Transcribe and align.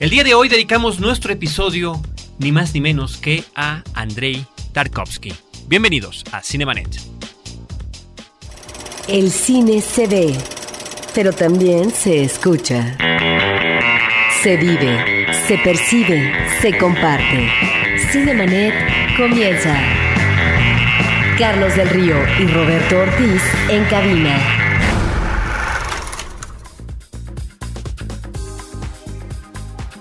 El 0.00 0.10
día 0.10 0.22
de 0.22 0.32
hoy 0.32 0.48
dedicamos 0.48 1.00
nuestro 1.00 1.32
episodio 1.32 2.00
ni 2.38 2.52
más 2.52 2.72
ni 2.72 2.80
menos 2.80 3.16
que 3.16 3.42
a 3.56 3.82
Andrei 3.94 4.46
Tarkovsky. 4.70 5.34
Bienvenidos 5.66 6.22
a 6.30 6.40
Cinemanet. 6.40 7.00
El 9.08 9.32
cine 9.32 9.80
se 9.80 10.06
ve, 10.06 10.36
pero 11.16 11.32
también 11.32 11.90
se 11.90 12.22
escucha. 12.22 12.96
Se 14.40 14.56
vive, 14.56 15.26
se 15.48 15.58
percibe, 15.58 16.32
se 16.60 16.78
comparte. 16.78 17.50
Cinemanet 18.12 18.74
comienza. 19.16 19.76
Carlos 21.36 21.74
del 21.74 21.88
Río 21.88 22.16
y 22.38 22.46
Roberto 22.46 23.00
Ortiz 23.00 23.42
en 23.68 23.84
cabina. 23.86 24.67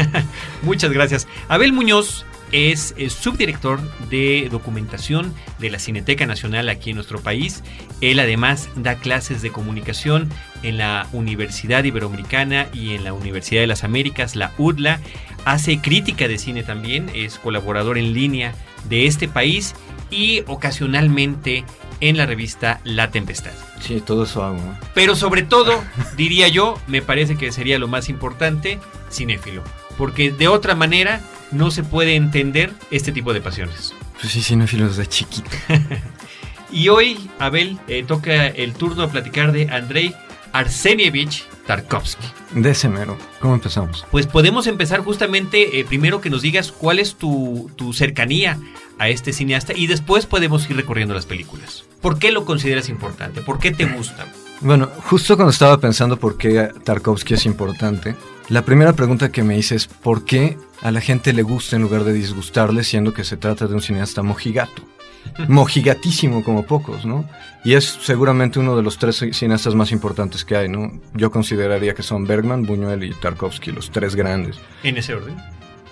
Muchas 0.62 0.90
gracias. 0.90 1.28
Abel 1.48 1.74
Muñoz 1.74 2.24
es, 2.52 2.94
subdirector 3.08 3.80
de 4.08 4.48
documentación 4.50 5.34
de 5.58 5.70
la 5.70 5.78
Cineteca 5.78 6.26
Nacional 6.26 6.68
aquí 6.68 6.90
en 6.90 6.96
nuestro 6.96 7.20
país. 7.20 7.62
Él 8.00 8.20
además 8.20 8.68
da 8.76 8.96
clases 8.96 9.42
de 9.42 9.50
comunicación 9.50 10.30
en 10.62 10.78
la 10.78 11.08
Universidad 11.12 11.84
Iberoamericana 11.84 12.68
y 12.72 12.94
en 12.94 13.04
la 13.04 13.14
Universidad 13.14 13.62
de 13.62 13.66
las 13.66 13.84
Américas, 13.84 14.36
la 14.36 14.52
UDLA. 14.58 15.00
Hace 15.44 15.80
crítica 15.80 16.28
de 16.28 16.38
cine 16.38 16.62
también, 16.62 17.10
es 17.14 17.38
colaborador 17.38 17.98
en 17.98 18.12
línea 18.12 18.54
de 18.88 19.06
este 19.06 19.26
país 19.26 19.74
y 20.10 20.42
ocasionalmente 20.46 21.64
en 22.00 22.16
la 22.16 22.26
revista 22.26 22.80
La 22.84 23.10
Tempestad. 23.10 23.52
Sí, 23.80 24.00
todo 24.04 24.24
eso 24.24 24.44
hago. 24.44 24.60
Pero 24.94 25.16
sobre 25.16 25.42
todo, 25.42 25.82
diría 26.16 26.48
yo, 26.48 26.78
me 26.86 27.00
parece 27.00 27.36
que 27.36 27.50
sería 27.50 27.78
lo 27.78 27.88
más 27.88 28.08
importante, 28.08 28.78
cinéfilo. 29.10 29.62
Porque 29.96 30.30
de 30.30 30.48
otra 30.48 30.74
manera 30.74 31.20
no 31.52 31.70
se 31.70 31.82
puede 31.82 32.16
entender 32.16 32.72
este 32.90 33.12
tipo 33.12 33.32
de 33.32 33.40
pasiones. 33.40 33.94
Pues 34.20 34.32
sí, 34.32 34.42
cinéfilo 34.42 34.88
desde 34.88 35.06
chiquito. 35.06 35.50
y 36.72 36.88
hoy, 36.88 37.30
Abel, 37.38 37.78
eh, 37.88 38.04
toca 38.06 38.46
el 38.46 38.72
turno 38.74 39.04
a 39.04 39.10
platicar 39.10 39.52
de 39.52 39.68
Andrei 39.70 40.14
Arsenievich 40.52 41.44
Tarkovsky. 41.66 42.26
De 42.54 42.70
ese 42.70 42.88
mero. 42.88 43.16
¿Cómo 43.40 43.54
empezamos? 43.54 44.04
Pues 44.10 44.26
podemos 44.26 44.66
empezar 44.66 45.00
justamente 45.00 45.78
eh, 45.78 45.84
primero 45.84 46.20
que 46.20 46.30
nos 46.30 46.42
digas 46.42 46.72
cuál 46.72 46.98
es 46.98 47.14
tu, 47.16 47.70
tu 47.76 47.92
cercanía 47.92 48.58
a 48.98 49.08
este 49.08 49.32
cineasta 49.32 49.72
y 49.74 49.86
después 49.86 50.26
podemos 50.26 50.68
ir 50.68 50.76
recorriendo 50.76 51.14
las 51.14 51.26
películas. 51.26 51.84
¿Por 52.00 52.18
qué 52.18 52.32
lo 52.32 52.44
consideras 52.44 52.88
importante? 52.88 53.40
¿Por 53.40 53.58
qué 53.58 53.70
te 53.70 53.86
gusta? 53.86 54.26
Bueno, 54.60 54.88
justo 55.04 55.36
cuando 55.36 55.50
estaba 55.50 55.78
pensando 55.78 56.16
por 56.16 56.36
qué 56.36 56.70
Tarkovsky 56.84 57.34
es 57.34 57.46
importante, 57.46 58.14
la 58.52 58.66
primera 58.66 58.92
pregunta 58.92 59.32
que 59.32 59.42
me 59.42 59.56
hice 59.56 59.76
es 59.76 59.86
¿por 59.86 60.26
qué 60.26 60.58
a 60.82 60.90
la 60.90 61.00
gente 61.00 61.32
le 61.32 61.42
gusta 61.42 61.76
en 61.76 61.82
lugar 61.82 62.04
de 62.04 62.12
disgustarle 62.12 62.84
siendo 62.84 63.14
que 63.14 63.24
se 63.24 63.38
trata 63.38 63.66
de 63.66 63.72
un 63.72 63.80
cineasta 63.80 64.22
mojigato? 64.22 64.82
Mojigatísimo 65.48 66.44
como 66.44 66.66
pocos, 66.66 67.06
¿no? 67.06 67.26
Y 67.64 67.74
es 67.74 67.84
seguramente 68.02 68.58
uno 68.58 68.76
de 68.76 68.82
los 68.82 68.98
tres 68.98 69.24
cineastas 69.32 69.74
más 69.74 69.90
importantes 69.90 70.44
que 70.44 70.56
hay, 70.56 70.68
¿no? 70.68 71.00
Yo 71.14 71.30
consideraría 71.30 71.94
que 71.94 72.02
son 72.02 72.26
Bergman, 72.26 72.64
Buñuel 72.64 73.04
y 73.04 73.14
Tarkovsky, 73.14 73.72
los 73.72 73.90
tres 73.90 74.14
grandes. 74.14 74.58
¿En 74.82 74.98
ese 74.98 75.14
orden? 75.14 75.34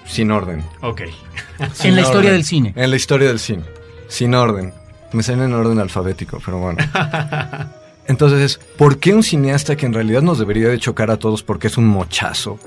Sin 0.04 0.30
orden. 0.30 0.62
Ok. 0.82 1.00
en 1.82 1.94
la 1.94 2.02
historia 2.02 2.32
del 2.32 2.44
cine. 2.44 2.74
En 2.76 2.90
la 2.90 2.96
historia 2.96 3.28
del 3.28 3.38
cine. 3.38 3.64
Sin 4.08 4.34
orden. 4.34 4.74
Me 5.14 5.22
salen 5.22 5.44
en 5.44 5.54
orden 5.54 5.78
alfabético, 5.78 6.42
pero 6.44 6.58
bueno. 6.58 6.78
Entonces, 8.10 8.58
¿por 8.76 8.98
qué 8.98 9.14
un 9.14 9.22
cineasta 9.22 9.76
que 9.76 9.86
en 9.86 9.92
realidad 9.92 10.20
nos 10.20 10.40
debería 10.40 10.66
de 10.66 10.80
chocar 10.80 11.12
a 11.12 11.16
todos 11.16 11.44
porque 11.44 11.68
es 11.68 11.78
un 11.78 11.86
mochazo? 11.86 12.58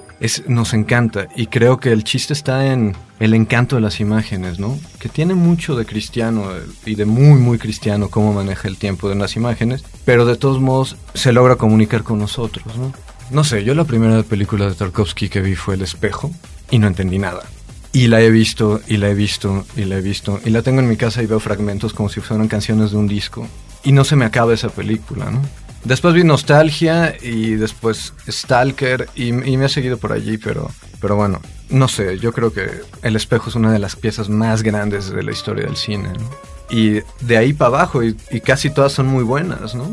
Nos 0.47 0.73
encanta 0.73 1.27
y 1.35 1.47
creo 1.47 1.81
que 1.81 1.91
el 1.91 2.05
chiste 2.05 2.31
está 2.31 2.71
en 2.71 2.95
el 3.19 3.33
encanto 3.33 3.75
de 3.75 3.81
las 3.81 3.99
imágenes, 3.99 4.57
¿no? 4.57 4.79
Que 4.99 5.09
tiene 5.09 5.33
mucho 5.33 5.75
de 5.75 5.85
cristiano 5.85 6.45
y 6.85 6.95
de 6.95 7.03
muy, 7.03 7.41
muy 7.41 7.57
cristiano 7.57 8.07
cómo 8.07 8.31
maneja 8.31 8.69
el 8.69 8.77
tiempo 8.77 9.09
de 9.09 9.15
las 9.15 9.35
imágenes, 9.35 9.83
pero 10.05 10.25
de 10.25 10.37
todos 10.37 10.61
modos 10.61 10.95
se 11.13 11.33
logra 11.33 11.57
comunicar 11.57 12.03
con 12.03 12.19
nosotros, 12.19 12.77
¿no? 12.77 12.93
No 13.29 13.43
sé, 13.43 13.65
yo 13.65 13.75
la 13.75 13.83
primera 13.83 14.23
película 14.23 14.69
de 14.69 14.75
Tarkovsky 14.75 15.27
que 15.27 15.41
vi 15.41 15.55
fue 15.55 15.75
El 15.75 15.81
espejo 15.81 16.31
y 16.71 16.79
no 16.79 16.87
entendí 16.87 17.19
nada. 17.19 17.43
Y 17.91 18.07
la 18.07 18.21
he 18.21 18.31
visto, 18.31 18.79
y 18.87 18.95
la 18.95 19.09
he 19.09 19.13
visto, 19.13 19.65
y 19.75 19.83
la 19.83 19.97
he 19.97 20.01
visto. 20.01 20.39
Y 20.45 20.51
la 20.51 20.61
tengo 20.61 20.79
en 20.79 20.87
mi 20.87 20.95
casa 20.95 21.21
y 21.21 21.25
veo 21.25 21.41
fragmentos 21.41 21.93
como 21.93 22.07
si 22.07 22.21
fueran 22.21 22.47
canciones 22.47 22.91
de 22.91 22.97
un 22.97 23.09
disco 23.09 23.45
y 23.83 23.91
no 23.91 24.03
se 24.03 24.15
me 24.15 24.25
acaba 24.25 24.53
esa 24.53 24.69
película, 24.69 25.29
¿no? 25.29 25.41
Después 25.83 26.13
vi 26.13 26.23
Nostalgia 26.23 27.15
y 27.21 27.55
después 27.55 28.13
Stalker 28.29 29.09
y, 29.15 29.33
me 29.33 29.65
ha 29.65 29.69
seguido 29.69 29.97
por 29.97 30.13
allí, 30.13 30.37
pero, 30.37 30.71
pero 31.01 31.17
bueno, 31.17 31.41
no 31.69 31.89
sé, 31.89 32.17
yo 32.19 32.31
creo 32.31 32.53
que 32.53 32.69
El 33.01 33.17
espejo 33.17 33.49
es 33.49 33.55
una 33.55 33.71
de 33.71 33.79
las 33.79 33.97
piezas 33.97 34.29
más 34.29 34.63
grandes 34.63 35.09
de 35.09 35.23
la 35.23 35.31
historia 35.31 35.65
del 35.65 35.75
cine, 35.75 36.09
¿no? 36.13 36.53
Y 36.69 37.01
de 37.19 37.37
ahí 37.37 37.51
para 37.51 37.67
abajo, 37.67 38.01
y, 38.01 38.15
casi 38.43 38.69
todas 38.69 38.93
son 38.93 39.07
muy 39.07 39.23
buenas, 39.23 39.75
¿no? 39.75 39.91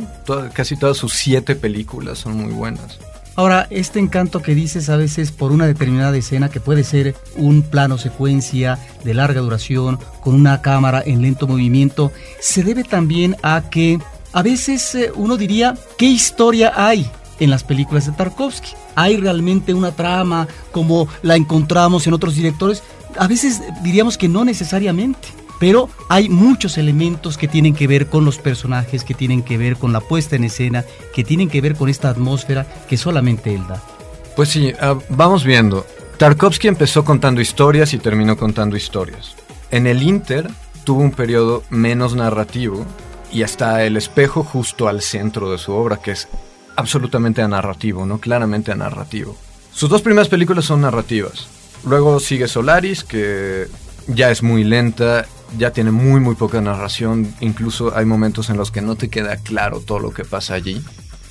casi 0.54 0.76
todas 0.76 0.96
sus 0.96 1.12
siete 1.12 1.56
películas 1.56 2.18
son 2.18 2.36
muy 2.36 2.52
buenas. 2.52 2.98
Ahora, 3.40 3.66
este 3.70 3.98
encanto 3.98 4.42
que 4.42 4.54
dices 4.54 4.90
a 4.90 4.98
veces 4.98 5.32
por 5.32 5.50
una 5.50 5.66
determinada 5.66 6.14
escena 6.14 6.50
que 6.50 6.60
puede 6.60 6.84
ser 6.84 7.16
un 7.36 7.62
plano 7.62 7.96
secuencia 7.96 8.78
de 9.02 9.14
larga 9.14 9.40
duración 9.40 9.98
con 10.20 10.34
una 10.34 10.60
cámara 10.60 11.02
en 11.06 11.22
lento 11.22 11.46
movimiento, 11.46 12.12
se 12.38 12.62
debe 12.62 12.84
también 12.84 13.36
a 13.42 13.70
que 13.70 13.98
a 14.34 14.42
veces 14.42 14.94
eh, 14.94 15.10
uno 15.14 15.38
diría, 15.38 15.74
¿qué 15.96 16.04
historia 16.04 16.74
hay 16.76 17.10
en 17.38 17.48
las 17.48 17.64
películas 17.64 18.04
de 18.04 18.12
Tarkovsky? 18.12 18.72
¿Hay 18.94 19.16
realmente 19.16 19.72
una 19.72 19.92
trama 19.92 20.46
como 20.70 21.08
la 21.22 21.34
encontramos 21.34 22.06
en 22.06 22.12
otros 22.12 22.34
directores? 22.34 22.82
A 23.16 23.26
veces 23.26 23.62
diríamos 23.82 24.18
que 24.18 24.28
no 24.28 24.44
necesariamente 24.44 25.28
pero 25.60 25.90
hay 26.08 26.30
muchos 26.30 26.78
elementos 26.78 27.36
que 27.36 27.46
tienen 27.46 27.74
que 27.74 27.86
ver 27.86 28.06
con 28.06 28.24
los 28.24 28.38
personajes, 28.38 29.04
que 29.04 29.14
tienen 29.14 29.42
que 29.42 29.58
ver 29.58 29.76
con 29.76 29.92
la 29.92 30.00
puesta 30.00 30.34
en 30.34 30.44
escena, 30.44 30.86
que 31.14 31.22
tienen 31.22 31.50
que 31.50 31.60
ver 31.60 31.76
con 31.76 31.90
esta 31.90 32.08
atmósfera 32.08 32.66
que 32.88 32.96
solamente 32.96 33.54
él 33.54 33.62
da. 33.68 33.80
Pues 34.34 34.48
sí, 34.48 34.72
ah, 34.80 34.98
vamos 35.10 35.44
viendo. 35.44 35.86
Tarkovsky 36.16 36.66
empezó 36.66 37.04
contando 37.04 37.42
historias 37.42 37.92
y 37.92 37.98
terminó 37.98 38.38
contando 38.38 38.74
historias. 38.74 39.36
En 39.70 39.86
el 39.86 40.02
Inter 40.02 40.50
tuvo 40.84 41.02
un 41.02 41.10
periodo 41.10 41.62
menos 41.68 42.14
narrativo 42.14 42.86
y 43.30 43.42
hasta 43.42 43.84
el 43.84 43.98
espejo 43.98 44.42
justo 44.42 44.88
al 44.88 45.02
centro 45.02 45.52
de 45.52 45.58
su 45.58 45.72
obra, 45.72 45.98
que 45.98 46.12
es 46.12 46.26
absolutamente 46.74 47.46
narrativo, 47.46 48.06
¿no? 48.06 48.18
Claramente 48.18 48.74
narrativo. 48.74 49.36
Sus 49.72 49.90
dos 49.90 50.00
primeras 50.00 50.28
películas 50.28 50.64
son 50.64 50.80
narrativas. 50.80 51.48
Luego 51.84 52.18
sigue 52.18 52.48
Solaris, 52.48 53.04
que 53.04 53.66
ya 54.06 54.30
es 54.30 54.42
muy 54.42 54.64
lenta 54.64 55.26
ya 55.58 55.72
tiene 55.72 55.90
muy 55.90 56.20
muy 56.20 56.34
poca 56.34 56.60
narración, 56.60 57.34
incluso 57.40 57.96
hay 57.96 58.04
momentos 58.04 58.50
en 58.50 58.56
los 58.56 58.70
que 58.70 58.80
no 58.80 58.96
te 58.96 59.08
queda 59.08 59.36
claro 59.36 59.80
todo 59.80 59.98
lo 59.98 60.12
que 60.12 60.24
pasa 60.24 60.54
allí. 60.54 60.82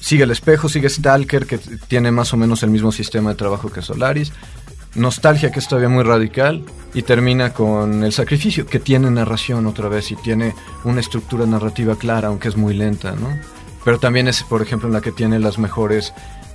Sigue 0.01 0.24
el 0.24 0.31
espejo, 0.31 0.69
sigue 0.69 0.89
Stalker, 0.89 1.45
que 1.45 1.57
tiene 1.57 2.12
más 2.12 2.33
o 2.33 2.38
menos 2.38 2.63
el 2.63 2.69
mismo 2.69 2.92
sistema 2.92 3.31
de 3.31 3.36
trabajo 3.36 3.69
que 3.69 3.81
Solaris. 3.81 4.31
Nostalgia, 4.95 5.51
que 5.51 5.60
es 5.60 5.68
todavía 5.68 5.89
muy 5.89 6.04
radical. 6.04 6.63
Y 6.94 7.04
termina 7.04 7.54
con 7.54 8.04
El 8.04 8.13
Sacrificio, 8.13 8.66
que 8.66 8.80
tiene 8.80 9.12
narración 9.12 9.68
otra 9.68 9.89
vez 9.89 10.12
y 10.12 10.16
tiene 10.16 10.56
una 10.83 11.01
estructura 11.01 11.45
narrativa 11.45 11.95
clara, 11.95 12.30
aunque 12.30 12.48
es 12.48 12.57
muy 12.57 12.74
lenta, 12.74 13.12
¿no? 13.12 13.38
Pero 13.86 14.00
también 14.00 14.27
es, 14.27 14.42
por 14.44 14.62
ejemplo, 14.62 14.88
en 14.88 14.94
la 14.94 15.01
que 15.01 15.12
tiene 15.12 15.38
las 15.39 15.60
mejores, 15.60 16.13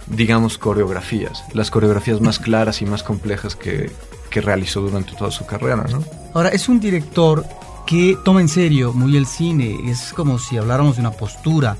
digamos, 0.09 0.59
coreografías. 0.59 1.45
Las 1.53 1.71
coreografías 1.71 2.21
más 2.21 2.41
claras 2.41 2.83
y 2.83 2.87
más 2.87 3.05
complejas 3.05 3.55
que, 3.55 3.93
que 4.35 4.41
realizó 4.41 4.81
durante 4.81 5.13
toda 5.13 5.31
su 5.31 5.47
carrera, 5.47 5.77
¿no? 5.77 6.03
Ahora, 6.35 6.49
es 6.49 6.69
un 6.69 6.81
director 6.81 7.47
que 7.87 8.19
toma 8.25 8.41
en 8.41 8.49
serio 8.49 8.93
muy 8.93 9.17
el 9.17 9.27
cine, 9.27 9.79
es 9.89 10.13
como 10.13 10.41
si 10.41 10.57
habláramos 10.57 10.97
de 10.97 11.03
una 11.03 11.13
postura, 11.13 11.77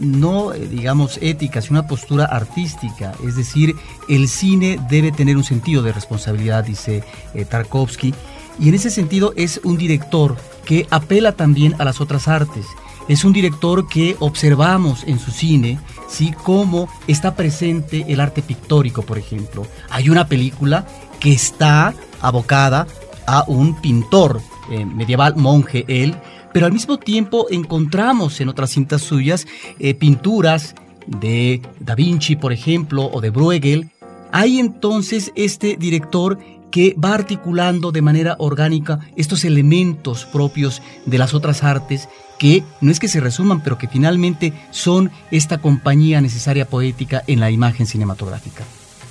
no 0.00 0.52
eh, 0.52 0.66
digamos 0.66 1.16
ética, 1.22 1.62
sino 1.62 1.78
una 1.78 1.86
postura 1.86 2.24
artística, 2.24 3.14
es 3.24 3.36
decir, 3.36 3.76
el 4.08 4.26
cine 4.26 4.80
debe 4.90 5.12
tener 5.12 5.36
un 5.36 5.44
sentido 5.44 5.80
de 5.80 5.92
responsabilidad, 5.92 6.64
dice 6.64 7.04
eh, 7.34 7.44
Tarkovsky, 7.44 8.12
y 8.58 8.68
en 8.68 8.74
ese 8.74 8.90
sentido 8.90 9.32
es 9.36 9.60
un 9.62 9.76
director 9.76 10.36
que 10.64 10.88
apela 10.90 11.36
también 11.36 11.76
a 11.78 11.84
las 11.84 12.00
otras 12.00 12.26
artes. 12.26 12.66
Es 13.08 13.24
un 13.24 13.32
director 13.32 13.86
que 13.86 14.16
observamos 14.18 15.04
en 15.04 15.20
su 15.20 15.30
cine, 15.30 15.78
¿sí? 16.08 16.34
Cómo 16.42 16.88
está 17.06 17.36
presente 17.36 18.04
el 18.08 18.18
arte 18.18 18.42
pictórico, 18.42 19.02
por 19.02 19.16
ejemplo. 19.16 19.64
Hay 19.90 20.08
una 20.08 20.26
película 20.26 20.88
que 21.20 21.32
está 21.32 21.94
abocada 22.20 22.86
a 23.26 23.44
un 23.46 23.80
pintor 23.80 24.40
eh, 24.70 24.84
medieval, 24.84 25.36
monje 25.36 25.84
él, 25.88 26.14
pero 26.52 26.66
al 26.66 26.72
mismo 26.72 26.98
tiempo 26.98 27.46
encontramos 27.50 28.40
en 28.40 28.48
otras 28.48 28.70
cintas 28.70 29.02
suyas 29.02 29.46
eh, 29.78 29.94
pinturas 29.94 30.74
de 31.06 31.60
Da 31.80 31.94
Vinci, 31.94 32.36
por 32.36 32.52
ejemplo, 32.52 33.10
o 33.12 33.20
de 33.20 33.30
Bruegel. 33.30 33.90
Hay 34.32 34.58
entonces 34.58 35.32
este 35.34 35.76
director 35.76 36.38
que 36.70 36.94
va 37.02 37.14
articulando 37.14 37.92
de 37.92 38.02
manera 38.02 38.36
orgánica 38.38 39.00
estos 39.16 39.44
elementos 39.44 40.24
propios 40.24 40.82
de 41.06 41.18
las 41.18 41.32
otras 41.32 41.62
artes 41.62 42.08
que 42.38 42.64
no 42.80 42.90
es 42.90 43.00
que 43.00 43.08
se 43.08 43.20
resuman, 43.20 43.62
pero 43.62 43.78
que 43.78 43.88
finalmente 43.88 44.52
son 44.70 45.10
esta 45.30 45.58
compañía 45.58 46.20
necesaria 46.20 46.66
poética 46.66 47.22
en 47.26 47.40
la 47.40 47.50
imagen 47.50 47.86
cinematográfica. 47.86 48.64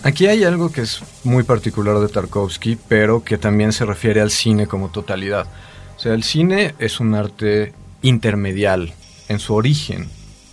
Aquí 0.06 0.28
hay 0.28 0.44
algo 0.44 0.72
que 0.72 0.81
es 0.81 1.02
muy 1.24 1.42
particular 1.42 1.98
de 1.98 2.07
Tarkovsky, 2.10 2.78
pero 2.88 3.24
que 3.24 3.40
también 3.40 3.74
se 3.74 3.86
refiere 3.86 4.22
al 4.22 4.30
cine 4.30 4.68
como 4.68 4.90
totalidad. 4.90 5.48
O 5.98 6.00
sea, 6.00 6.13
el 6.13 6.22
cine 6.22 6.75
es 6.78 7.00
un 7.00 7.16
arte 7.16 7.74
intermedial 8.04 8.94
en 9.30 9.40
su 9.40 9.56
origen. 9.56 10.07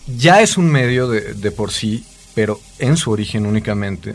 Ya 0.07 0.41
es 0.41 0.57
un 0.57 0.71
medio 0.71 1.07
de, 1.07 1.35
de 1.35 1.51
por 1.51 1.71
sí, 1.71 2.03
pero 2.35 2.59
en 2.79 2.97
su 2.97 3.11
origen 3.11 3.45
únicamente 3.45 4.15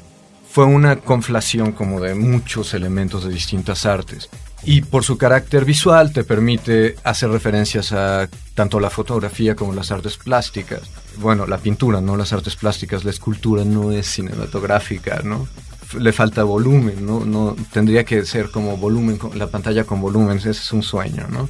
fue 0.50 0.66
una 0.66 0.96
conflación 0.96 1.72
como 1.72 2.02
de 2.02 2.16
muchos 2.16 2.74
elementos 2.74 3.24
de 3.24 3.32
distintas 3.32 3.86
artes. 3.86 4.32
Y 4.64 4.82
por 4.82 5.04
su 5.04 5.18
carácter 5.18 5.66
visual 5.66 6.12
te 6.12 6.24
permite 6.24 6.96
hacer 7.04 7.30
referencias 7.30 7.92
a 7.92 8.28
tanto 8.56 8.80
la 8.80 8.90
fotografía 8.90 9.56
como 9.56 9.74
las 9.74 9.92
artes 9.92 10.18
plásticas. 10.18 10.82
Bueno, 11.18 11.46
la 11.46 11.58
pintura, 11.58 12.02
no 12.02 12.18
las 12.18 12.34
artes 12.34 12.56
plásticas, 12.56 13.04
la 13.06 13.12
escultura 13.12 13.64
no 13.64 13.92
es 13.92 14.08
cinematográfica, 14.08 15.22
¿no? 15.24 15.48
Le 15.98 16.12
falta 16.12 16.44
volumen, 16.44 17.06
¿no? 17.06 17.24
no 17.24 17.56
tendría 17.72 18.04
que 18.04 18.26
ser 18.26 18.52
como 18.52 18.76
volumen, 18.76 19.20
la 19.36 19.48
pantalla 19.48 19.86
con 19.86 20.02
volumen, 20.02 20.38
ese 20.38 20.50
es 20.52 20.74
un 20.74 20.84
sueño, 20.84 21.28
¿no? 21.30 21.48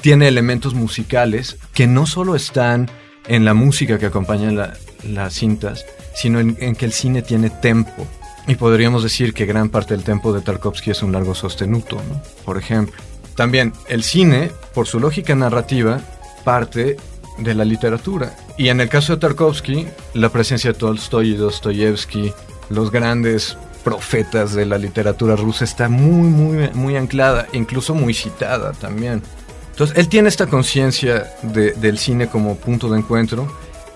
Tiene 0.00 0.26
elementos 0.26 0.74
musicales 0.74 1.56
que 1.72 1.86
no 1.86 2.04
solo 2.04 2.34
están 2.34 2.90
en 3.26 3.44
la 3.44 3.54
música 3.54 3.98
que 3.98 4.06
acompaña 4.06 4.74
las 5.02 5.34
cintas, 5.34 5.84
sino 6.14 6.40
en, 6.40 6.76
que 6.76 6.84
el 6.84 6.92
cine 6.92 7.22
tiene 7.22 7.50
tempo. 7.50 8.06
Y 8.46 8.56
podríamos 8.56 9.02
decir 9.02 9.32
que 9.32 9.46
gran 9.46 9.70
parte 9.70 9.94
del 9.94 10.04
tempo 10.04 10.32
de 10.32 10.40
Tarkovsky 10.40 10.90
es 10.90 11.02
un 11.02 11.12
largo 11.12 11.34
sostenuto, 11.34 11.96
¿no? 11.96 12.22
por 12.44 12.58
ejemplo. 12.58 12.94
También 13.36 13.72
el 13.88 14.02
cine, 14.02 14.50
por 14.74 14.86
su 14.86 15.00
lógica 15.00 15.34
narrativa, 15.34 16.00
parte 16.44 16.96
de 17.38 17.54
la 17.54 17.64
literatura. 17.64 18.36
Y 18.56 18.68
en 18.68 18.80
el 18.80 18.88
caso 18.88 19.14
de 19.14 19.20
Tarkovsky, 19.20 19.86
la 20.14 20.28
presencia 20.28 20.72
de 20.72 20.78
Tolstoy 20.78 21.30
y 21.30 21.36
Dostoyevsky, 21.36 22.32
los 22.68 22.90
grandes 22.90 23.56
profetas 23.82 24.54
de 24.54 24.66
la 24.66 24.78
literatura 24.78 25.36
rusa, 25.36 25.64
está 25.64 25.88
muy, 25.88 26.28
muy, 26.28 26.70
muy 26.74 26.96
anclada, 26.96 27.46
incluso 27.52 27.94
muy 27.94 28.14
citada 28.14 28.72
también. 28.72 29.22
Entonces, 29.70 29.98
él 29.98 30.08
tiene 30.08 30.28
esta 30.28 30.46
conciencia 30.46 31.34
del 31.42 31.98
cine 31.98 32.28
como 32.28 32.56
punto 32.56 32.88
de 32.88 32.98
encuentro 32.98 33.48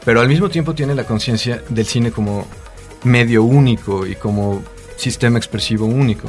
pero 0.08 0.22
al 0.22 0.28
mismo 0.28 0.48
tiempo 0.48 0.74
tiene 0.74 0.94
la 0.94 1.04
conciencia 1.04 1.62
del 1.68 1.84
cine 1.84 2.10
como 2.10 2.46
medio 3.04 3.42
único 3.42 4.06
y 4.06 4.14
como 4.14 4.62
sistema 4.96 5.38
expresivo 5.38 5.86
único. 5.86 6.28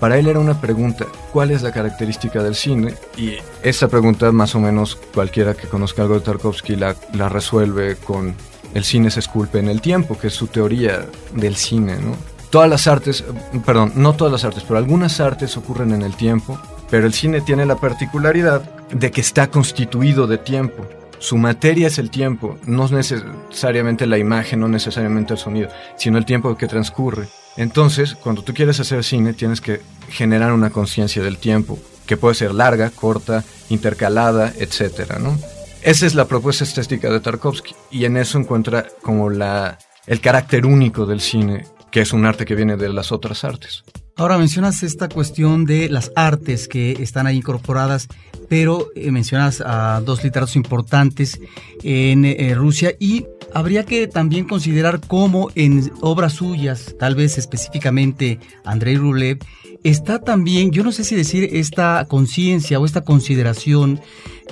Para 0.00 0.16
él 0.16 0.28
era 0.28 0.38
una 0.38 0.60
pregunta, 0.60 1.06
¿cuál 1.32 1.50
es 1.50 1.62
la 1.62 1.72
característica 1.72 2.42
del 2.42 2.54
cine? 2.54 2.94
Y 3.18 3.34
esa 3.62 3.88
pregunta 3.88 4.32
más 4.32 4.54
o 4.54 4.60
menos 4.60 4.96
cualquiera 4.96 5.54
que 5.54 5.68
conozca 5.68 6.02
algo 6.02 6.14
de 6.14 6.20
Tarkovsky 6.20 6.76
la, 6.76 6.96
la 7.12 7.28
resuelve 7.28 7.96
con 7.96 8.34
el 8.74 8.84
cine 8.84 9.10
se 9.10 9.20
esculpe 9.20 9.58
en 9.58 9.68
el 9.68 9.80
tiempo, 9.80 10.18
que 10.18 10.28
es 10.28 10.34
su 10.34 10.46
teoría 10.46 11.06
del 11.34 11.56
cine, 11.56 11.96
¿no? 11.96 12.16
Todas 12.50 12.68
las 12.68 12.86
artes, 12.86 13.24
perdón, 13.64 13.92
no 13.94 14.14
todas 14.14 14.32
las 14.32 14.44
artes, 14.44 14.64
pero 14.66 14.78
algunas 14.78 15.20
artes 15.20 15.56
ocurren 15.56 15.92
en 15.92 16.02
el 16.02 16.16
tiempo, 16.16 16.58
pero 16.90 17.06
el 17.06 17.12
cine 17.12 17.40
tiene 17.40 17.64
la 17.64 17.76
particularidad 17.76 18.62
de 18.90 19.10
que 19.10 19.20
está 19.20 19.50
constituido 19.50 20.26
de 20.26 20.38
tiempo. 20.38 20.84
Su 21.20 21.36
materia 21.36 21.88
es 21.88 21.98
el 21.98 22.10
tiempo, 22.10 22.58
no 22.64 22.88
necesariamente 22.88 24.06
la 24.06 24.16
imagen, 24.16 24.60
no 24.60 24.68
necesariamente 24.68 25.34
el 25.34 25.38
sonido, 25.38 25.68
sino 25.96 26.16
el 26.16 26.24
tiempo 26.24 26.56
que 26.56 26.66
transcurre. 26.66 27.28
Entonces, 27.58 28.14
cuando 28.14 28.42
tú 28.42 28.54
quieres 28.54 28.80
hacer 28.80 29.04
cine, 29.04 29.34
tienes 29.34 29.60
que 29.60 29.82
generar 30.08 30.50
una 30.54 30.70
conciencia 30.70 31.22
del 31.22 31.36
tiempo, 31.36 31.78
que 32.06 32.16
puede 32.16 32.34
ser 32.34 32.54
larga, 32.54 32.88
corta, 32.88 33.44
intercalada, 33.68 34.54
etcétera, 34.56 35.18
¿no? 35.18 35.38
Esa 35.82 36.06
es 36.06 36.14
la 36.14 36.24
propuesta 36.24 36.64
estética 36.64 37.10
de 37.10 37.20
Tarkovsky 37.20 37.74
y 37.90 38.06
en 38.06 38.16
eso 38.16 38.38
encuentra 38.38 38.86
como 39.02 39.28
la, 39.28 39.78
el 40.06 40.22
carácter 40.22 40.64
único 40.64 41.04
del 41.04 41.20
cine, 41.20 41.66
que 41.90 42.00
es 42.00 42.14
un 42.14 42.24
arte 42.24 42.46
que 42.46 42.54
viene 42.54 42.78
de 42.78 42.88
las 42.88 43.12
otras 43.12 43.44
artes. 43.44 43.84
Ahora 44.16 44.36
mencionas 44.38 44.82
esta 44.82 45.08
cuestión 45.08 45.64
de 45.64 45.88
las 45.88 46.12
artes 46.14 46.68
que 46.68 46.92
están 47.00 47.26
ahí 47.26 47.38
incorporadas, 47.38 48.08
pero 48.48 48.88
eh, 48.94 49.10
mencionas 49.10 49.62
a 49.64 50.02
dos 50.04 50.22
literatos 50.22 50.56
importantes 50.56 51.40
en 51.82 52.24
eh, 52.24 52.54
Rusia 52.54 52.94
y 52.98 53.24
habría 53.54 53.84
que 53.84 54.06
también 54.06 54.46
considerar 54.46 55.00
cómo 55.06 55.50
en 55.54 55.90
obras 56.00 56.34
suyas, 56.34 56.94
tal 56.98 57.14
vez 57.14 57.38
específicamente 57.38 58.38
Andrei 58.64 58.96
Rublev, 58.96 59.38
está 59.84 60.18
también, 60.18 60.70
yo 60.70 60.82
no 60.82 60.92
sé 60.92 61.04
si 61.04 61.14
decir 61.14 61.48
esta 61.52 62.04
conciencia 62.08 62.78
o 62.78 62.84
esta 62.84 63.02
consideración 63.02 64.00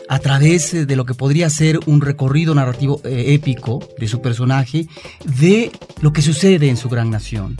a 0.08 0.18
través 0.18 0.86
de 0.86 0.96
lo 0.96 1.04
que 1.04 1.14
podría 1.14 1.50
ser 1.50 1.78
un 1.86 2.00
recorrido 2.00 2.54
narrativo 2.54 3.00
eh, 3.04 3.34
épico 3.34 3.86
de 3.98 4.08
su 4.08 4.22
personaje, 4.22 4.86
de 5.24 5.70
lo 6.00 6.12
que 6.12 6.22
sucede 6.22 6.68
en 6.68 6.76
su 6.76 6.88
gran 6.88 7.10
nación 7.10 7.58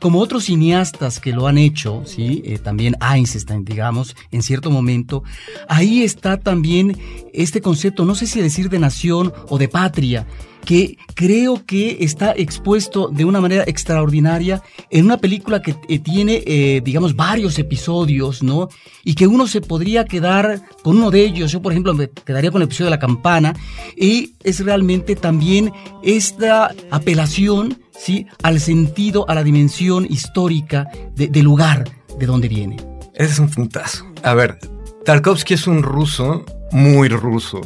como 0.00 0.20
otros 0.20 0.44
cineastas 0.44 1.20
que 1.20 1.32
lo 1.32 1.46
han 1.46 1.58
hecho, 1.58 2.02
¿sí? 2.04 2.42
Eh, 2.44 2.58
también 2.58 2.96
Einstein, 3.00 3.64
digamos, 3.64 4.16
en 4.30 4.42
cierto 4.42 4.70
momento, 4.70 5.22
ahí 5.68 6.02
está 6.02 6.38
también 6.38 6.98
este 7.32 7.60
concepto, 7.60 8.04
no 8.04 8.14
sé 8.14 8.26
si 8.26 8.40
decir 8.40 8.68
de 8.68 8.78
nación 8.78 9.32
o 9.48 9.58
de 9.58 9.68
patria, 9.68 10.26
que 10.64 10.96
creo 11.14 11.64
que 11.66 11.98
está 12.00 12.32
expuesto 12.32 13.08
de 13.08 13.24
una 13.24 13.40
manera 13.40 13.64
extraordinaria 13.66 14.62
en 14.90 15.04
una 15.04 15.18
película 15.18 15.60
que 15.60 15.76
eh, 15.88 15.98
tiene, 15.98 16.42
eh, 16.46 16.80
digamos, 16.84 17.16
varios 17.16 17.58
episodios, 17.58 18.42
¿no? 18.42 18.68
Y 19.04 19.14
que 19.14 19.26
uno 19.26 19.46
se 19.46 19.60
podría 19.60 20.04
quedar 20.04 20.62
con 20.82 20.96
uno 20.96 21.10
de 21.10 21.24
ellos. 21.24 21.52
Yo, 21.52 21.60
por 21.60 21.72
ejemplo, 21.72 21.94
me 21.94 22.10
quedaría 22.10 22.50
con 22.50 22.62
el 22.62 22.66
episodio 22.66 22.86
de 22.86 22.96
la 22.96 22.98
campana. 22.98 23.54
Y 23.96 24.34
es 24.42 24.64
realmente 24.64 25.16
también 25.16 25.72
esta 26.02 26.74
apelación, 26.90 27.78
¿sí? 27.90 28.26
Al 28.42 28.60
sentido, 28.60 29.28
a 29.28 29.34
la 29.34 29.44
dimensión 29.44 30.06
histórica 30.08 30.88
del 31.14 31.44
lugar 31.44 31.84
de 32.18 32.26
donde 32.26 32.48
viene. 32.48 32.76
Ese 33.14 33.32
es 33.32 33.38
un 33.38 33.50
puntazo. 33.50 34.06
A 34.22 34.34
ver, 34.34 34.58
Tarkovsky 35.04 35.54
es 35.54 35.66
un 35.66 35.82
ruso 35.82 36.44
muy 36.70 37.08
ruso. 37.08 37.60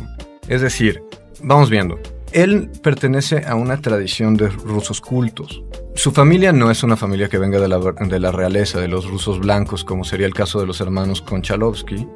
Es 0.49 0.61
decir, 0.62 1.03
vamos 1.43 1.71
viendo. 1.71 1.99
Él 2.37 2.71
pertenece 2.83 3.47
a 3.47 3.55
una 3.55 3.81
tradición 3.81 4.37
de 4.37 4.50
rusos 4.50 5.00
cultos. 5.00 5.62
Su 5.95 6.12
familia 6.12 6.52
no 6.52 6.71
es 6.71 6.83
una 6.83 6.95
familia 6.95 7.31
que 7.31 7.38
venga 7.38 7.59
de 7.59 7.66
la, 7.66 7.78
de 7.78 8.21
la 8.21 8.31
realeza, 8.31 8.78
de 8.78 8.88
los 8.88 9.07
rusos 9.09 9.40
blancos, 9.40 9.85
como 9.85 10.05
sería 10.05 10.26
el 10.26 10.35
caso 10.35 10.61
de 10.61 10.66
los 10.66 10.83
hermanos 10.83 11.23
Konchalovsky, 11.23 12.07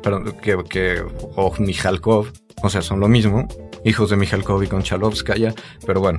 que, 0.43 0.59
que, 0.69 1.03
o 1.37 1.55
Mikhalkov, 1.59 2.31
o 2.63 2.69
sea, 2.69 2.83
son 2.83 3.01
lo 3.01 3.09
mismo, 3.09 3.49
hijos 3.83 4.11
de 4.11 4.19
Mikhalkov 4.19 4.63
y 4.63 4.67
Konchalovskaya, 4.67 5.55
pero 5.87 6.01
bueno. 6.01 6.19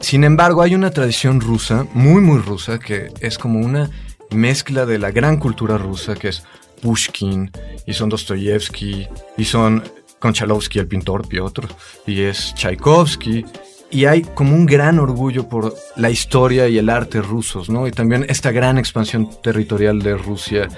Sin 0.00 0.24
embargo, 0.24 0.60
hay 0.60 0.74
una 0.74 0.90
tradición 0.90 1.40
rusa, 1.40 1.86
muy, 1.94 2.20
muy 2.20 2.40
rusa, 2.40 2.78
que 2.78 3.08
es 3.20 3.38
como 3.38 3.58
una 3.58 3.88
mezcla 4.32 4.84
de 4.84 4.98
la 4.98 5.12
gran 5.12 5.38
cultura 5.38 5.78
rusa, 5.78 6.14
que 6.14 6.28
es 6.28 6.42
Pushkin, 6.82 7.50
y 7.86 7.94
son 7.94 8.10
Dostoyevsky, 8.10 9.08
y 9.38 9.44
son 9.46 9.82
Konchalovsky, 10.20 10.78
el 10.78 10.86
pintor 10.86 11.26
Piotr, 11.26 11.66
y 12.06 12.22
es 12.22 12.54
Tchaikovsky, 12.54 13.44
y 13.90 14.04
hay 14.04 14.22
como 14.22 14.54
un 14.54 14.66
gran 14.66 15.00
orgullo 15.00 15.48
por 15.48 15.74
la 15.96 16.10
historia 16.10 16.68
y 16.68 16.78
el 16.78 16.88
arte 16.88 17.20
rusos, 17.20 17.68
¿no? 17.68 17.88
Y 17.88 17.90
también 17.90 18.24
esta 18.28 18.52
gran 18.52 18.78
expansión 18.78 19.28
territorial 19.42 20.00
de 20.00 20.16
Rusia 20.16 20.68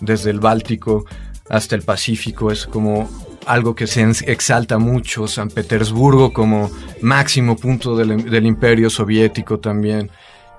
desde 0.00 0.30
el 0.30 0.38
Báltico 0.38 1.04
hasta 1.48 1.74
el 1.74 1.82
Pacífico 1.82 2.52
es 2.52 2.66
como 2.66 3.10
algo 3.46 3.74
que 3.74 3.88
se 3.88 4.02
exalta 4.26 4.78
mucho, 4.78 5.26
San 5.26 5.48
Petersburgo 5.48 6.32
como 6.32 6.70
máximo 7.02 7.56
punto 7.56 7.96
del, 7.96 8.46
imperio 8.46 8.88
soviético 8.88 9.58
también, 9.58 10.10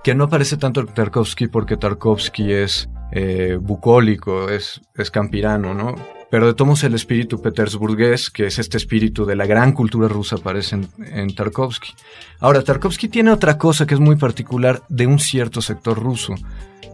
que 0.03 0.13
no 0.13 0.25
aparece 0.25 0.57
tanto 0.57 0.85
Tarkovsky 0.85 1.47
porque 1.47 1.77
Tarkovsky 1.77 2.51
es 2.51 2.89
eh, 3.13 3.57
bucólico, 3.61 4.49
es, 4.49 4.81
es 4.95 5.11
campirano, 5.11 5.73
¿no? 5.73 5.95
Pero 6.31 6.47
de 6.47 6.53
tomos 6.53 6.83
el 6.85 6.95
espíritu 6.95 7.41
petersburgués, 7.41 8.31
que 8.31 8.47
es 8.47 8.57
este 8.57 8.77
espíritu 8.77 9.25
de 9.25 9.35
la 9.35 9.45
gran 9.45 9.73
cultura 9.73 10.07
rusa, 10.07 10.37
aparece 10.37 10.75
en, 10.75 10.87
en, 11.13 11.35
Tarkovsky. 11.35 11.93
Ahora, 12.39 12.63
Tarkovsky 12.63 13.09
tiene 13.09 13.31
otra 13.31 13.57
cosa 13.57 13.85
que 13.85 13.95
es 13.95 13.99
muy 13.99 14.15
particular 14.15 14.81
de 14.87 15.07
un 15.07 15.19
cierto 15.19 15.61
sector 15.61 15.99
ruso, 15.99 16.33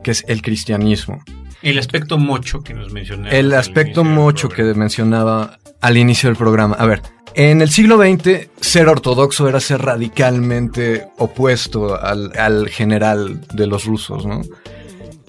que 0.04 0.10
es 0.10 0.26
el 0.28 0.42
cristianismo. 0.42 1.24
El 1.62 1.78
aspecto 1.78 2.18
mocho 2.18 2.62
que 2.62 2.74
nos 2.74 2.92
mencionaba. 2.92 3.30
El 3.30 3.54
aspecto 3.54 4.04
mocho 4.04 4.50
que 4.50 4.64
mencionaba 4.74 5.60
al 5.82 5.98
inicio 5.98 6.30
del 6.30 6.36
programa. 6.36 6.76
A 6.80 6.88
ver, 6.88 7.04
en 7.36 7.62
el 7.62 7.70
siglo 7.70 7.98
XX, 7.98 8.50
ser 8.60 8.88
ortodoxo 8.88 9.48
era 9.48 9.60
ser 9.60 9.84
radicalmente 9.84 11.10
opuesto 11.20 11.96
al, 12.02 12.32
al 12.40 12.70
general 12.70 13.42
de 13.54 13.68
los 13.68 13.86
rusos, 13.86 14.26
¿no? 14.26 14.42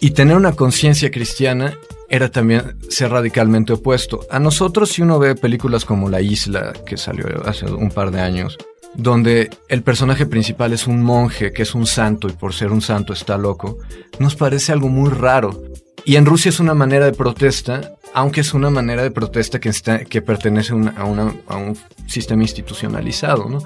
Y 0.00 0.12
tener 0.12 0.34
una 0.34 0.52
conciencia 0.52 1.10
cristiana 1.10 1.76
era 2.08 2.30
también 2.30 2.76
ser 2.88 3.10
radicalmente 3.10 3.74
opuesto. 3.74 4.20
A 4.30 4.38
nosotros, 4.38 4.90
si 4.90 5.02
uno 5.02 5.18
ve 5.18 5.34
películas 5.34 5.84
como 5.84 6.08
La 6.08 6.20
Isla, 6.20 6.72
que 6.86 6.96
salió 6.96 7.26
hace 7.46 7.66
un 7.66 7.90
par 7.90 8.10
de 8.10 8.20
años, 8.20 8.56
donde 8.94 9.50
el 9.68 9.82
personaje 9.82 10.26
principal 10.26 10.72
es 10.72 10.86
un 10.86 11.02
monje 11.02 11.52
que 11.52 11.62
es 11.62 11.74
un 11.74 11.86
santo 11.86 12.28
y 12.28 12.32
por 12.32 12.54
ser 12.54 12.72
un 12.72 12.80
santo 12.80 13.12
está 13.12 13.36
loco, 13.36 13.78
nos 14.18 14.34
parece 14.34 14.72
algo 14.72 14.88
muy 14.88 15.10
raro. 15.10 15.62
Y 16.04 16.16
en 16.16 16.24
Rusia 16.24 16.48
es 16.48 16.60
una 16.60 16.74
manera 16.74 17.04
de 17.04 17.12
protesta, 17.12 17.92
aunque 18.14 18.40
es 18.40 18.54
una 18.54 18.70
manera 18.70 19.02
de 19.02 19.10
protesta 19.10 19.60
que, 19.60 19.68
está, 19.68 20.04
que 20.04 20.22
pertenece 20.22 20.72
a, 20.72 21.02
a, 21.02 21.56
un 21.56 21.76
sistema 22.06 22.42
institucionalizado, 22.42 23.48
¿no? 23.48 23.58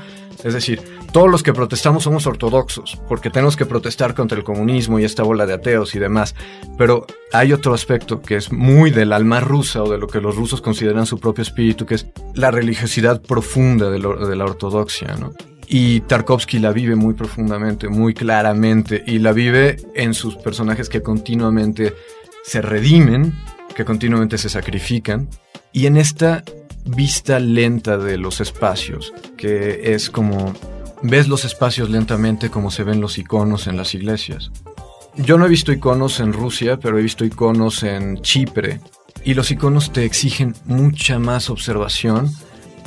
Es 0.42 0.54
decir, 0.54 0.82
todos 1.12 1.30
los 1.30 1.42
que 1.42 1.52
protestamos 1.52 2.04
somos 2.04 2.26
ortodoxos, 2.26 3.00
porque 3.06 3.30
tenemos 3.30 3.56
que 3.56 3.66
protestar 3.66 4.14
contra 4.14 4.38
el 4.38 4.44
comunismo 4.44 4.98
y 4.98 5.04
esta 5.04 5.22
bola 5.22 5.46
de 5.46 5.52
ateos 5.52 5.94
y 5.94 5.98
demás. 5.98 6.34
Pero 6.78 7.06
hay 7.32 7.52
otro 7.52 7.74
aspecto 7.74 8.22
que 8.22 8.36
es 8.36 8.50
muy 8.50 8.90
del 8.90 9.12
alma 9.12 9.40
rusa 9.40 9.82
o 9.82 9.90
de 9.90 9.98
lo 9.98 10.08
que 10.08 10.20
los 10.20 10.34
rusos 10.34 10.62
consideran 10.62 11.06
su 11.06 11.20
propio 11.20 11.42
espíritu, 11.42 11.84
que 11.84 11.96
es 11.96 12.06
la 12.34 12.50
religiosidad 12.50 13.20
profunda 13.20 13.90
de, 13.90 13.98
la 13.98 14.44
ortodoxia, 14.44 15.14
¿no? 15.16 15.32
Y 15.68 16.00
Tarkovsky 16.00 16.58
la 16.58 16.72
vive 16.72 16.96
muy 16.96 17.14
profundamente, 17.14 17.88
muy 17.88 18.14
claramente, 18.14 19.02
y 19.06 19.18
la 19.18 19.32
vive 19.32 19.76
en 19.94 20.12
sus 20.14 20.36
personajes 20.36 20.88
que 20.88 21.02
continuamente 21.02 21.94
se 22.42 22.60
redimen, 22.60 23.34
que 23.74 23.84
continuamente 23.84 24.38
se 24.38 24.48
sacrifican, 24.48 25.28
y 25.72 25.86
en 25.86 25.96
esta 25.96 26.42
vista 26.84 27.38
lenta 27.38 27.96
de 27.96 28.18
los 28.18 28.40
espacios, 28.40 29.14
que 29.36 29.94
es 29.94 30.10
como 30.10 30.52
ves 31.02 31.28
los 31.28 31.44
espacios 31.44 31.90
lentamente 31.90 32.50
como 32.50 32.70
se 32.70 32.84
ven 32.84 33.00
los 33.00 33.18
iconos 33.18 33.66
en 33.66 33.76
las 33.76 33.94
iglesias. 33.94 34.50
Yo 35.16 35.36
no 35.36 35.46
he 35.46 35.48
visto 35.48 35.72
iconos 35.72 36.20
en 36.20 36.32
Rusia, 36.32 36.78
pero 36.78 36.98
he 36.98 37.02
visto 37.02 37.24
iconos 37.24 37.82
en 37.82 38.22
Chipre, 38.22 38.80
y 39.24 39.34
los 39.34 39.50
iconos 39.50 39.92
te 39.92 40.04
exigen 40.04 40.54
mucha 40.64 41.18
más 41.18 41.50
observación 41.50 42.30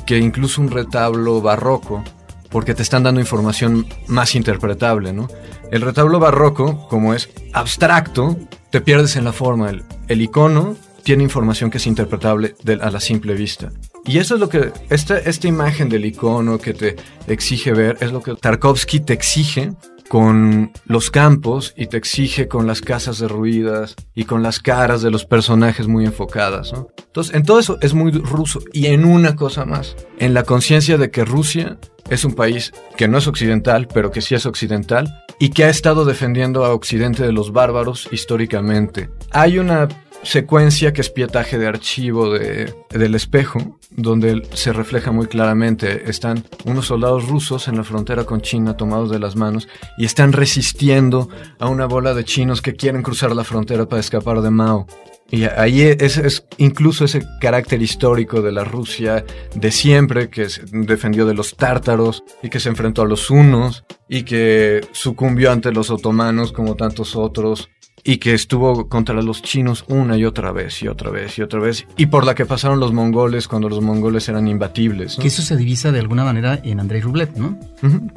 que 0.05 0.17
incluso 0.17 0.62
un 0.62 0.72
retablo 0.72 1.41
barroco, 1.41 2.03
porque 2.50 2.74
te 2.74 2.84
están 2.84 3.03
dando 3.03 3.19
información 3.19 3.86
más 4.07 4.36
interpretable, 4.36 5.13
¿no? 5.13 5.27
El 5.72 5.81
retablo 5.81 6.19
barroco, 6.19 6.88
como 6.88 7.13
es 7.13 7.29
abstracto, 7.53 8.38
te 8.69 8.81
pierdes 8.81 9.15
en 9.15 9.24
la 9.24 9.34
forma. 9.34 9.72
El, 10.07 10.22
icono 10.22 10.75
tiene 11.03 11.24
información 11.24 11.69
que 11.69 11.77
es 11.77 11.88
interpretable 11.88 12.55
a 12.81 12.89
la 12.91 13.00
simple 13.00 13.34
vista. 13.34 13.72
Y 14.07 14.19
eso 14.19 14.35
es 14.35 14.39
lo 14.39 14.50
que, 14.50 14.71
esta, 14.89 15.17
esta 15.17 15.47
imagen 15.47 15.89
del 15.89 16.05
icono 16.05 16.59
que 16.59 16.74
te 16.74 16.95
exige 17.27 17.74
ver, 17.74 17.97
es 18.01 18.12
lo 18.12 18.21
que 18.21 18.35
Tarkovsky 18.35 19.00
te 19.00 19.13
exige 19.13 19.71
con 20.09 20.71
los 20.85 21.09
campos 21.09 21.74
y 21.75 21.88
te 21.88 21.97
exige 21.97 22.47
con 22.47 22.67
las 22.67 22.81
casas 22.81 23.19
derruidas 23.19 23.95
y 24.13 24.25
con 24.25 24.43
las 24.43 24.59
caras 24.59 25.01
de 25.01 25.12
los 25.12 25.25
personajes 25.25 25.88
muy 25.88 26.05
enfocadas. 26.05 26.74
Entonces, 27.07 27.33
en 27.33 27.43
todo 27.43 27.59
eso 27.59 27.77
es 27.81 27.93
muy 27.93 28.12
ruso. 28.12 28.62
Y 28.71 28.88
en 28.88 29.05
una 29.05 29.35
cosa 29.35 29.65
más, 29.65 29.95
en 30.19 30.33
la 30.33 30.43
conciencia 30.43 30.97
de 30.97 31.09
que 31.09 31.25
Rusia 31.25 31.77
es 32.09 32.24
un 32.24 32.33
país 32.33 32.71
que 32.97 33.07
no 33.07 33.17
es 33.17 33.27
occidental, 33.27 33.88
pero 33.91 34.12
que 34.12 34.21
sí 34.21 34.35
es 34.35 34.45
occidental, 34.45 35.24
y 35.39 35.50
que 35.50 35.65
ha 35.65 35.69
estado 35.69 36.05
defendiendo 36.05 36.65
a 36.65 36.74
Occidente 36.74 37.24
de 37.24 37.33
los 37.33 37.51
bárbaros 37.51 38.07
históricamente. 38.12 39.09
Hay 39.31 39.57
una 39.59 39.88
secuencia 40.25 40.91
que 40.91 41.01
es 41.01 41.10
pietaje 41.10 41.58
de 41.58 41.67
archivo 41.67 42.32
de, 42.32 42.74
del 42.89 43.15
espejo, 43.15 43.79
donde 43.91 44.46
se 44.53 44.74
refleja 44.74 45.12
muy 45.12 45.27
claramente. 45.27 46.10
Están 46.10 46.44
unos 46.65 46.88
soldados 46.88 47.27
rusos 47.27 47.67
en 47.67 47.77
la 47.77 47.84
frontera 47.84 48.25
con 48.25 48.41
China 48.41 48.75
tomados 48.75 49.10
de 49.10 49.20
las 49.20 49.36
manos 49.36 49.67
y 49.98 50.05
están 50.05 50.34
resistiendo 50.34 51.29
a 51.60 51.70
una 51.70 51.86
bola 51.86 52.13
de 52.13 52.25
chinos 52.25 52.62
que 52.62 52.75
quieren 52.75 53.03
cruzar 53.03 53.34
la 53.36 53.44
frontera 53.44 53.86
para 53.86 54.00
escapar 54.00 54.41
de 54.41 54.50
Mao. 54.50 54.88
Y 55.32 55.46
ahí 55.46 55.82
es, 55.82 56.17
es, 56.17 56.46
incluso 56.58 57.05
ese 57.05 57.25
carácter 57.41 57.82
histórico 57.82 58.41
de 58.44 58.51
la 58.51 58.63
Rusia 58.63 59.25
de 59.55 59.72
siempre, 59.72 60.29
que 60.29 60.48
defendió 60.72 61.25
de 61.25 61.34
los 61.34 61.55
tártaros 61.55 62.24
y 62.44 62.50
que 62.50 62.60
se 62.60 62.70
enfrentó 62.70 63.01
a 63.01 63.08
los 63.08 63.32
hunos 63.32 63.86
y 64.08 64.24
que 64.24 64.88
sucumbió 64.91 65.51
ante 65.51 65.72
los 65.72 65.89
otomanos 65.89 66.51
como 66.51 66.75
tantos 66.75 67.15
otros 67.15 67.70
y 68.05 68.17
que 68.17 68.33
estuvo 68.33 68.88
contra 68.88 69.21
los 69.21 69.41
chinos 69.41 69.83
una 69.89 70.15
y 70.15 70.24
otra 70.24 70.51
vez 70.51 70.81
y 70.83 70.88
otra 70.88 71.09
vez 71.09 71.38
y 71.39 71.41
otra 71.41 71.59
vez 71.59 71.88
y 71.97 72.05
por 72.05 72.25
la 72.25 72.35
que 72.35 72.45
pasaron 72.45 72.79
los 72.79 72.93
mongoles 72.93 73.47
cuando 73.47 73.67
los 73.67 73.81
mongoles 73.81 74.29
eran 74.29 74.47
imbatibles. 74.47 75.17
Que 75.17 75.27
eso 75.27 75.41
se 75.41 75.57
divisa 75.57 75.91
de 75.91 76.00
alguna 76.00 76.24
manera 76.24 76.62
en 76.63 76.79
Andrei 76.79 77.01
Rublev, 77.01 77.35
¿no? 77.35 77.57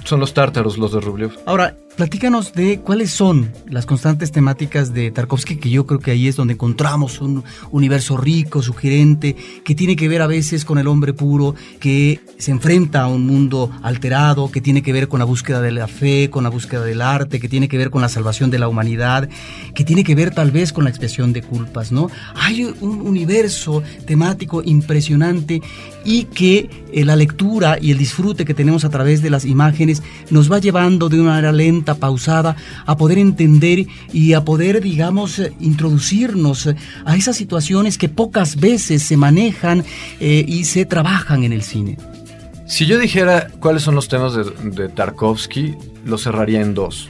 Son 0.04 0.20
los 0.20 0.34
tártaros 0.34 0.76
los 0.76 0.92
de 0.92 1.00
Rublev. 1.00 1.32
Ahora, 1.46 1.74
Platícanos 1.98 2.52
de 2.52 2.78
cuáles 2.78 3.10
son 3.10 3.50
las 3.68 3.84
constantes 3.84 4.30
temáticas 4.30 4.94
de 4.94 5.10
Tarkovsky, 5.10 5.56
que 5.56 5.68
yo 5.68 5.84
creo 5.84 5.98
que 5.98 6.12
ahí 6.12 6.28
es 6.28 6.36
donde 6.36 6.54
encontramos 6.54 7.20
un 7.20 7.42
universo 7.72 8.16
rico, 8.16 8.62
sugerente, 8.62 9.34
que 9.64 9.74
tiene 9.74 9.96
que 9.96 10.06
ver 10.06 10.22
a 10.22 10.28
veces 10.28 10.64
con 10.64 10.78
el 10.78 10.86
hombre 10.86 11.12
puro, 11.12 11.56
que 11.80 12.20
se 12.38 12.52
enfrenta 12.52 13.02
a 13.02 13.08
un 13.08 13.26
mundo 13.26 13.72
alterado, 13.82 14.48
que 14.48 14.60
tiene 14.60 14.80
que 14.80 14.92
ver 14.92 15.08
con 15.08 15.18
la 15.18 15.24
búsqueda 15.24 15.60
de 15.60 15.72
la 15.72 15.88
fe, 15.88 16.30
con 16.30 16.44
la 16.44 16.50
búsqueda 16.50 16.84
del 16.84 17.02
arte, 17.02 17.40
que 17.40 17.48
tiene 17.48 17.66
que 17.66 17.78
ver 17.78 17.90
con 17.90 18.00
la 18.00 18.08
salvación 18.08 18.48
de 18.52 18.60
la 18.60 18.68
humanidad, 18.68 19.28
que 19.74 19.82
tiene 19.82 20.04
que 20.04 20.14
ver 20.14 20.32
tal 20.32 20.52
vez 20.52 20.72
con 20.72 20.84
la 20.84 20.90
expresión 20.90 21.32
de 21.32 21.42
culpas, 21.42 21.90
¿no? 21.90 22.12
Hay 22.36 22.62
un 22.62 23.00
universo 23.00 23.82
temático 24.06 24.62
impresionante 24.64 25.62
y 26.04 26.24
que 26.26 26.70
eh, 26.92 27.04
la 27.04 27.16
lectura 27.16 27.76
y 27.80 27.90
el 27.90 27.98
disfrute 27.98 28.44
que 28.44 28.54
tenemos 28.54 28.84
a 28.84 28.88
través 28.88 29.20
de 29.20 29.30
las 29.30 29.44
imágenes 29.44 30.02
nos 30.30 30.50
va 30.50 30.58
llevando 30.58 31.08
de 31.08 31.20
una 31.20 31.30
manera 31.30 31.52
lenta, 31.52 31.87
pausada, 31.94 32.56
a 32.86 32.96
poder 32.96 33.18
entender 33.18 33.86
y 34.12 34.32
a 34.32 34.44
poder, 34.44 34.80
digamos, 34.82 35.38
eh, 35.38 35.52
introducirnos 35.60 36.66
eh, 36.66 36.76
a 37.04 37.16
esas 37.16 37.36
situaciones 37.36 37.98
que 37.98 38.08
pocas 38.08 38.56
veces 38.56 39.02
se 39.02 39.16
manejan 39.16 39.84
y 40.20 40.64
se 40.64 40.84
trabajan 40.84 41.44
en 41.44 41.52
el 41.52 41.62
cine. 41.62 41.98
Si 42.66 42.86
yo 42.86 42.98
dijera 42.98 43.48
cuáles 43.60 43.82
son 43.82 43.94
los 43.94 44.08
temas 44.08 44.34
de, 44.34 44.44
de 44.70 44.88
Tarkovsky, 44.88 45.74
lo 46.04 46.18
cerraría 46.18 46.60
en 46.60 46.74
dos. 46.74 47.08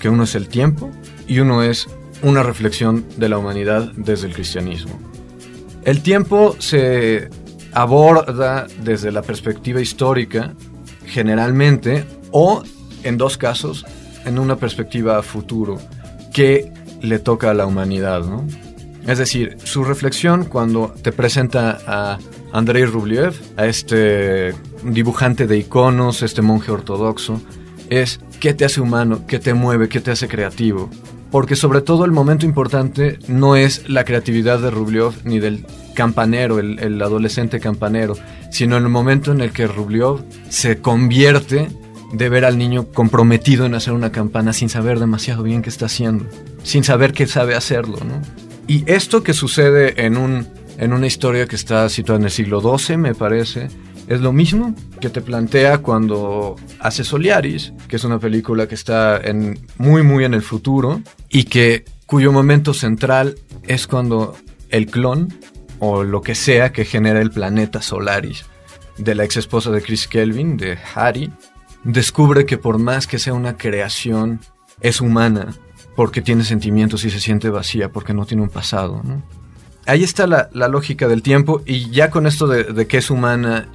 Que 0.00 0.08
uno 0.08 0.24
es 0.24 0.34
el 0.34 0.48
tiempo 0.48 0.90
y 1.26 1.38
uno 1.40 1.62
es 1.62 1.88
una 2.22 2.42
reflexión 2.42 3.04
de 3.16 3.28
la 3.28 3.38
humanidad 3.38 3.92
desde 3.96 4.28
el 4.28 4.34
cristianismo. 4.34 4.98
El 5.84 6.02
tiempo 6.02 6.56
se 6.58 7.28
aborda 7.72 8.66
desde 8.82 9.10
la 9.10 9.22
perspectiva 9.22 9.80
histórica, 9.80 10.54
generalmente, 11.06 12.04
o 12.30 12.62
en 13.02 13.18
dos 13.18 13.36
casos, 13.36 13.84
en 14.24 14.38
una 14.38 14.56
perspectiva 14.56 15.22
futuro, 15.22 15.78
que 16.32 16.72
le 17.00 17.18
toca 17.18 17.50
a 17.50 17.54
la 17.54 17.66
humanidad, 17.66 18.24
¿no? 18.24 18.46
Es 19.06 19.18
decir, 19.18 19.56
su 19.64 19.82
reflexión 19.84 20.44
cuando 20.44 20.94
te 21.02 21.10
presenta 21.10 21.80
a 21.86 22.18
Andrei 22.52 22.84
Rublev, 22.84 23.34
a 23.56 23.66
este 23.66 24.54
dibujante 24.84 25.46
de 25.46 25.58
iconos, 25.58 26.22
este 26.22 26.42
monje 26.42 26.70
ortodoxo, 26.70 27.40
es 27.90 28.20
qué 28.38 28.54
te 28.54 28.64
hace 28.64 28.80
humano, 28.80 29.24
qué 29.26 29.38
te 29.38 29.54
mueve, 29.54 29.88
qué 29.88 30.00
te 30.00 30.12
hace 30.12 30.28
creativo. 30.28 30.88
Porque 31.32 31.56
sobre 31.56 31.80
todo 31.80 32.04
el 32.04 32.12
momento 32.12 32.46
importante 32.46 33.18
no 33.26 33.56
es 33.56 33.88
la 33.88 34.04
creatividad 34.04 34.60
de 34.60 34.70
Rublev 34.70 35.12
ni 35.24 35.40
del 35.40 35.66
campanero, 35.94 36.58
el, 36.58 37.00
adolescente 37.02 37.60
campanero, 37.60 38.14
sino 38.50 38.76
el 38.76 38.88
momento 38.88 39.32
en 39.32 39.40
el 39.40 39.52
que 39.52 39.66
Rubliov 39.66 40.22
se 40.48 40.80
convierte 40.80 41.68
de 42.12 42.28
ver 42.28 42.44
al 42.44 42.58
niño 42.58 42.88
comprometido 42.92 43.66
en 43.66 43.74
hacer 43.74 43.92
una 43.94 44.12
campana 44.12 44.52
sin 44.52 44.68
saber 44.68 45.00
demasiado 45.00 45.42
bien 45.42 45.62
qué 45.62 45.70
está 45.70 45.86
haciendo, 45.86 46.26
sin 46.62 46.84
saber 46.84 47.12
que 47.12 47.26
sabe 47.26 47.54
hacerlo, 47.54 47.98
¿no? 48.04 48.20
Y 48.66 48.84
esto 48.86 49.22
que 49.22 49.32
sucede 49.32 50.04
en, 50.06 50.16
un, 50.16 50.46
en 50.78 50.92
una 50.92 51.06
historia 51.06 51.46
que 51.46 51.56
está 51.56 51.88
situada 51.88 52.20
en 52.20 52.24
el 52.24 52.30
siglo 52.30 52.60
XII, 52.60 52.96
me 52.96 53.14
parece, 53.14 53.68
es 54.06 54.20
lo 54.20 54.32
mismo 54.32 54.74
que 55.00 55.08
te 55.08 55.20
plantea 55.20 55.78
cuando 55.78 56.56
hace 56.78 57.02
Soliaris, 57.02 57.72
que 57.88 57.96
es 57.96 58.04
una 58.04 58.18
película 58.18 58.68
que 58.68 58.74
está 58.74 59.18
en, 59.18 59.58
muy, 59.78 60.02
muy 60.02 60.24
en 60.24 60.34
el 60.34 60.42
futuro 60.42 61.00
y 61.28 61.44
que 61.44 61.84
cuyo 62.06 62.30
momento 62.30 62.74
central 62.74 63.36
es 63.66 63.86
cuando 63.86 64.36
el 64.68 64.86
clon 64.86 65.32
o 65.78 66.04
lo 66.04 66.20
que 66.20 66.34
sea 66.34 66.72
que 66.72 66.84
genera 66.84 67.20
el 67.20 67.30
planeta 67.30 67.82
Solaris 67.82 68.44
de 68.98 69.14
la 69.14 69.24
ex 69.24 69.36
esposa 69.38 69.70
de 69.70 69.82
Chris 69.82 70.06
Kelvin, 70.06 70.56
de 70.56 70.78
Harry, 70.94 71.32
descubre 71.84 72.46
que 72.46 72.58
por 72.58 72.78
más 72.78 73.06
que 73.06 73.18
sea 73.18 73.34
una 73.34 73.56
creación, 73.56 74.40
es 74.80 75.00
humana, 75.00 75.54
porque 75.96 76.22
tiene 76.22 76.44
sentimientos 76.44 77.04
y 77.04 77.10
se 77.10 77.20
siente 77.20 77.50
vacía, 77.50 77.90
porque 77.90 78.14
no 78.14 78.26
tiene 78.26 78.42
un 78.42 78.48
pasado. 78.48 79.02
ahí 79.86 80.02
está 80.02 80.26
la, 80.26 80.48
la 80.52 80.68
lógica 80.68 81.08
del 81.08 81.22
tiempo 81.22 81.62
y 81.66 81.90
ya 81.90 82.10
con 82.10 82.26
esto 82.26 82.46
de, 82.46 82.64
de 82.64 82.86
que 82.86 82.98
es 82.98 83.10
humana 83.10 83.68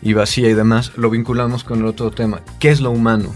y 0.00 0.12
vacía 0.14 0.48
y 0.48 0.54
demás, 0.54 0.92
lo 0.96 1.10
vinculamos 1.10 1.64
con 1.64 1.80
el 1.80 1.86
otro 1.86 2.10
tema, 2.10 2.42
¿qué 2.58 2.70
es 2.70 2.80
lo 2.80 2.90
humano? 2.90 3.32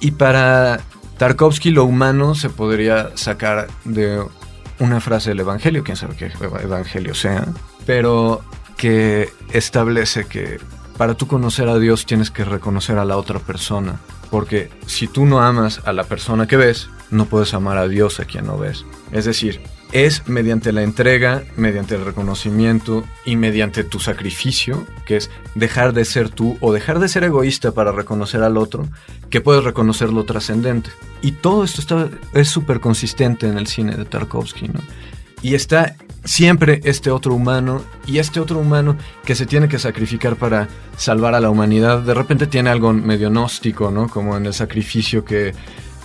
Y 0.00 0.12
para 0.12 0.80
Tarkovsky 1.18 1.70
lo 1.70 1.84
humano 1.84 2.34
se 2.34 2.50
podría 2.50 3.16
sacar 3.16 3.68
de 3.84 4.22
una 4.78 5.00
frase 5.00 5.30
del 5.30 5.40
Evangelio, 5.40 5.84
quién 5.84 5.96
sabe 5.96 6.16
qué 6.16 6.32
Evangelio 6.62 7.14
sea, 7.14 7.46
pero 7.86 8.42
que 8.76 9.30
establece 9.52 10.26
que 10.26 10.58
para 10.96 11.14
tú 11.14 11.26
conocer 11.26 11.68
a 11.68 11.78
Dios 11.78 12.06
tienes 12.06 12.30
que 12.30 12.44
reconocer 12.44 12.98
a 12.98 13.04
la 13.04 13.16
otra 13.16 13.38
persona, 13.38 14.00
porque 14.30 14.70
si 14.86 15.06
tú 15.06 15.26
no 15.26 15.40
amas 15.40 15.80
a 15.84 15.92
la 15.92 16.04
persona 16.04 16.46
que 16.46 16.56
ves, 16.56 16.88
no 17.10 17.26
puedes 17.26 17.54
amar 17.54 17.78
a 17.78 17.88
Dios 17.88 18.20
a 18.20 18.24
quien 18.24 18.46
no 18.46 18.58
ves. 18.58 18.84
Es 19.12 19.24
decir, 19.24 19.60
es 19.92 20.26
mediante 20.26 20.72
la 20.72 20.82
entrega, 20.82 21.44
mediante 21.56 21.94
el 21.94 22.04
reconocimiento 22.04 23.04
y 23.24 23.36
mediante 23.36 23.84
tu 23.84 24.00
sacrificio, 24.00 24.84
que 25.04 25.16
es 25.16 25.30
dejar 25.54 25.92
de 25.92 26.04
ser 26.04 26.28
tú 26.28 26.56
o 26.60 26.72
dejar 26.72 26.98
de 26.98 27.08
ser 27.08 27.24
egoísta 27.24 27.72
para 27.72 27.92
reconocer 27.92 28.42
al 28.42 28.56
otro, 28.56 28.88
que 29.30 29.40
puedes 29.40 29.62
reconocer 29.62 30.12
lo 30.12 30.24
trascendente. 30.24 30.90
Y 31.22 31.32
todo 31.32 31.62
esto 31.62 31.80
está, 31.80 32.08
es 32.34 32.48
súper 32.48 32.80
consistente 32.80 33.46
en 33.48 33.58
el 33.58 33.66
cine 33.66 33.96
de 33.96 34.04
Tarkovsky, 34.04 34.68
¿no? 34.68 34.80
Y 35.42 35.54
está 35.54 35.96
siempre 36.26 36.80
este 36.84 37.10
otro 37.10 37.34
humano 37.34 37.82
y 38.06 38.18
este 38.18 38.40
otro 38.40 38.58
humano 38.58 38.96
que 39.24 39.34
se 39.34 39.46
tiene 39.46 39.68
que 39.68 39.78
sacrificar 39.78 40.36
para 40.36 40.68
salvar 40.96 41.34
a 41.34 41.40
la 41.40 41.48
humanidad. 41.48 42.00
De 42.02 42.12
repente 42.12 42.46
tiene 42.46 42.68
algo 42.68 42.92
medio 42.92 43.30
gnóstico, 43.30 43.90
¿no? 43.90 44.08
Como 44.08 44.36
en 44.36 44.44
el 44.44 44.52
sacrificio 44.52 45.24
que 45.24 45.54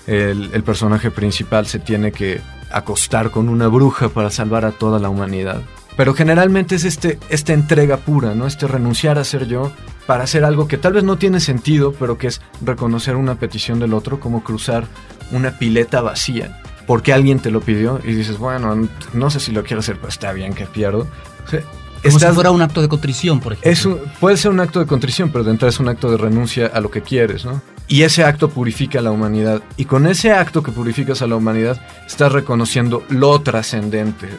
el, 0.07 0.49
el 0.53 0.63
personaje 0.63 1.11
principal 1.11 1.65
se 1.65 1.79
tiene 1.79 2.11
que 2.11 2.39
acostar 2.71 3.31
con 3.31 3.49
una 3.49 3.67
bruja 3.67 4.09
para 4.09 4.29
salvar 4.29 4.63
a 4.63 4.71
toda 4.71 4.99
la 4.99 5.09
humanidad. 5.09 5.61
Pero 5.97 6.13
generalmente 6.13 6.75
es 6.75 6.85
este, 6.85 7.19
esta 7.29 7.53
entrega 7.53 7.97
pura, 7.97 8.33
¿no? 8.33 8.47
Este 8.47 8.65
renunciar 8.67 9.17
a 9.17 9.23
ser 9.23 9.47
yo 9.47 9.71
para 10.07 10.23
hacer 10.23 10.45
algo 10.45 10.67
que 10.67 10.77
tal 10.77 10.93
vez 10.93 11.03
no 11.03 11.17
tiene 11.17 11.39
sentido, 11.39 11.93
pero 11.93 12.17
que 12.17 12.27
es 12.27 12.41
reconocer 12.61 13.15
una 13.15 13.35
petición 13.35 13.79
del 13.79 13.93
otro, 13.93 14.19
como 14.19 14.43
cruzar 14.43 14.85
una 15.31 15.57
pileta 15.57 16.01
vacía. 16.01 16.61
Porque 16.87 17.13
alguien 17.13 17.39
te 17.39 17.51
lo 17.51 17.61
pidió 17.61 17.99
y 18.03 18.13
dices, 18.13 18.37
bueno, 18.37 18.87
no 19.13 19.29
sé 19.29 19.39
si 19.39 19.51
lo 19.51 19.63
quiero 19.63 19.79
hacer, 19.79 19.95
pero 19.97 20.09
está 20.09 20.31
bien 20.33 20.53
que 20.53 20.65
pierdo. 20.65 21.07
O 21.45 21.49
sea, 21.49 21.61
Como 21.61 22.17
estás- 22.17 22.29
si 22.29 22.35
fuera 22.35 22.51
un 22.51 22.61
acto 22.61 22.81
de 22.81 22.89
contrición, 22.89 23.39
por 23.39 23.53
ejemplo. 23.53 23.71
es 23.71 23.85
un- 23.85 23.99
puede 24.19 24.35
ser 24.37 24.51
un 24.51 24.59
acto 24.59 24.79
de 24.79 24.87
contrición, 24.87 25.29
pero 25.31 25.43
de 25.43 25.51
entrada 25.51 25.69
es 25.69 25.79
un 25.79 25.87
acto 25.87 26.09
de 26.09 26.17
renuncia 26.17 26.65
a 26.73 26.79
lo 26.81 26.89
que 26.89 27.01
quieres, 27.01 27.45
¿no? 27.45 27.61
Y 27.87 28.03
ese 28.03 28.23
acto 28.23 28.49
purifica 28.49 28.99
a 28.99 29.01
la 29.01 29.11
humanidad. 29.11 29.61
Y 29.77 29.85
con 29.85 30.07
ese 30.07 30.31
acto 30.31 30.63
que 30.63 30.71
purificas 30.71 31.21
a 31.21 31.27
la 31.27 31.35
humanidad, 31.35 31.79
estás 32.07 32.31
reconociendo 32.31 33.03
lo 33.09 33.39
trascendente. 33.41 34.29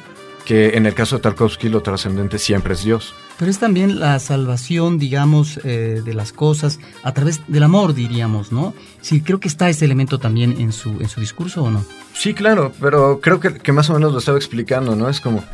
Que 0.45 0.77
en 0.77 0.87
el 0.87 0.95
caso 0.95 1.17
de 1.17 1.23
Tarkovsky, 1.23 1.69
lo 1.69 1.83
trascendente 1.83 2.39
siempre 2.39 2.75
es 2.75 2.83
Dios. 2.83 3.15
Pero 3.39 3.51
es 3.51 3.59
también 3.59 4.01
la 4.01 4.19
salvación, 4.19 4.99
digamos, 4.99 5.61
eh, 5.65 6.03
de 6.05 6.15
las 6.15 6.33
cosas 6.33 6.81
a 7.03 7.15
través 7.15 7.41
del 7.49 7.63
amor, 7.63 7.95
diríamos, 7.95 8.53
¿no? 8.53 8.75
Sí, 9.01 9.21
creo 9.21 9.41
que 9.41 9.49
está 9.49 9.69
ese 9.71 9.85
elemento 9.85 10.19
también 10.19 10.61
en 10.61 10.73
su, 10.73 10.91
en 11.01 11.09
su 11.09 11.21
discurso, 11.21 11.63
¿o 11.63 11.71
no? 11.71 11.85
Sí, 12.13 12.35
claro, 12.35 12.73
pero 12.81 13.21
creo 13.21 13.41
que, 13.41 13.55
que 13.55 13.73
más 13.73 13.89
o 13.91 13.95
menos 13.95 14.13
lo 14.13 14.19
estaba 14.19 14.39
explicando, 14.39 14.97
¿no? 14.97 15.09
Es 15.09 15.21
como, 15.21 15.45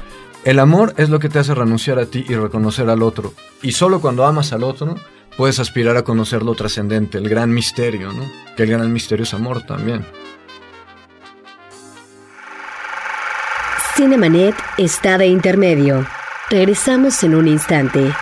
el 0.44 0.58
amor 0.58 0.94
es 0.96 1.10
lo 1.10 1.18
que 1.18 1.28
te 1.28 1.38
hace 1.38 1.54
renunciar 1.54 1.98
a 1.98 2.06
ti 2.06 2.24
y 2.28 2.34
reconocer 2.34 2.88
al 2.88 3.02
otro. 3.02 3.34
Y 3.62 3.72
solo 3.72 4.00
cuando 4.00 4.24
amas 4.24 4.52
al 4.52 4.62
otro, 4.62 4.96
puedes 5.36 5.58
aspirar 5.58 5.96
a 5.96 6.02
conocer 6.02 6.42
lo 6.42 6.54
trascendente, 6.54 7.18
el 7.18 7.28
gran 7.28 7.52
misterio, 7.52 8.12
¿no? 8.12 8.24
Que 8.56 8.64
el 8.64 8.70
gran 8.70 8.92
misterio 8.92 9.24
es 9.24 9.34
amor 9.34 9.62
también. 9.62 10.04
Cinemanet 13.98 14.54
está 14.76 15.18
de 15.18 15.26
intermedio. 15.26 16.06
Regresamos 16.50 17.20
en 17.24 17.34
un 17.34 17.48
instante. 17.48 18.14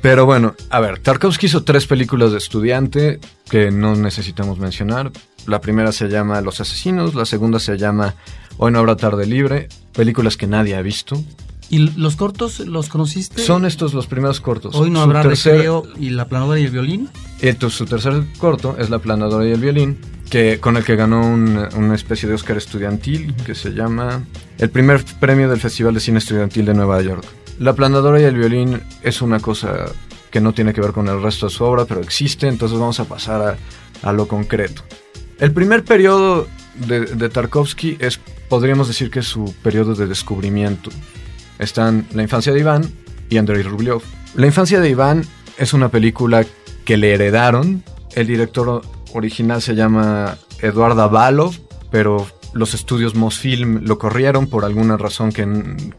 Pero 0.00 0.26
bueno, 0.26 0.54
a 0.70 0.78
ver, 0.78 1.00
Tarkovsky 1.00 1.46
hizo 1.46 1.64
tres 1.64 1.86
películas 1.86 2.30
de 2.30 2.38
estudiante 2.38 3.18
que 3.50 3.72
no 3.72 3.96
necesitamos 3.96 4.58
mencionar. 4.58 5.10
La 5.46 5.60
primera 5.60 5.90
se 5.90 6.08
llama 6.08 6.40
Los 6.40 6.60
Asesinos, 6.60 7.16
la 7.16 7.24
segunda 7.24 7.58
se 7.58 7.76
llama 7.76 8.14
Hoy 8.58 8.72
no 8.72 8.80
habrá 8.80 8.96
tarde 8.96 9.24
libre, 9.26 9.68
películas 9.92 10.36
que 10.36 10.46
nadie 10.46 10.76
ha 10.76 10.82
visto. 10.82 11.22
¿Y 11.70 11.78
los 11.98 12.16
cortos 12.16 12.60
los 12.60 12.88
conociste? 12.88 13.42
Son 13.42 13.64
estos 13.66 13.92
los 13.94 14.06
primeros 14.06 14.40
cortos. 14.40 14.74
Hoy 14.74 14.90
no 14.90 15.00
Su 15.00 15.04
habrá 15.04 15.22
tercer- 15.22 15.52
recreo 15.52 15.82
y 16.00 16.10
la 16.10 16.26
planadora 16.26 16.58
y 16.58 16.64
el 16.64 16.70
violín. 16.70 17.08
Entonces, 17.40 17.78
su 17.78 17.84
tercer 17.84 18.24
corto 18.38 18.76
es 18.78 18.88
La 18.90 18.98
planadora 19.00 19.46
y 19.46 19.52
el 19.52 19.60
violín, 19.60 19.98
que, 20.30 20.60
con 20.60 20.76
el 20.78 20.84
que 20.84 20.96
ganó 20.96 21.20
un- 21.20 21.68
una 21.76 21.94
especie 21.94 22.28
de 22.28 22.34
Oscar 22.34 22.56
estudiantil 22.56 23.34
que 23.46 23.54
se 23.54 23.70
llama 23.70 24.24
el 24.58 24.70
primer 24.70 25.04
premio 25.20 25.48
del 25.48 25.60
Festival 25.60 25.94
de 25.94 26.00
Cine 26.00 26.18
Estudiantil 26.18 26.64
de 26.64 26.74
Nueva 26.74 27.00
York. 27.02 27.24
La 27.58 27.74
planadora 27.74 28.20
y 28.20 28.24
el 28.24 28.36
violín 28.36 28.80
es 29.02 29.20
una 29.20 29.38
cosa 29.40 29.86
que 30.30 30.40
no 30.40 30.52
tiene 30.54 30.72
que 30.72 30.80
ver 30.80 30.92
con 30.92 31.08
el 31.08 31.22
resto 31.22 31.46
de 31.46 31.52
su 31.52 31.64
obra, 31.64 31.84
pero 31.84 32.00
existe, 32.00 32.48
entonces 32.48 32.78
vamos 32.78 32.98
a 33.00 33.04
pasar 33.04 33.58
a, 34.02 34.08
a 34.08 34.12
lo 34.12 34.26
concreto. 34.26 34.82
El 35.38 35.52
primer 35.52 35.84
periodo 35.84 36.46
de, 36.86 37.00
de 37.00 37.28
Tarkovsky 37.28 37.96
es, 38.00 38.20
podríamos 38.48 38.88
decir 38.88 39.10
que 39.10 39.22
su 39.22 39.54
periodo 39.62 39.94
de 39.94 40.06
descubrimiento. 40.06 40.90
Están 41.58 42.06
La 42.14 42.22
infancia 42.22 42.52
de 42.52 42.60
Iván 42.60 42.92
y 43.28 43.36
Andrei 43.38 43.62
Rublev. 43.62 44.00
La 44.34 44.46
infancia 44.46 44.80
de 44.80 44.90
Iván 44.90 45.24
es 45.56 45.72
una 45.72 45.88
película 45.88 46.44
que 46.84 46.96
le 46.96 47.14
heredaron. 47.14 47.82
El 48.14 48.26
director 48.26 48.82
original 49.12 49.60
se 49.60 49.74
llama 49.74 50.38
Eduard 50.60 50.98
Avalov, 50.98 51.54
pero 51.90 52.26
los 52.52 52.74
estudios 52.74 53.14
Mosfilm 53.14 53.80
lo 53.84 53.98
corrieron 53.98 54.46
por 54.46 54.64
alguna 54.64 54.96
razón 54.96 55.32
que, 55.32 55.46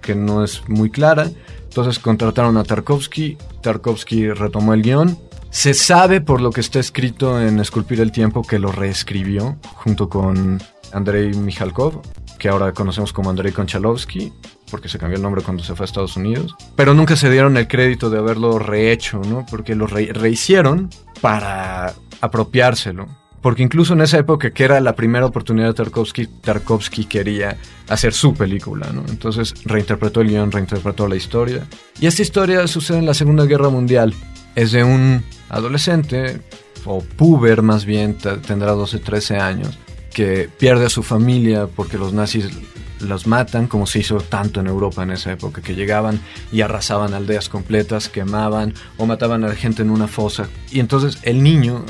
que 0.02 0.16
no 0.16 0.44
es 0.44 0.68
muy 0.68 0.90
clara. 0.90 1.30
Entonces 1.64 2.00
contrataron 2.00 2.58
a 2.58 2.64
Tarkovsky. 2.64 3.38
Tarkovsky 3.62 4.32
retomó 4.32 4.74
el 4.74 4.82
guion. 4.82 5.18
Se 5.52 5.74
sabe 5.74 6.22
por 6.22 6.42
lo 6.42 6.52
que 6.52 6.62
está 6.62 6.80
escrito 6.80 7.42
en 7.42 7.60
Esculpir 7.60 8.00
el 8.02 8.12
Tiempo 8.12 8.44
que 8.44 8.60
lo 8.60 8.72
reescribió 8.72 9.58
junto 9.76 10.08
con 10.08 10.62
Andrei 10.94 11.34
Mikhalkov, 11.34 12.02
que 12.38 12.50
ahora 12.50 12.72
conocemos 12.72 13.12
como 13.12 13.30
Andrei 13.30 13.52
Konchalovsky, 13.52 14.32
porque 14.72 14.88
se 14.88 15.00
cambió 15.00 15.18
el 15.18 15.24
nombre 15.24 15.42
cuando 15.42 15.64
se 15.64 15.76
fue 15.76 15.84
a 15.84 15.88
Estados 15.88 16.16
Unidos. 16.16 16.56
Pero 16.76 16.94
nunca 16.94 17.16
se 17.16 17.30
dieron 17.30 17.58
el 17.58 17.68
crédito 17.68 18.10
de 18.10 18.20
haberlo 18.20 18.60
rehecho, 18.60 19.22
¿no? 19.28 19.46
Porque 19.50 19.76
lo 19.76 19.88
re- 19.88 20.12
rehicieron 20.14 20.90
para 21.20 21.94
apropiárselo. 22.22 23.08
Porque 23.42 23.64
incluso 23.64 23.94
en 23.94 24.02
esa 24.02 24.18
época, 24.18 24.52
que 24.52 24.66
era 24.66 24.82
la 24.82 24.96
primera 24.96 25.26
oportunidad 25.26 25.68
de 25.68 25.74
Tarkovsky, 25.74 26.28
Tarkovsky 26.28 27.06
quería 27.06 27.58
hacer 27.88 28.14
su 28.14 28.34
película, 28.34 28.92
¿no? 28.94 29.04
Entonces 29.08 29.54
reinterpretó 29.64 30.20
el 30.22 30.28
guion, 30.28 30.52
reinterpretó 30.52 31.08
la 31.08 31.16
historia. 31.16 31.66
Y 32.02 32.08
esta 32.08 32.22
historia 32.22 32.68
sucede 32.68 32.98
en 33.00 33.06
la 33.06 33.14
Segunda 33.14 33.46
Guerra 33.46 33.70
Mundial. 33.70 34.14
Es 34.56 34.72
de 34.72 34.84
un 34.84 35.24
adolescente, 35.50 36.42
o 36.86 37.02
puber 37.02 37.62
más 37.62 37.86
bien, 37.86 38.18
tendrá 38.18 38.72
12, 38.72 39.00
13 39.00 39.38
años, 39.38 39.78
que 40.14 40.50
pierde 40.58 40.86
a 40.86 40.90
su 40.90 41.04
familia 41.04 41.68
porque 41.68 41.98
los 41.98 42.14
nazis 42.14 42.50
los 43.00 43.28
matan, 43.28 43.68
como 43.68 43.86
se 43.88 44.00
hizo 44.00 44.18
tanto 44.18 44.60
en 44.60 44.68
Europa 44.68 45.04
en 45.04 45.12
esa 45.12 45.32
época, 45.32 45.62
que 45.62 45.76
llegaban 45.76 46.20
y 46.52 46.62
arrasaban 46.62 47.14
aldeas 47.14 47.50
completas, 47.50 48.10
quemaban 48.10 48.74
o 48.98 49.06
mataban 49.06 49.44
a 49.44 49.48
la 49.48 49.56
gente 49.56 49.82
en 49.82 49.90
una 49.90 50.08
fosa. 50.08 50.50
Y 50.72 50.80
entonces 50.80 51.20
el 51.24 51.42
niño, 51.42 51.86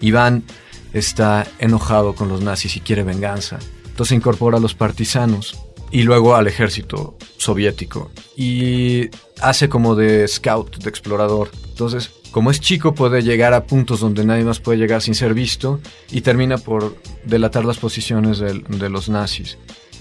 Iván, 0.00 0.44
está 0.92 1.46
enojado 1.58 2.14
con 2.14 2.28
los 2.28 2.40
nazis 2.40 2.76
y 2.76 2.80
quiere 2.80 3.02
venganza. 3.02 3.58
Entonces 3.86 4.16
incorpora 4.16 4.58
a 4.58 4.60
los 4.60 4.74
partisanos 4.74 5.58
y 5.94 6.02
luego 6.02 6.34
al 6.34 6.48
ejército 6.48 7.16
soviético 7.36 8.10
y 8.36 9.10
hace 9.40 9.68
como 9.68 9.94
de 9.94 10.26
scout, 10.26 10.78
de 10.78 10.90
explorador. 10.90 11.52
Entonces, 11.68 12.10
como 12.32 12.50
es 12.50 12.58
chico, 12.58 12.96
puede 12.96 13.22
llegar 13.22 13.54
a 13.54 13.64
puntos 13.64 14.00
donde 14.00 14.24
nadie 14.24 14.42
más 14.42 14.58
puede 14.58 14.78
llegar 14.78 15.02
sin 15.02 15.14
ser 15.14 15.34
visto 15.34 15.78
y 16.10 16.22
termina 16.22 16.58
por 16.58 16.96
delatar 17.24 17.64
las 17.64 17.78
posiciones 17.78 18.40
de, 18.40 18.88
los 18.88 19.08
nazis. 19.08 19.56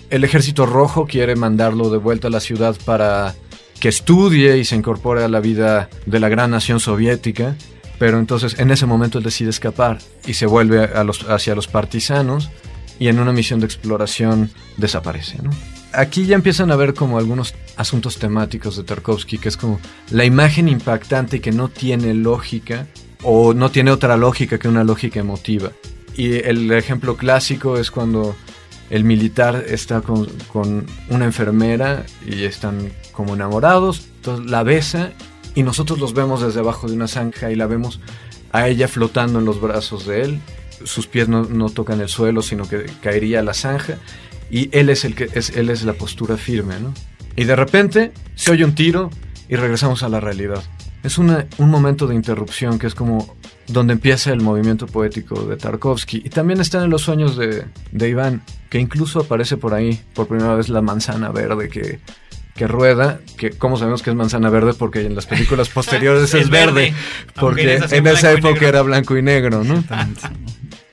El 0.10 0.24
ejército 0.24 0.66
rojo 0.66 1.06
quiere 1.06 1.36
mandarlo 1.36 1.92
de 1.92 2.00
vuelta 2.00 2.28
a 2.28 2.32
la 2.32 2.40
ciudad 2.40 2.76
para 2.86 3.36
que 3.80 3.90
estudie 3.90 4.58
y 4.58 4.66
se 4.66 4.76
incorpore 4.76 5.24
a 5.24 5.28
la 5.28 5.42
vida 5.42 5.92
de 6.08 6.20
la 6.20 6.30
gran 6.30 6.50
nación 6.50 6.80
soviética, 6.80 7.56
pero 8.00 8.18
entonces 8.18 8.58
en 8.58 8.72
ese 8.72 8.88
momento 8.88 9.20
él 9.20 9.24
decide 9.24 9.52
escapar 9.52 10.00
y 10.26 10.34
se 10.34 10.48
vuelve 10.48 10.90
los, 11.06 11.30
hacia 11.30 11.54
los 11.54 11.68
partisanos 11.68 12.50
y 12.98 13.10
en 13.10 13.20
una 13.20 13.32
misión 13.32 13.60
de 13.60 13.68
exploración 13.68 14.50
desaparece. 14.78 15.38
¿no? 15.44 15.52
Aquí 15.94 16.26
ya 16.26 16.36
empiezan 16.36 16.72
a 16.72 16.76
ver 16.76 16.94
como 16.94 17.20
algunos 17.20 17.54
asuntos 17.78 18.18
temáticos 18.18 18.76
de 18.78 18.84
Tarkovsky, 18.84 19.38
que 19.38 19.50
es 19.50 19.58
como 19.58 19.80
la 20.10 20.26
imagen 20.26 20.68
impactante 20.68 21.40
que 21.40 21.52
no 21.52 21.70
tiene 21.70 22.14
lógica 22.14 22.88
o 23.22 23.54
no 23.54 23.70
tiene 23.70 23.92
otra 23.92 24.18
lógica 24.18 24.58
que 24.58 24.68
una 24.68 24.84
lógica 24.84 25.20
emotiva. 25.20 25.72
Y 26.16 26.34
el 26.34 26.72
ejemplo 26.72 27.16
clásico 27.16 27.78
es 27.78 27.92
cuando 27.92 28.36
el 28.90 29.04
militar 29.04 29.64
está 29.68 30.02
con, 30.02 30.28
con, 30.52 30.86
una 31.10 31.26
enfermera 31.26 32.06
y 32.26 32.44
están 32.44 32.92
como 33.12 33.36
enamorados, 33.36 34.08
entonces 34.18 34.50
la 34.50 34.64
besa 34.64 35.12
y 35.56 35.64
nosotros 35.64 36.00
los 36.00 36.14
vemos 36.14 36.42
desde 36.42 36.60
abajo 36.60 36.88
de 36.88 36.96
una 36.96 37.08
zanja 37.08 37.52
y 37.52 37.56
la 37.56 37.66
vemos 37.66 38.00
a 38.52 38.68
ella 38.68 38.88
flotando 38.88 39.40
en 39.40 39.46
los 39.46 39.62
brazos 39.62 40.06
de 40.06 40.22
él, 40.22 40.40
sus 40.84 41.08
pies 41.08 41.28
no, 41.28 41.44
no 41.46 41.70
tocan 41.70 42.02
el 42.02 42.10
suelo, 42.10 42.42
sino 42.42 42.68
que 42.68 42.86
caería 43.02 43.40
a 43.40 43.44
la 43.44 43.54
zanja 43.54 43.98
y 44.50 44.70
él 44.78 44.90
es 44.90 45.06
el 45.06 45.16
que 45.16 45.30
es, 45.34 45.52
él 45.52 45.70
es 45.70 45.84
la 45.84 45.94
postura 45.94 46.38
firme, 46.38 46.80
¿no? 46.80 46.94
Y 47.36 47.46
de 47.46 47.56
repente 47.56 48.12
se 48.36 48.52
oye 48.52 48.64
un 48.64 48.76
tiro 48.76 49.10
y 49.50 49.56
regresamos 49.56 50.04
a 50.04 50.10
la 50.10 50.20
realidad. 50.20 50.64
Es 51.04 51.18
una, 51.18 51.48
un 51.58 51.70
momento 51.70 52.08
de 52.08 52.16
interrupción 52.16 52.80
que 52.80 52.88
es 52.88 52.96
como 52.96 53.36
donde 53.68 53.94
empieza 53.94 54.32
el 54.32 54.42
movimiento 54.42 54.88
poético 54.88 55.44
de 55.44 55.58
Tarkovsky. 55.58 56.22
Y 56.24 56.30
también 56.30 56.60
están 56.60 56.84
en 56.84 56.90
los 56.90 57.02
sueños 57.02 57.38
de, 57.38 57.66
de 57.92 58.10
Iván, 58.10 58.42
que 58.70 58.80
incluso 58.80 59.22
aparece 59.22 59.58
por 59.58 59.74
ahí 59.74 60.00
por 60.14 60.28
primera 60.28 60.56
vez 60.56 60.70
la 60.70 60.82
manzana 60.82 61.30
verde 61.30 61.70
que, 61.70 62.00
que 62.56 62.68
rueda, 62.68 63.20
que 63.38 63.52
como 63.52 63.78
sabemos 63.78 64.02
que 64.04 64.12
es 64.12 64.16
manzana 64.16 64.50
verde 64.50 64.74
porque 64.74 65.06
en 65.06 65.16
las 65.16 65.26
películas 65.26 65.70
posteriores 65.74 66.34
es, 66.34 66.50
verde, 66.50 66.74
verde, 66.74 66.94
porque 67.40 67.76
en 67.76 67.94
en 67.94 68.08
esa 68.08 68.32
época 68.32 68.68
era 68.68 68.82
blanco 68.82 69.18
y 69.18 69.22
negro, 69.22 69.64
¿no? 69.64 69.84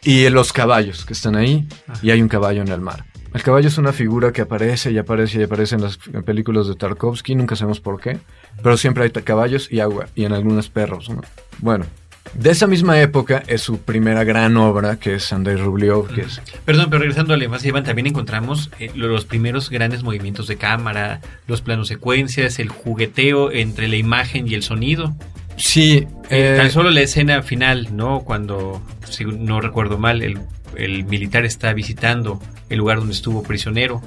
Y 0.03 0.29
los 0.31 0.53
caballos 0.53 1.05
que 1.05 1.13
están 1.13 1.37
ahí, 1.37 1.69
y 2.03 2.11
hay 2.11 2.23
un 2.23 2.29
caballo 2.29 2.63
en 2.63 2.69
el 2.69 2.81
mar. 2.81 3.05
El 3.33 3.43
caballo 3.43 3.69
es 3.69 3.79
una 3.79 3.93
figura 3.93 4.33
que 4.33 4.43
aparece 4.43 4.91
y 4.91 4.99
aparece 4.99 5.41
y 5.41 5.43
aparece 5.45 5.77
en 5.77 5.83
las 5.83 5.99
películas 6.25 6.67
de 6.67 6.75
Tarkovsky, 6.75 7.35
nunca 7.37 7.55
sabemos 7.57 7.81
por 7.81 8.01
qué, 8.01 8.19
pero 8.63 8.77
siempre 8.77 9.05
hay 9.05 9.11
caballos 9.11 9.71
y 9.71 9.81
agua, 9.81 10.07
y 10.17 10.25
en 10.25 10.33
algunos 10.33 10.69
perros, 10.69 11.09
¿no? 11.11 11.21
Bueno, 11.59 11.87
de 12.35 12.51
esa 12.51 12.67
misma 12.67 13.01
época 13.01 13.43
es 13.47 13.61
su 13.63 13.79
primera 13.79 14.25
gran 14.25 14.57
obra, 14.57 14.97
que 14.99 15.15
es 15.15 15.33
Andrei 15.33 15.57
Rublev, 15.57 16.09
que 16.15 16.23
es 16.23 16.41
Perdón, 16.65 16.87
pero 16.91 17.01
regresando 17.01 17.35
a 17.35 17.37
la 17.37 17.45
infancia, 17.45 17.69
Iván, 17.69 17.85
también 17.85 18.07
encontramos 18.09 18.71
eh, 18.81 18.91
lo- 18.95 19.09
los 19.09 19.25
primeros 19.25 19.71
grandes 19.71 20.03
movimientos 20.03 20.47
de 20.49 20.57
cámara, 20.57 21.21
los 21.47 21.63
planos 21.63 21.89
secuencias, 21.89 22.59
el 22.59 22.69
jugueteo 22.69 23.51
entre 23.53 23.87
la 23.89 23.97
imagen 23.97 24.47
y 24.49 24.55
el 24.55 24.63
sonido. 24.65 25.15
Sí, 25.57 26.07
Eh, 26.31 26.55
eh, 26.55 26.55
tan 26.57 26.71
solo 26.71 26.91
la 26.91 27.01
escena 27.03 27.43
final, 27.43 27.89
¿no? 27.97 28.21
Cuando, 28.21 28.81
si 29.09 29.25
no 29.25 29.61
recuerdo 29.61 29.99
mal, 29.99 30.23
el, 30.23 30.39
el 30.77 31.05
militar 31.05 31.45
está 31.45 31.73
visitando 31.73 32.41
el 32.69 32.79
lugar 32.79 32.99
donde 32.99 33.13
estuvo 33.15 33.43
prisionero, 33.43 34.01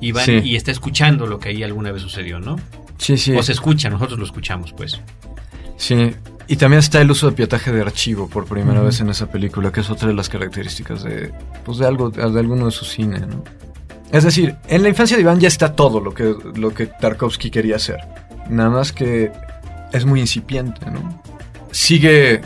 Sí. 0.00 0.40
y 0.44 0.56
está 0.56 0.70
escuchando 0.70 1.26
lo 1.26 1.38
que 1.38 1.48
ahí 1.50 1.62
alguna 1.62 1.90
vez 1.92 2.02
sucedió, 2.02 2.38
¿no? 2.38 2.56
sí, 2.98 3.16
sí, 3.16 3.34
O 3.34 3.42
se 3.42 3.52
escucha, 3.52 3.88
nosotros 3.90 4.18
lo 4.18 4.24
escuchamos, 4.24 4.72
pues. 4.72 5.00
sí. 5.76 6.14
Y 6.48 6.54
también 6.56 6.78
está 6.78 7.00
el 7.00 7.10
uso 7.10 7.28
de 7.28 7.32
pietaje 7.34 7.72
de 7.72 7.80
archivo 7.80 8.28
por 8.28 8.44
primera 8.46 8.80
vez 8.80 9.00
en 9.00 9.08
esa 9.10 9.26
película, 9.28 9.72
que 9.72 9.80
es 9.80 9.90
otra 9.90 10.06
de 10.06 10.14
las 10.14 10.28
características 10.28 11.02
de, 11.02 11.32
pues 11.64 11.78
de 11.78 11.86
algo, 11.86 12.10
de 12.10 12.22
alguno 12.22 12.66
de 12.66 12.70
su 12.70 12.84
cine, 12.84 13.18
¿no? 13.18 13.42
Es 14.12 14.22
decir, 14.22 14.54
en 14.68 14.84
la 14.84 14.88
infancia 14.88 15.16
de 15.16 15.22
Iván 15.24 15.40
ya 15.40 15.48
está 15.48 15.74
todo 15.74 15.98
lo 15.98 16.14
que, 16.14 16.32
lo 16.54 16.72
que 16.72 16.86
Tarkovsky 16.86 17.50
quería 17.50 17.74
hacer. 17.76 17.98
Nada 18.48 18.70
más 18.70 18.92
que 18.92 19.32
es 19.92 20.04
muy 20.04 20.20
incipiente, 20.20 20.88
¿no? 20.88 21.20
Sigue 21.72 22.42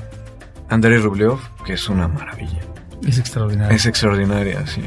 Andrei 0.70 0.96
Rublev, 0.98 1.36
que 1.66 1.74
es 1.74 1.86
una 1.90 2.08
maravilla. 2.08 2.60
Es 3.06 3.18
extraordinario. 3.18 3.76
Es 3.76 3.86
extraordinaria, 3.86 4.66
sí. 4.66 4.82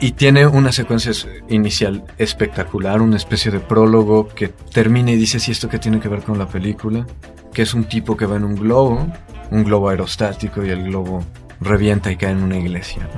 Y 0.00 0.12
tiene 0.12 0.46
una 0.46 0.72
secuencia 0.72 1.12
inicial 1.48 2.04
espectacular, 2.18 3.00
una 3.00 3.16
especie 3.16 3.52
de 3.52 3.60
prólogo 3.60 4.28
que 4.28 4.48
termina 4.48 5.12
y 5.12 5.16
dice 5.16 5.38
si 5.38 5.52
esto 5.52 5.68
que 5.68 5.78
tiene 5.78 6.00
que 6.00 6.08
ver 6.08 6.22
con 6.22 6.38
la 6.38 6.48
película, 6.48 7.06
que 7.52 7.62
es 7.62 7.72
un 7.72 7.84
tipo 7.84 8.16
que 8.16 8.26
va 8.26 8.36
en 8.36 8.44
un 8.44 8.56
globo, 8.56 9.06
un 9.50 9.62
globo 9.62 9.90
aerostático 9.90 10.64
y 10.64 10.70
el 10.70 10.84
globo 10.84 11.24
revienta 11.60 12.10
y 12.10 12.16
cae 12.16 12.32
en 12.32 12.42
una 12.42 12.56
iglesia. 12.56 13.08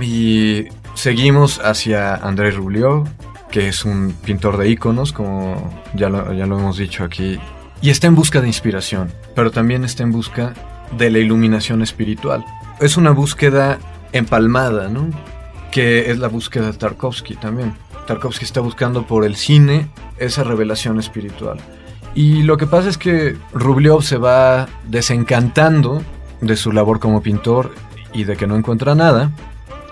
Y 0.00 0.66
seguimos 0.94 1.58
hacia 1.58 2.14
Andrei 2.14 2.52
Rublev, 2.52 3.04
que 3.50 3.68
es 3.68 3.84
un 3.84 4.14
pintor 4.24 4.56
de 4.56 4.68
íconos, 4.68 5.12
como 5.12 5.82
ya 5.94 6.08
lo, 6.08 6.32
ya 6.32 6.46
lo 6.46 6.58
hemos 6.58 6.76
dicho 6.76 7.02
aquí, 7.02 7.40
y 7.82 7.90
está 7.90 8.06
en 8.06 8.14
busca 8.14 8.40
de 8.40 8.46
inspiración, 8.46 9.12
pero 9.34 9.50
también 9.50 9.84
está 9.84 10.02
en 10.04 10.12
busca 10.12 10.54
de 10.96 11.10
la 11.10 11.18
iluminación 11.18 11.82
espiritual. 11.82 12.44
Es 12.80 12.96
una 12.96 13.10
búsqueda 13.10 13.78
empalmada, 14.12 14.88
¿no? 14.88 15.08
Que 15.70 16.10
es 16.10 16.18
la 16.18 16.28
búsqueda 16.28 16.66
de 16.66 16.72
Tarkovsky 16.74 17.36
también. 17.36 17.74
Tarkovsky 18.06 18.44
está 18.44 18.60
buscando 18.60 19.06
por 19.06 19.24
el 19.24 19.36
cine 19.36 19.88
esa 20.18 20.44
revelación 20.44 20.98
espiritual. 20.98 21.58
Y 22.14 22.42
lo 22.42 22.56
que 22.56 22.66
pasa 22.66 22.88
es 22.88 22.98
que 22.98 23.36
Rublev 23.52 24.02
se 24.02 24.18
va 24.18 24.68
desencantando 24.86 26.02
de 26.40 26.56
su 26.56 26.70
labor 26.70 27.00
como 27.00 27.22
pintor 27.22 27.74
y 28.12 28.24
de 28.24 28.36
que 28.36 28.46
no 28.46 28.56
encuentra 28.56 28.94
nada 28.94 29.32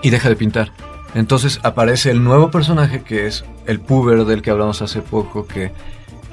y 0.01 0.09
deja 0.09 0.29
de 0.29 0.35
pintar. 0.35 0.71
Entonces 1.15 1.59
aparece 1.63 2.11
el 2.11 2.23
nuevo 2.23 2.49
personaje 2.49 3.03
que 3.03 3.27
es 3.27 3.43
el 3.65 3.79
puber 3.79 4.25
del 4.25 4.41
que 4.41 4.51
hablamos 4.51 4.81
hace 4.81 5.01
poco, 5.01 5.45
que 5.45 5.71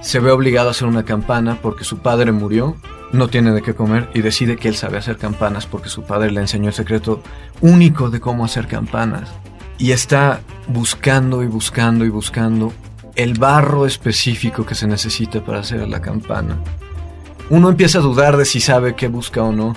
se 0.00 0.20
ve 0.20 0.30
obligado 0.30 0.68
a 0.68 0.70
hacer 0.70 0.88
una 0.88 1.04
campana 1.04 1.58
porque 1.60 1.84
su 1.84 1.98
padre 1.98 2.32
murió, 2.32 2.76
no 3.12 3.28
tiene 3.28 3.52
de 3.52 3.62
qué 3.62 3.74
comer 3.74 4.08
y 4.14 4.22
decide 4.22 4.56
que 4.56 4.68
él 4.68 4.76
sabe 4.76 4.98
hacer 4.98 5.16
campanas 5.16 5.66
porque 5.66 5.88
su 5.88 6.02
padre 6.02 6.30
le 6.30 6.40
enseñó 6.40 6.68
el 6.68 6.74
secreto 6.74 7.22
único 7.60 8.10
de 8.10 8.20
cómo 8.20 8.44
hacer 8.44 8.66
campanas. 8.66 9.28
Y 9.78 9.92
está 9.92 10.40
buscando 10.68 11.42
y 11.42 11.46
buscando 11.46 12.04
y 12.04 12.08
buscando 12.08 12.72
el 13.16 13.38
barro 13.38 13.86
específico 13.86 14.64
que 14.64 14.74
se 14.74 14.86
necesita 14.86 15.44
para 15.44 15.60
hacer 15.60 15.86
la 15.88 16.00
campana. 16.00 16.56
Uno 17.48 17.68
empieza 17.68 17.98
a 17.98 18.02
dudar 18.02 18.36
de 18.36 18.44
si 18.44 18.60
sabe 18.60 18.94
qué 18.94 19.08
busca 19.08 19.42
o 19.42 19.52
no, 19.52 19.74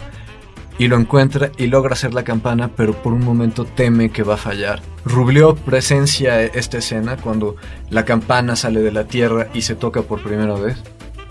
y 0.78 0.88
lo 0.88 0.98
encuentra 0.98 1.52
y 1.58 1.68
logra 1.68 1.94
hacer 1.94 2.14
la 2.14 2.24
campana, 2.24 2.72
pero 2.76 2.94
por 2.94 3.14
un 3.14 3.24
momento 3.24 3.66
teme 3.66 4.10
que 4.10 4.24
va 4.24 4.36
a 4.36 4.38
fallar. 4.38 4.82
Rublev 5.06 5.56
presencia 5.56 6.42
esta 6.44 6.80
escena 6.80 7.18
cuando 7.18 7.56
la 7.90 8.06
campana 8.06 8.56
sale 8.56 8.82
de 8.82 8.92
la 8.92 9.06
tierra 9.06 9.48
y 9.54 9.62
se 9.62 9.76
toca 9.76 10.02
por 10.02 10.22
primera 10.22 10.56
vez. 10.56 10.78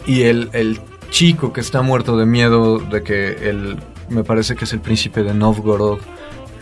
Y 0.06 0.22
el, 0.22 0.50
el 0.52 0.80
chico 1.10 1.52
que 1.52 1.60
está 1.60 1.82
muerto 1.82 2.16
de 2.16 2.26
miedo 2.26 2.78
de 2.78 3.02
que 3.02 3.48
el, 3.48 3.78
me 4.08 4.24
parece 4.24 4.56
que 4.56 4.64
es 4.64 4.72
el 4.72 4.80
príncipe 4.80 5.22
de 5.22 5.34
Novgorod, 5.34 6.00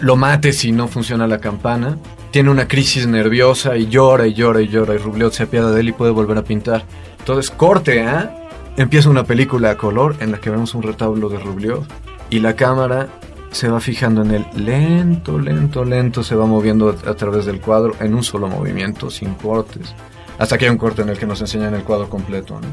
lo 0.00 0.16
mate 0.16 0.52
si 0.52 0.72
no 0.72 0.88
funciona 0.88 1.26
la 1.26 1.38
campana. 1.38 1.98
Tiene 2.30 2.50
una 2.50 2.68
crisis 2.68 3.06
nerviosa 3.06 3.76
y 3.76 3.88
llora 3.88 4.26
y 4.26 4.34
llora 4.34 4.62
y 4.62 4.68
llora 4.68 4.94
y 4.94 4.98
Rublev 4.98 5.32
se 5.32 5.42
apiada 5.42 5.72
de 5.72 5.80
él 5.80 5.88
y 5.88 5.92
puede 5.92 6.12
volver 6.12 6.38
a 6.38 6.44
pintar. 6.44 6.84
Entonces, 7.18 7.50
corte, 7.50 8.02
¿ah? 8.02 8.36
Empieza 8.76 9.10
una 9.10 9.24
película 9.24 9.70
a 9.70 9.76
color 9.76 10.16
en 10.20 10.32
la 10.32 10.38
que 10.38 10.48
vemos 10.48 10.74
un 10.74 10.82
retablo 10.82 11.28
de 11.28 11.38
Rublev 11.38 11.80
y 12.30 12.38
la 12.40 12.54
cámara 12.56 13.08
se 13.50 13.68
va 13.68 13.80
fijando 13.80 14.22
en 14.22 14.30
él 14.30 14.46
lento, 14.54 15.38
lento, 15.38 15.84
lento, 15.84 16.22
se 16.22 16.36
va 16.36 16.46
moviendo 16.46 16.88
a, 17.06 17.14
través 17.14 17.44
del 17.46 17.60
cuadro 17.60 17.94
en 18.00 18.14
un 18.14 18.22
solo 18.22 18.48
movimiento, 18.48 19.10
sin 19.10 19.34
cortes. 19.34 19.94
Hasta 20.38 20.56
que 20.56 20.66
hay 20.66 20.70
un 20.70 20.78
corte 20.78 21.02
en 21.02 21.08
el 21.10 21.18
que 21.18 21.26
nos 21.26 21.40
enseñan 21.40 21.74
el 21.74 21.82
cuadro 21.82 22.08
completo. 22.08 22.54
¿no? 22.60 22.68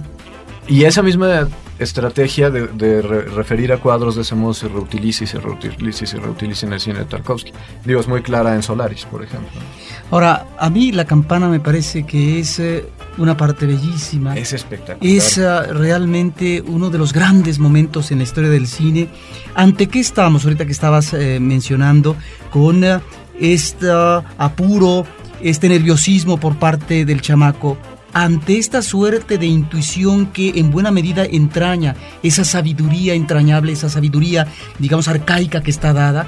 Y 0.67 0.83
esa 0.83 1.01
misma 1.01 1.47
estrategia 1.79 2.49
de, 2.49 2.67
de 2.67 3.01
re- 3.01 3.23
referir 3.23 3.73
a 3.73 3.77
cuadros 3.77 4.15
de 4.15 4.21
ese 4.21 4.35
modo 4.35 4.53
se 4.53 4.67
reutiliza 4.67 5.23
y 5.23 5.27
se 5.27 5.39
reutiliza 5.39 6.03
y 6.03 6.07
se 6.07 6.17
reutiliza 6.17 6.65
en 6.67 6.73
el 6.73 6.79
cine 6.79 6.99
de 6.99 7.05
Tarkovsky. 7.05 7.51
Digo, 7.83 7.99
es 7.99 8.07
muy 8.07 8.21
clara 8.21 8.53
en 8.55 8.63
Solaris, 8.63 9.05
por 9.05 9.23
ejemplo. 9.23 9.49
Ahora, 10.11 10.45
a 10.57 10.69
mí 10.69 10.91
la 10.91 11.05
campana 11.05 11.47
me 11.49 11.59
parece 11.59 12.05
que 12.05 12.39
es 12.39 12.59
eh, 12.59 12.85
una 13.17 13.35
parte 13.35 13.65
bellísima. 13.65 14.35
Es 14.37 14.53
espectacular. 14.53 14.99
Es 15.01 15.37
ah, 15.37 15.63
realmente 15.63 16.61
uno 16.61 16.89
de 16.89 16.97
los 16.97 17.13
grandes 17.13 17.59
momentos 17.59 18.11
en 18.11 18.19
la 18.19 18.23
historia 18.23 18.49
del 18.49 18.67
cine. 18.67 19.09
¿Ante 19.55 19.87
qué 19.87 19.99
estamos 19.99 20.43
ahorita 20.43 20.65
que 20.65 20.71
estabas 20.71 21.13
eh, 21.13 21.39
mencionando 21.39 22.15
con 22.51 22.83
ah, 22.83 23.01
este 23.39 23.89
apuro, 24.37 25.05
este 25.41 25.69
nerviosismo 25.69 26.37
por 26.37 26.57
parte 26.57 27.05
del 27.05 27.21
chamaco? 27.21 27.77
Ante 28.13 28.57
esta 28.57 28.81
suerte 28.81 29.37
de 29.37 29.45
intuición 29.45 30.27
que 30.27 30.53
en 30.55 30.71
buena 30.71 30.91
medida 30.91 31.25
entraña 31.25 31.95
esa 32.23 32.43
sabiduría 32.43 33.13
entrañable, 33.13 33.73
esa 33.73 33.89
sabiduría, 33.89 34.47
digamos, 34.79 35.07
arcaica 35.07 35.61
que 35.61 35.69
está 35.69 35.93
dada, 35.93 36.27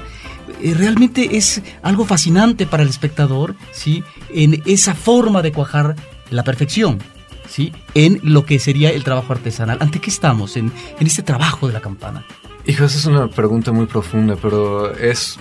eh, 0.62 0.74
realmente 0.76 1.36
es 1.36 1.62
algo 1.82 2.04
fascinante 2.04 2.66
para 2.66 2.82
el 2.82 2.88
espectador, 2.88 3.56
¿sí? 3.72 4.04
En 4.32 4.62
esa 4.66 4.94
forma 4.94 5.42
de 5.42 5.52
cuajar 5.52 5.96
la 6.30 6.44
perfección, 6.44 6.98
¿sí? 7.48 7.72
En 7.94 8.20
lo 8.22 8.44
que 8.44 8.58
sería 8.58 8.90
el 8.90 9.04
trabajo 9.04 9.32
artesanal. 9.32 9.78
¿Ante 9.80 10.00
qué 10.00 10.10
estamos 10.10 10.56
en, 10.56 10.72
en 10.98 11.06
este 11.06 11.22
trabajo 11.22 11.66
de 11.66 11.72
la 11.72 11.80
campana? 11.80 12.24
Hijo, 12.66 12.84
esa 12.84 12.98
es 12.98 13.06
una 13.06 13.28
pregunta 13.28 13.72
muy 13.72 13.86
profunda, 13.86 14.36
pero 14.40 14.94
es 14.94 15.38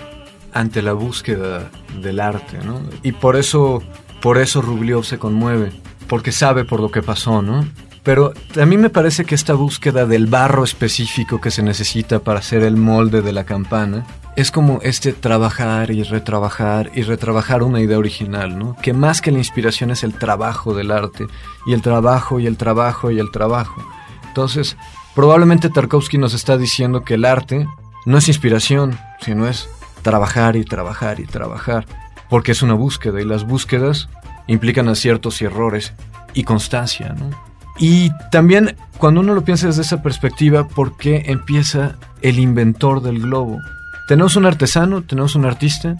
ante 0.53 0.81
la 0.81 0.93
búsqueda 0.93 1.69
del 2.01 2.19
arte, 2.19 2.59
¿no? 2.65 2.81
Y 3.03 3.11
por 3.11 3.35
eso, 3.35 3.83
por 4.21 4.37
eso 4.37 4.61
Rubliov 4.61 5.03
se 5.05 5.19
conmueve, 5.19 5.71
porque 6.07 6.31
sabe 6.31 6.65
por 6.65 6.79
lo 6.79 6.89
que 6.89 7.01
pasó, 7.01 7.41
¿no? 7.41 7.67
Pero 8.09 8.33
a 8.59 8.65
mí 8.65 8.75
me 8.75 8.89
parece 8.89 9.23
que 9.23 9.35
esta 9.35 9.53
búsqueda 9.53 10.07
del 10.07 10.25
barro 10.25 10.63
específico 10.63 11.39
que 11.39 11.51
se 11.51 11.61
necesita 11.61 12.17
para 12.17 12.39
hacer 12.39 12.63
el 12.63 12.75
molde 12.75 13.21
de 13.21 13.31
la 13.31 13.43
campana 13.43 14.03
es 14.35 14.49
como 14.49 14.79
este 14.81 15.13
trabajar 15.13 15.91
y 15.91 16.01
retrabajar 16.01 16.89
y 16.95 17.03
retrabajar 17.03 17.61
una 17.61 17.81
idea 17.81 17.99
original, 17.99 18.57
¿no? 18.57 18.75
Que 18.81 18.93
más 18.93 19.21
que 19.21 19.31
la 19.31 19.37
inspiración 19.37 19.91
es 19.91 20.03
el 20.03 20.15
trabajo 20.15 20.73
del 20.73 20.89
arte 20.89 21.27
y 21.67 21.73
el 21.73 21.83
trabajo 21.83 22.39
y 22.39 22.47
el 22.47 22.57
trabajo 22.57 23.11
y 23.11 23.19
el 23.19 23.29
trabajo. 23.29 23.79
Entonces, 24.27 24.75
probablemente 25.13 25.69
Tarkovsky 25.69 26.17
nos 26.17 26.33
está 26.33 26.57
diciendo 26.57 27.03
que 27.03 27.13
el 27.13 27.25
arte 27.25 27.67
no 28.07 28.17
es 28.17 28.27
inspiración, 28.27 28.97
sino 29.21 29.47
es 29.47 29.69
trabajar 30.01 30.55
y 30.55 30.65
trabajar 30.65 31.19
y 31.19 31.27
trabajar, 31.27 31.85
porque 32.27 32.53
es 32.53 32.63
una 32.63 32.73
búsqueda 32.73 33.21
y 33.21 33.25
las 33.25 33.43
búsquedas 33.43 34.09
implican 34.47 34.87
aciertos 34.87 35.43
y 35.43 35.45
errores 35.45 35.93
y 36.33 36.43
constancia, 36.43 37.09
¿no? 37.09 37.48
Y 37.79 38.11
también 38.31 38.75
cuando 38.97 39.21
uno 39.21 39.33
lo 39.33 39.43
piensa 39.43 39.67
desde 39.67 39.83
esa 39.83 40.03
perspectiva, 40.03 40.67
¿por 40.67 40.97
qué 40.97 41.23
empieza 41.27 41.95
el 42.21 42.37
inventor 42.37 43.01
del 43.01 43.21
globo? 43.21 43.59
Tenemos 44.07 44.35
un 44.35 44.45
artesano, 44.45 45.03
tenemos 45.03 45.35
un 45.35 45.45
artista 45.45 45.95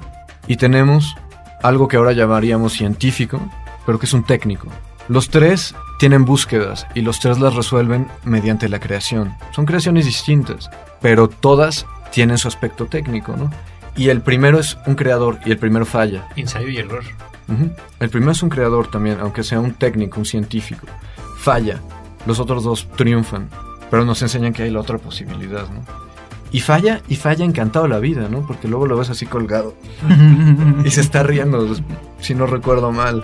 y 0.48 0.58
tenemos 0.58 1.16
algo 1.64 1.88
que 1.88 1.98
ahora 1.98 2.12
llamaríamos 2.12 2.74
científico, 2.74 3.40
pero 3.86 4.00
que 4.00 4.06
es 4.06 4.14
un 4.14 4.24
técnico. 4.24 4.68
Los 5.08 5.30
tres 5.30 5.74
tienen 5.98 6.26
búsquedas 6.26 6.86
y 6.94 7.02
los 7.02 7.20
tres 7.20 7.40
las 7.40 7.56
resuelven 7.56 8.08
mediante 8.24 8.70
la 8.70 8.80
creación. 8.80 9.34
Son 9.52 9.66
creaciones 9.66 10.06
distintas, 10.06 10.70
pero 11.02 11.30
todas 11.30 11.86
tienen 12.12 12.38
su 12.38 12.48
aspecto 12.48 12.86
técnico, 12.86 13.36
¿no? 13.38 13.50
Y 13.96 14.10
el 14.10 14.22
primero 14.22 14.60
es 14.60 14.78
un 14.86 14.96
creador 14.96 15.40
y 15.46 15.52
el 15.52 15.58
primero 15.58 15.86
falla. 15.86 16.28
Ensayo 16.36 16.68
y 16.68 16.78
error. 16.78 17.04
El 18.00 18.10
primero 18.10 18.32
es 18.34 18.44
un 18.44 18.50
creador 18.50 18.92
también, 18.92 19.20
aunque 19.20 19.44
sea 19.44 19.60
un 19.60 19.74
técnico, 19.74 20.20
un 20.20 20.26
científico. 20.26 20.86
Falla. 21.40 21.80
Los 22.26 22.40
otros 22.40 22.64
dos 22.64 22.88
triunfan, 22.96 23.50
pero 23.90 24.06
nos 24.06 24.22
enseñan 24.22 24.54
que 24.54 24.64
hay 24.64 24.72
la 24.72 24.82
otra 24.82 24.98
posibilidad, 24.98 25.70
¿no? 25.70 25.82
Y 26.52 26.62
falla, 26.62 27.02
y 27.08 27.16
falla 27.16 27.46
encantado 27.46 27.88
la 27.88 28.00
vida, 28.00 28.28
¿no? 28.30 28.46
Porque 28.46 28.68
luego 28.68 28.88
lo 28.88 28.98
ves 28.98 29.10
así 29.10 29.26
colgado. 29.26 29.76
y 30.86 30.90
se 30.90 31.02
está 31.02 31.24
riendo, 31.24 31.76
si 32.20 32.36
no 32.36 32.48
recuerdo 32.48 32.92
mal. 32.92 33.24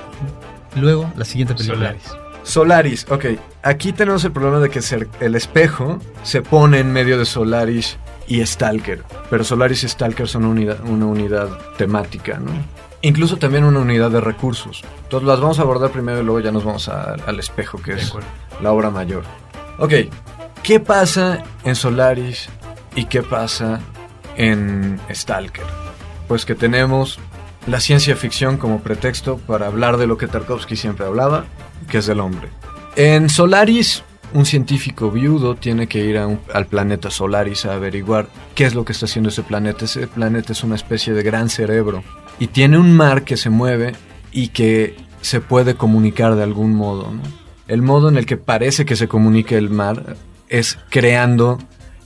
Luego, 0.76 1.12
la 1.18 1.26
siguiente 1.26 1.56
película. 1.56 1.96
Solaris. 1.96 2.26
Solaris, 2.44 3.06
ok. 3.10 3.26
Aquí 3.64 3.92
tenemos 3.92 4.24
el 4.24 4.32
problema 4.32 4.60
de 4.60 4.70
que 4.70 4.80
el 5.20 5.36
espejo 5.36 6.00
se 6.24 6.42
pone 6.44 6.80
en 6.80 6.94
medio 6.94 7.18
de 7.18 7.26
Solaris 7.26 7.98
y 8.28 8.46
Stalker. 8.46 9.04
Pero 9.30 9.44
Solaris 9.44 9.84
y 9.84 9.90
Stalker 9.90 10.28
son 10.28 10.46
una 10.46 10.52
unidad, 10.52 10.80
una 10.86 11.06
unidad 11.08 11.50
temática, 11.78 12.40
¿no? 12.40 12.52
Incluso 13.02 13.38
también 13.38 13.64
una 13.64 13.80
unidad 13.80 14.10
de 14.12 14.22
recursos. 14.22 14.84
Entonces 15.04 15.28
las 15.28 15.40
vamos 15.40 15.60
a 15.60 15.62
abordar 15.62 15.92
primero 15.92 16.22
y 16.22 16.24
luego 16.24 16.40
ya 16.40 16.52
nos 16.52 16.64
vamos 16.64 16.88
a- 16.90 17.14
al 17.26 17.40
espejo, 17.40 17.80
que 17.82 17.94
es 17.94 18.14
la 18.62 18.72
obra 18.72 18.90
mayor. 18.90 19.24
Ok, 19.78 19.94
¿qué 20.64 20.80
pasa 20.80 21.44
en 21.64 21.76
Solaris 21.76 22.50
y 22.96 23.06
qué 23.06 23.22
pasa 23.22 23.80
en 24.38 25.00
Stalker? 25.14 25.66
Pues 26.28 26.46
que 26.46 26.56
tenemos 26.56 27.20
la 27.68 27.80
ciencia 27.80 28.16
ficción 28.16 28.58
como 28.58 28.80
pretexto 28.82 29.38
para 29.38 29.68
hablar 29.68 29.98
de 29.98 30.08
lo 30.08 30.18
que 30.18 30.28
Tarkovsky 30.28 30.76
siempre 30.76 31.06
hablaba, 31.06 31.46
que 31.90 32.00
es 32.00 32.06
del 32.08 32.20
hombre. 32.20 32.50
En 32.96 33.30
Solaris, 33.30 34.04
un 34.34 34.46
científico 34.46 35.12
viudo 35.12 35.56
tiene 35.56 35.88
que 35.88 36.00
ir 36.00 36.18
un- 36.20 36.40
al 36.54 36.66
planeta 36.66 37.12
Solaris 37.12 37.66
a 37.66 37.74
averiguar 37.76 38.28
qué 38.56 38.66
es 38.66 38.74
lo 38.74 38.84
que 38.86 38.94
está 38.94 39.06
haciendo 39.06 39.30
ese 39.30 39.44
planeta. 39.44 39.86
Ese 39.86 40.08
planeta 40.08 40.54
es 40.54 40.64
una 40.64 40.76
especie 40.76 41.14
de 41.14 41.22
gran 41.24 41.50
cerebro 41.50 42.04
y 42.40 42.48
tiene 42.48 42.78
un 42.78 42.92
mar 42.94 43.24
que 43.24 43.38
se 43.38 43.50
mueve 43.50 43.94
y 44.32 44.50
que 44.50 44.96
se 45.22 45.42
puede 45.42 45.76
comunicar 45.76 46.36
de 46.36 46.44
algún 46.44 46.74
modo. 46.74 47.12
El 47.68 47.82
modo 47.82 48.10
en 48.10 48.18
el 48.18 48.26
que 48.26 48.38
parece 48.38 48.86
que 48.86 48.96
se 48.96 49.08
comunica 49.08 49.56
el 49.56 49.70
mar 49.70 50.18
es 50.50 50.78
creando 50.90 51.58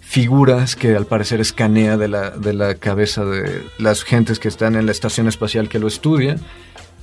figuras 0.02 0.76
que 0.76 0.96
al 0.96 1.06
parecer 1.06 1.40
escanea 1.42 1.98
de 1.98 2.08
la, 2.08 2.32
de 2.32 2.54
la 2.54 2.76
cabeza 2.76 3.26
de 3.26 3.64
las 3.78 4.04
gentes 4.04 4.40
que 4.40 4.48
están 4.48 4.76
en 4.76 4.86
la 4.86 4.92
estación 4.92 5.28
espacial 5.28 5.70
que 5.70 5.80
lo 5.80 5.88
estudia 5.88 6.38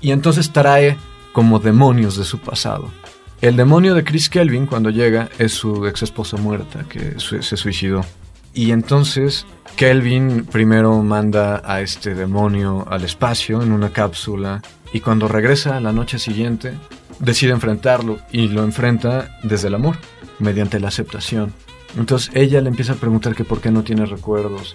y 0.01 0.11
entonces 0.11 0.53
trae 0.53 0.97
como 1.33 1.59
demonios 1.59 2.17
de 2.17 2.25
su 2.25 2.39
pasado. 2.39 2.91
El 3.43 3.57
demonio 3.57 3.95
de 3.95 4.03
Chris 4.03 4.31
Kelvin 4.31 4.67
cuando 4.67 4.91
llega 4.91 5.29
es 5.39 5.53
su 5.53 5.87
ex 5.87 6.03
esposa 6.03 6.39
muerta 6.39 6.85
que 6.89 7.21
se 7.21 7.57
suicidó. 7.57 8.05
Y 8.57 8.73
entonces 8.73 9.45
Kelvin 9.77 10.47
primero 10.47 11.03
manda 11.03 11.61
a 11.62 11.83
este 11.83 12.14
demonio 12.14 12.87
al 12.88 13.05
espacio 13.05 13.61
en 13.61 13.71
una 13.71 13.92
cápsula 13.92 14.62
y 14.95 15.01
cuando 15.01 15.29
regresa 15.29 15.79
la 15.79 15.92
noche 15.92 16.19
siguiente 16.19 16.73
decide 17.19 17.53
enfrentarlo 17.53 18.19
y 18.33 18.49
lo 18.49 18.64
enfrenta 18.64 19.38
desde 19.42 19.69
el 19.69 19.75
amor, 19.75 19.97
mediante 20.38 20.81
la 20.81 20.88
aceptación. 20.88 21.53
Entonces 21.99 22.31
ella 22.35 22.62
le 22.62 22.71
empieza 22.71 22.95
a 22.95 22.97
preguntar 22.97 23.35
que 23.35 23.45
por 23.45 23.61
qué 23.61 23.71
no 23.71 23.85
tiene 23.85 24.07
recuerdos. 24.07 24.75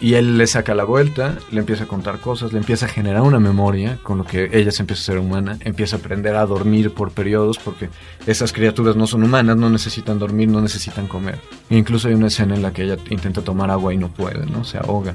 Y 0.00 0.14
él 0.14 0.38
le 0.38 0.46
saca 0.46 0.74
la 0.74 0.84
vuelta, 0.84 1.36
le 1.50 1.60
empieza 1.60 1.84
a 1.84 1.86
contar 1.86 2.20
cosas, 2.20 2.52
le 2.52 2.58
empieza 2.58 2.86
a 2.86 2.88
generar 2.88 3.20
una 3.20 3.38
memoria, 3.38 3.98
con 4.02 4.16
lo 4.16 4.24
que 4.24 4.48
ella 4.52 4.70
se 4.70 4.82
empieza 4.82 5.02
a 5.02 5.04
ser 5.04 5.18
humana, 5.18 5.58
empieza 5.60 5.96
a 5.96 5.98
aprender 5.98 6.36
a 6.36 6.46
dormir 6.46 6.92
por 6.92 7.12
periodos, 7.12 7.58
porque 7.58 7.90
esas 8.26 8.52
criaturas 8.52 8.96
no 8.96 9.06
son 9.06 9.22
humanas, 9.22 9.58
no 9.58 9.68
necesitan 9.68 10.18
dormir, 10.18 10.48
no 10.48 10.62
necesitan 10.62 11.06
comer. 11.06 11.38
E 11.68 11.76
incluso 11.76 12.08
hay 12.08 12.14
una 12.14 12.28
escena 12.28 12.54
en 12.54 12.62
la 12.62 12.72
que 12.72 12.84
ella 12.84 12.96
intenta 13.10 13.42
tomar 13.42 13.70
agua 13.70 13.92
y 13.92 13.98
no 13.98 14.08
puede, 14.08 14.46
¿no? 14.46 14.64
Se 14.64 14.78
ahoga. 14.78 15.14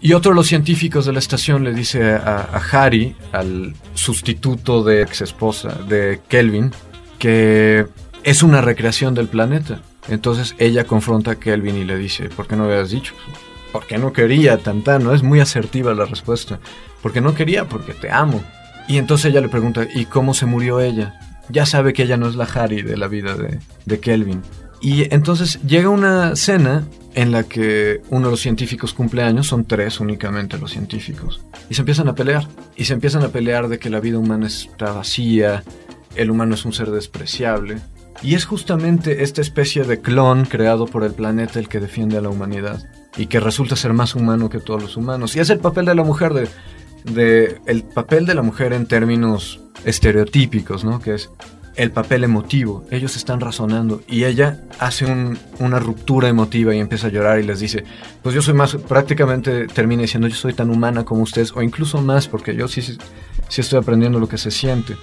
Y 0.00 0.12
otro 0.12 0.32
de 0.32 0.36
los 0.36 0.46
científicos 0.46 1.06
de 1.06 1.12
la 1.12 1.18
estación 1.18 1.64
le 1.64 1.72
dice 1.72 2.12
a, 2.12 2.60
Harry, 2.72 3.16
al 3.32 3.74
sustituto 3.94 4.84
de 4.84 5.00
ex 5.00 5.22
esposa 5.22 5.78
de 5.88 6.20
Kelvin, 6.28 6.72
que 7.18 7.86
es 8.22 8.42
una 8.42 8.60
recreación 8.60 9.14
del 9.14 9.28
planeta. 9.28 9.80
Entonces 10.08 10.54
ella 10.58 10.84
confronta 10.84 11.30
a 11.30 11.34
Kelvin 11.36 11.76
y 11.76 11.84
le 11.84 11.96
dice, 11.96 12.28
¿por 12.28 12.46
qué 12.46 12.54
no 12.54 12.64
habías 12.64 12.90
dicho? 12.90 13.14
Porque 13.74 13.98
no 13.98 14.12
quería, 14.12 14.56
Tantano. 14.58 15.12
Es 15.14 15.24
muy 15.24 15.40
asertiva 15.40 15.94
la 15.94 16.04
respuesta. 16.04 16.60
Porque 17.02 17.20
no 17.20 17.34
quería, 17.34 17.68
porque 17.68 17.92
te 17.92 18.08
amo. 18.08 18.40
Y 18.86 18.98
entonces 18.98 19.32
ella 19.32 19.40
le 19.40 19.48
pregunta, 19.48 19.84
¿y 19.92 20.04
cómo 20.04 20.32
se 20.32 20.46
murió 20.46 20.78
ella? 20.78 21.18
Ya 21.48 21.66
sabe 21.66 21.92
que 21.92 22.04
ella 22.04 22.16
no 22.16 22.28
es 22.28 22.36
la 22.36 22.44
Harry 22.44 22.82
de 22.82 22.96
la 22.96 23.08
vida 23.08 23.34
de, 23.34 23.58
de 23.84 23.98
Kelvin. 23.98 24.42
Y 24.80 25.12
entonces 25.12 25.60
llega 25.66 25.88
una 25.88 26.36
cena 26.36 26.84
en 27.14 27.32
la 27.32 27.42
que 27.42 28.00
uno 28.10 28.26
de 28.26 28.30
los 28.30 28.40
científicos 28.40 28.94
cumple 28.94 29.24
años, 29.24 29.48
son 29.48 29.64
tres 29.64 29.98
únicamente 29.98 30.56
los 30.56 30.70
científicos, 30.70 31.40
y 31.68 31.74
se 31.74 31.82
empiezan 31.82 32.06
a 32.06 32.14
pelear. 32.14 32.46
Y 32.76 32.84
se 32.84 32.92
empiezan 32.92 33.24
a 33.24 33.30
pelear 33.30 33.66
de 33.66 33.80
que 33.80 33.90
la 33.90 33.98
vida 33.98 34.20
humana 34.20 34.46
está 34.46 34.92
vacía, 34.92 35.64
el 36.14 36.30
humano 36.30 36.54
es 36.54 36.64
un 36.64 36.72
ser 36.72 36.92
despreciable. 36.92 37.78
Y 38.22 38.36
es 38.36 38.44
justamente 38.44 39.24
esta 39.24 39.40
especie 39.40 39.82
de 39.82 40.00
clon 40.00 40.44
creado 40.44 40.86
por 40.86 41.02
el 41.02 41.12
planeta 41.12 41.58
el 41.58 41.68
que 41.68 41.80
defiende 41.80 42.18
a 42.18 42.20
la 42.20 42.28
humanidad 42.28 42.88
y 43.16 43.26
que 43.26 43.40
resulta 43.40 43.76
ser 43.76 43.92
más 43.92 44.14
humano 44.14 44.48
que 44.50 44.58
todos 44.60 44.82
los 44.82 44.96
humanos. 44.96 45.36
Y 45.36 45.40
es 45.40 45.50
el 45.50 45.58
papel 45.58 45.84
de 45.86 45.94
la 45.94 46.02
mujer 46.04 46.32
de, 46.34 46.48
de 47.04 47.60
el 47.66 47.82
papel 47.84 48.26
de 48.26 48.34
la 48.34 48.42
mujer 48.42 48.72
en 48.72 48.86
términos 48.86 49.60
estereotípicos, 49.84 50.84
¿no? 50.84 51.00
Que 51.00 51.14
es 51.14 51.30
el 51.76 51.90
papel 51.90 52.22
emotivo. 52.22 52.84
Ellos 52.90 53.16
están 53.16 53.40
razonando 53.40 54.02
y 54.06 54.24
ella 54.24 54.60
hace 54.78 55.06
un- 55.06 55.36
una 55.58 55.78
ruptura 55.80 56.28
emotiva 56.28 56.74
y 56.74 56.78
empieza 56.78 57.08
a 57.08 57.10
llorar 57.10 57.40
y 57.40 57.42
les 57.42 57.58
dice, 57.58 57.84
pues 58.22 58.34
yo 58.34 58.42
soy 58.42 58.54
más, 58.54 58.76
prácticamente 58.76 59.66
termina 59.66 60.02
diciendo, 60.02 60.28
yo 60.28 60.36
soy 60.36 60.54
tan 60.54 60.70
humana 60.70 61.04
como 61.04 61.22
ustedes 61.22 61.52
o 61.52 61.62
incluso 61.62 62.00
más 62.00 62.28
porque 62.28 62.54
yo 62.54 62.68
sí, 62.68 62.80
sí, 62.80 62.96
estoy 63.60 63.78
aprendiendo 63.80 64.20
lo 64.20 64.28
que 64.28 64.38
se 64.38 64.50
siente. 64.52 64.96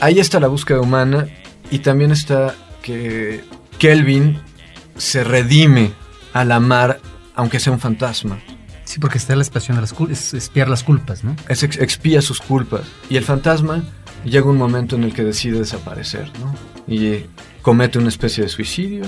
Ahí 0.00 0.18
está 0.18 0.40
la 0.40 0.48
búsqueda 0.48 0.80
humana 0.80 1.28
y 1.70 1.78
también 1.78 2.10
está 2.10 2.54
que 2.82 3.44
Kelvin 3.78 4.38
se 4.96 5.22
redime 5.22 5.92
al 6.32 6.50
amar 6.50 7.00
aunque 7.36 7.60
sea 7.60 7.72
un 7.72 7.78
fantasma. 7.80 8.38
Sí, 8.84 8.98
porque 9.00 9.18
está 9.18 9.34
la 9.36 9.42
expresión 9.42 9.76
de 9.76 9.80
las 9.82 9.92
culpas, 9.92 10.32
espiar 10.34 10.68
las 10.68 10.82
culpas, 10.84 11.24
¿no? 11.24 11.34
Es 11.48 11.62
ex- 11.62 11.78
expía 11.78 12.22
sus 12.22 12.40
culpas. 12.40 12.82
Y 13.10 13.16
el 13.16 13.24
fantasma 13.24 13.82
llega 14.24 14.46
un 14.48 14.56
momento 14.56 14.96
en 14.96 15.04
el 15.04 15.12
que 15.12 15.24
decide 15.24 15.58
desaparecer, 15.58 16.30
¿no? 16.40 16.54
Y 16.92 17.26
comete 17.62 17.98
una 17.98 18.08
especie 18.08 18.44
de 18.44 18.48
suicidio, 18.48 19.04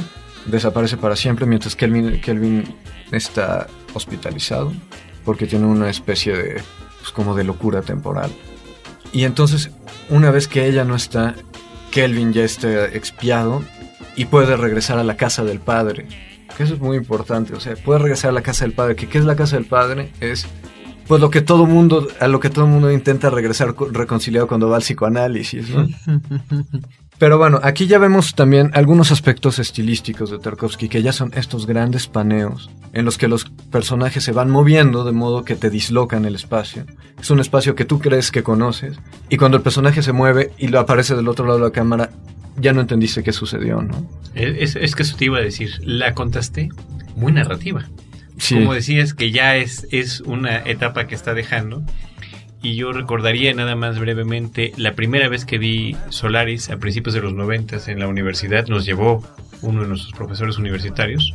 desaparece 0.47 0.97
para 0.97 1.15
siempre 1.17 1.47
mientras 1.47 1.77
Kelvin, 1.77 2.21
Kelvin 2.21 2.65
está 3.13 3.69
hospitalizado 3.95 4.73
porque 5.25 5.47
tiene 5.47 5.67
una 5.67 5.91
especie 5.91 6.37
de, 6.37 6.63
pues 7.01 7.13
como 7.13 7.35
de 7.37 7.45
locura 7.45 7.83
temporal. 7.83 8.31
Y 9.13 9.25
entonces, 9.25 9.71
una 10.11 10.31
vez 10.31 10.49
que 10.49 10.67
ella 10.67 10.85
no 10.85 10.97
está, 10.97 11.35
Kelvin 11.93 12.33
ya 12.33 12.43
está 12.45 12.87
expiado 12.87 13.63
y 14.17 14.25
puede 14.25 14.57
regresar 14.57 14.99
a 14.99 15.05
la 15.05 15.17
casa 15.17 15.45
del 15.45 15.61
padre. 15.61 16.07
Que 16.59 16.65
eso 16.65 16.75
es 16.75 16.81
muy 16.81 16.97
importante, 16.99 17.55
o 17.55 17.61
sea, 17.61 17.75
puede 17.77 18.01
regresar 18.01 18.31
a 18.31 18.33
la 18.33 18.43
casa 18.43 18.65
del 18.67 18.75
padre. 18.75 18.97
que 18.97 19.09
¿Qué 19.09 19.17
es 19.19 19.25
la 19.25 19.37
casa 19.37 19.57
del 19.57 19.65
padre? 19.65 20.11
Es 20.21 20.47
pues 21.07 21.23
lo 21.23 21.31
que 21.31 21.41
todo 21.41 21.65
mundo, 21.65 22.07
a 22.21 22.29
lo 22.29 22.39
que 22.39 22.51
todo 22.51 22.67
mundo 22.67 22.93
intenta 22.93 23.31
regresar 23.31 23.75
co- 23.75 23.89
reconciliado 23.91 24.47
cuando 24.47 24.69
va 24.69 24.77
al 24.77 24.83
psicoanálisis, 24.83 25.71
¿no? 25.71 25.87
Pero 27.19 27.37
bueno, 27.39 27.59
aquí 27.63 27.87
ya 27.87 27.99
vemos 27.99 28.35
también 28.35 28.71
algunos 28.75 29.11
aspectos 29.11 29.59
estilísticos 29.59 30.31
de 30.31 30.39
Tarkovsky, 30.39 30.89
que 30.89 31.03
ya 31.03 31.13
son 31.13 31.33
estos 31.35 31.67
grandes 31.67 32.07
paneos 32.07 32.71
en 32.93 33.05
los 33.05 33.19
que 33.19 33.27
los 33.27 33.47
personajes 33.73 34.23
se 34.23 34.33
van 34.33 34.51
moviendo 34.51 35.03
de 35.05 35.13
modo 35.13 35.45
que 35.45 35.57
te 35.57 35.69
dislocan 35.71 36.27
el 36.27 36.35
espacio. 36.37 36.85
Es 37.21 37.31
un 37.31 37.41
espacio 37.41 37.75
que 37.75 37.85
tú 37.85 37.99
crees 37.99 38.31
que 38.31 38.43
conoces, 38.45 38.99
y 39.31 39.37
cuando 39.37 39.57
el 39.57 39.63
personaje 39.65 40.03
se 40.03 40.13
mueve 40.13 40.53
y 40.59 40.69
lo 40.69 40.79
aparece 40.79 41.17
del 41.17 41.27
otro 41.29 41.45
lado 41.47 41.59
de 41.59 41.65
la 41.65 41.73
cámara, 41.73 42.11
ya 42.61 42.73
no 42.73 42.81
entendiste 42.81 43.23
qué 43.23 43.33
sucedió, 43.33 43.83
¿no? 43.83 44.09
Es, 44.35 44.77
es 44.77 44.95
que 44.95 45.03
eso 45.03 45.17
te 45.17 45.27
iba 45.27 45.39
a 45.39 45.43
decir, 45.43 45.71
la 45.83 46.15
contaste 46.15 46.69
muy 47.17 47.33
narrativa. 47.33 47.85
Sí. 48.39 48.55
Como 48.55 48.75
decías, 48.75 49.15
que 49.15 49.31
ya 49.31 49.57
es, 49.57 49.87
es 49.91 50.21
una 50.21 50.59
etapa 50.59 51.07
que 51.07 51.15
está 51.15 51.35
dejando. 51.35 51.83
Y 52.63 52.75
yo 52.75 52.93
recordaría 52.93 53.55
nada 53.55 53.77
más 53.77 53.99
brevemente 53.99 54.73
la 54.77 54.95
primera 54.95 55.29
vez 55.29 55.45
que 55.45 55.59
vi 55.59 55.97
Solaris 56.09 56.71
a 56.71 56.79
principios 56.79 57.15
de 57.15 57.21
los 57.21 57.33
noventas 57.33 57.87
en 57.87 58.01
la 58.01 58.09
universidad, 58.09 58.67
nos 58.67 58.85
llevó 58.85 59.23
uno 59.63 59.83
de 59.83 59.89
nuestros 59.89 60.13
profesores 60.13 60.59
universitarios. 60.59 61.35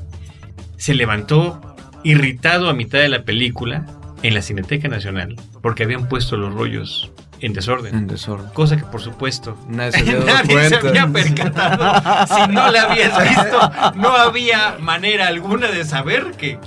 Se 0.75 0.93
levantó 0.93 1.75
irritado 2.03 2.69
a 2.69 2.73
mitad 2.73 2.99
de 2.99 3.07
la 3.07 3.23
película 3.23 3.85
en 4.21 4.33
la 4.33 4.41
Cineteca 4.41 4.89
Nacional 4.89 5.35
porque 5.61 5.83
habían 5.83 6.09
puesto 6.09 6.35
los 6.35 6.53
rollos 6.53 7.12
en 7.45 7.53
desorden. 7.53 7.95
En 7.95 8.07
desorden. 8.07 8.49
Cosa 8.53 8.77
que 8.77 8.83
por 8.83 9.01
supuesto 9.01 9.57
Nadie 9.67 9.91
se 10.03 10.15
había 10.17 11.05
se 11.05 11.07
percatado. 11.11 12.25
Si 12.27 12.51
no 12.51 12.71
la 12.71 12.83
habías 12.83 13.23
visto, 13.29 13.71
no 13.95 14.09
había 14.09 14.77
manera 14.79 15.27
alguna 15.27 15.67
de 15.67 15.83
saber 15.85 16.31
que, 16.37 16.57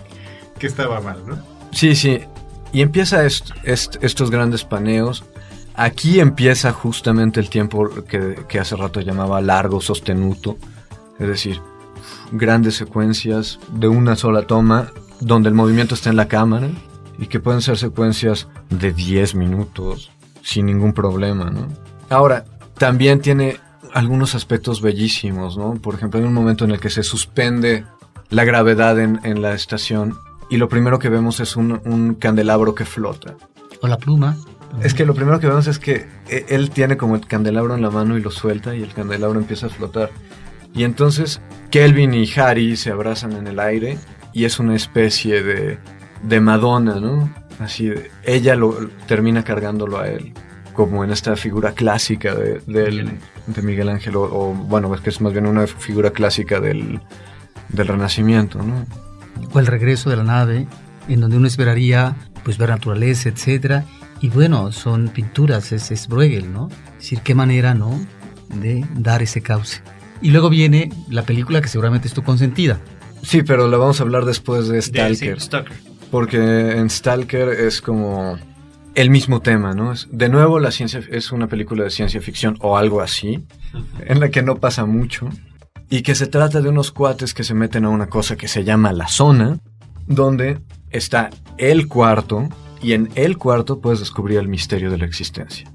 que 0.59 0.67
estaba 0.67 1.01
mal, 1.01 1.23
¿no? 1.27 1.39
Sí, 1.73 1.95
sí. 1.95 2.21
Y 2.73 2.83
empieza 2.83 3.25
est- 3.25 3.51
est- 3.65 3.97
estos 4.03 4.31
grandes 4.31 4.65
paneos. 4.65 5.25
Aquí 5.75 6.21
empieza 6.21 6.73
justamente 6.73 7.39
el 7.41 7.51
tiempo 7.51 7.89
que, 8.09 8.41
que 8.49 8.59
hace 8.59 8.77
rato 8.77 9.01
llamaba 9.01 9.41
largo, 9.41 9.81
sostenuto. 9.81 10.57
Es 11.19 11.29
decir, 11.29 11.61
grandes 12.33 12.77
secuencias 12.77 13.59
de 13.73 13.89
una 13.89 14.17
sola 14.17 14.43
toma 14.47 14.91
donde 15.21 15.49
el 15.49 15.55
movimiento 15.55 15.95
está 15.95 16.11
en 16.11 16.17
la 16.17 16.29
cámara 16.29 16.69
y 17.19 17.27
que 17.27 17.41
pueden 17.41 17.63
ser 17.63 17.79
secuencias 17.79 18.49
de 18.71 18.93
10 18.93 19.35
minutos 19.35 20.11
sin 20.47 20.67
ningún 20.67 20.93
problema, 20.93 21.51
¿no? 21.51 21.67
Ahora, 22.09 22.45
también 22.79 23.21
tiene 23.21 23.59
algunos 23.93 24.37
aspectos 24.37 24.81
bellísimos, 24.81 25.59
¿no? 25.59 25.75
Por 25.75 25.97
ejemplo, 25.97 26.21
hay 26.21 26.27
un 26.27 26.33
momento 26.33 26.65
en 26.65 26.71
el 26.71 26.79
que 26.79 26.89
se 26.89 27.03
suspende 27.03 27.85
la 28.31 28.45
gravedad 28.45 29.01
en, 29.01 29.19
en 29.25 29.43
la 29.43 29.55
estación 29.55 30.17
y 30.49 30.59
lo 30.59 30.69
primero 30.69 31.01
que 31.01 31.09
vemos 31.09 31.41
es 31.41 31.57
un, 31.57 31.81
un 31.85 32.15
candelabro 32.15 32.77
que 32.77 32.85
flota. 32.85 33.35
O 33.83 33.89
la 33.89 33.99
pluma. 33.99 34.37
Es 34.83 34.95
que 34.95 35.05
lo 35.05 35.15
primero 35.15 35.41
que 35.41 35.49
vemos 35.49 35.67
es 35.67 35.81
que 35.81 36.07
e- 36.29 36.47
él 36.49 36.71
tiene 36.71 36.97
como 36.97 37.17
el 37.17 37.27
candelabro 37.27 37.75
en 37.75 37.83
la 37.83 37.91
mano 37.91 38.17
y 38.17 38.21
lo 38.21 38.31
suelta 38.31 38.77
y 38.77 38.85
el 38.85 38.95
candelabro 38.95 39.41
empieza 39.41 39.67
a 39.67 39.71
flotar. 39.71 40.11
Y 40.75 40.85
entonces 40.85 41.41
Kelvin 41.73 42.15
y 42.15 42.31
Harry 42.37 42.77
se 42.77 42.93
abrazan 42.93 43.33
en 43.33 43.49
el 43.49 43.59
aire 43.59 43.99
y 44.33 44.45
es 44.45 44.61
una 44.61 44.77
especie 44.77 45.43
de, 45.43 45.79
de 46.23 46.41
Madonna, 46.41 47.01
¿no? 47.01 47.33
Así, 47.59 47.87
de- 47.87 48.11
ella 48.25 48.55
lo 48.57 48.75
termina 49.07 49.43
cargándolo 49.45 49.99
a 49.99 50.09
él, 50.09 50.33
como 50.75 51.05
en 51.05 51.11
esta 51.11 51.37
figura 51.37 51.73
clásica 51.73 52.35
de, 52.35 52.61
del- 52.67 53.19
de 53.47 53.63
Miguel 53.63 53.89
Ángel, 53.89 54.17
o, 54.17 54.23
o, 54.23 54.53
bueno, 54.55 54.95
es 54.95 55.01
que 55.01 55.11
es 55.11 55.21
más 55.21 55.33
bien 55.33 55.47
una 55.47 55.67
figura 55.67 56.11
clásica 56.11 56.61
del, 56.61 57.01
del 57.71 57.87
Renacimiento, 57.89 58.63
¿no? 58.63 58.85
O 59.53 59.59
el 59.59 59.67
regreso 59.67 60.11
de 60.11 60.17
la 60.17 60.23
nave, 60.25 60.67
en 61.09 61.21
donde 61.21 61.37
uno 61.37 61.47
esperaría 61.47 62.17
pues 62.45 62.59
ver 62.59 62.69
naturaleza, 62.71 63.29
etcétera. 63.29 63.85
Y 64.21 64.29
bueno, 64.29 64.73
son 64.73 65.09
pinturas, 65.09 65.73
es, 65.73 65.91
es 65.91 66.09
Bruegel, 66.09 66.53
¿no? 66.53 66.69
Es 66.93 66.97
decir, 67.05 67.21
qué 67.21 67.35
manera, 67.35 67.75
¿no? 67.75 67.91
De 68.55 68.85
dar 68.95 69.23
ese 69.23 69.41
cauce. 69.43 69.81
Y 70.23 70.31
luego 70.31 70.49
viene 70.49 70.91
la 71.11 71.23
película 71.23 71.61
que 71.61 71.69
seguramente 71.69 72.09
es 72.09 72.15
tu 72.15 72.23
consentida. 72.23 72.79
Sí, 73.23 73.43
pero 73.43 73.69
la 73.69 73.77
vamos 73.77 74.01
a 74.01 74.05
hablar 74.05 74.25
después 74.25 74.69
de 74.69 74.77
De- 74.77 74.83
Stalker. 74.83 75.41
sí, 75.41 75.47
Stalker. 75.47 75.77
Porque 76.11 76.73
en 76.73 76.89
Stalker 76.89 77.49
es 77.49 77.81
como 77.81 78.39
el 78.95 79.11
mismo 79.11 79.41
tema, 79.41 79.75
¿no? 79.75 79.93
De 80.11 80.29
nuevo, 80.29 80.59
la 80.59 80.71
ciencia 80.71 81.01
es 81.11 81.31
una 81.31 81.49
película 81.49 81.85
de 81.85 81.91
ciencia 81.91 82.21
ficción 82.21 82.57
o 82.61 82.79
algo 82.79 83.03
así, 83.03 83.45
en 84.01 84.21
la 84.21 84.31
que 84.31 84.43
no 84.43 84.57
pasa 84.57 84.87
mucho, 84.87 85.29
y 85.91 86.03
que 86.03 86.15
se 86.15 86.27
trata 86.27 86.61
de 86.61 86.69
unos 86.71 86.93
cuates 86.93 87.35
que 87.35 87.45
se 87.45 87.55
meten 87.55 87.85
a 87.85 87.91
una 87.91 88.07
cosa 88.07 88.37
que 88.37 88.49
se 88.49 88.65
llama 88.65 88.93
la 88.93 89.09
zona, 89.09 89.59
donde 90.07 90.61
está 90.91 91.31
el 91.59 91.89
cuarto, 91.89 92.49
y 92.81 92.93
en 92.93 93.11
el 93.17 93.37
cuarto 93.37 93.81
puedes 93.81 94.01
descubrir 94.01 94.39
el 94.39 94.49
misterio 94.49 94.91
de 94.91 94.99
la 94.99 95.05
existencia. 95.05 95.71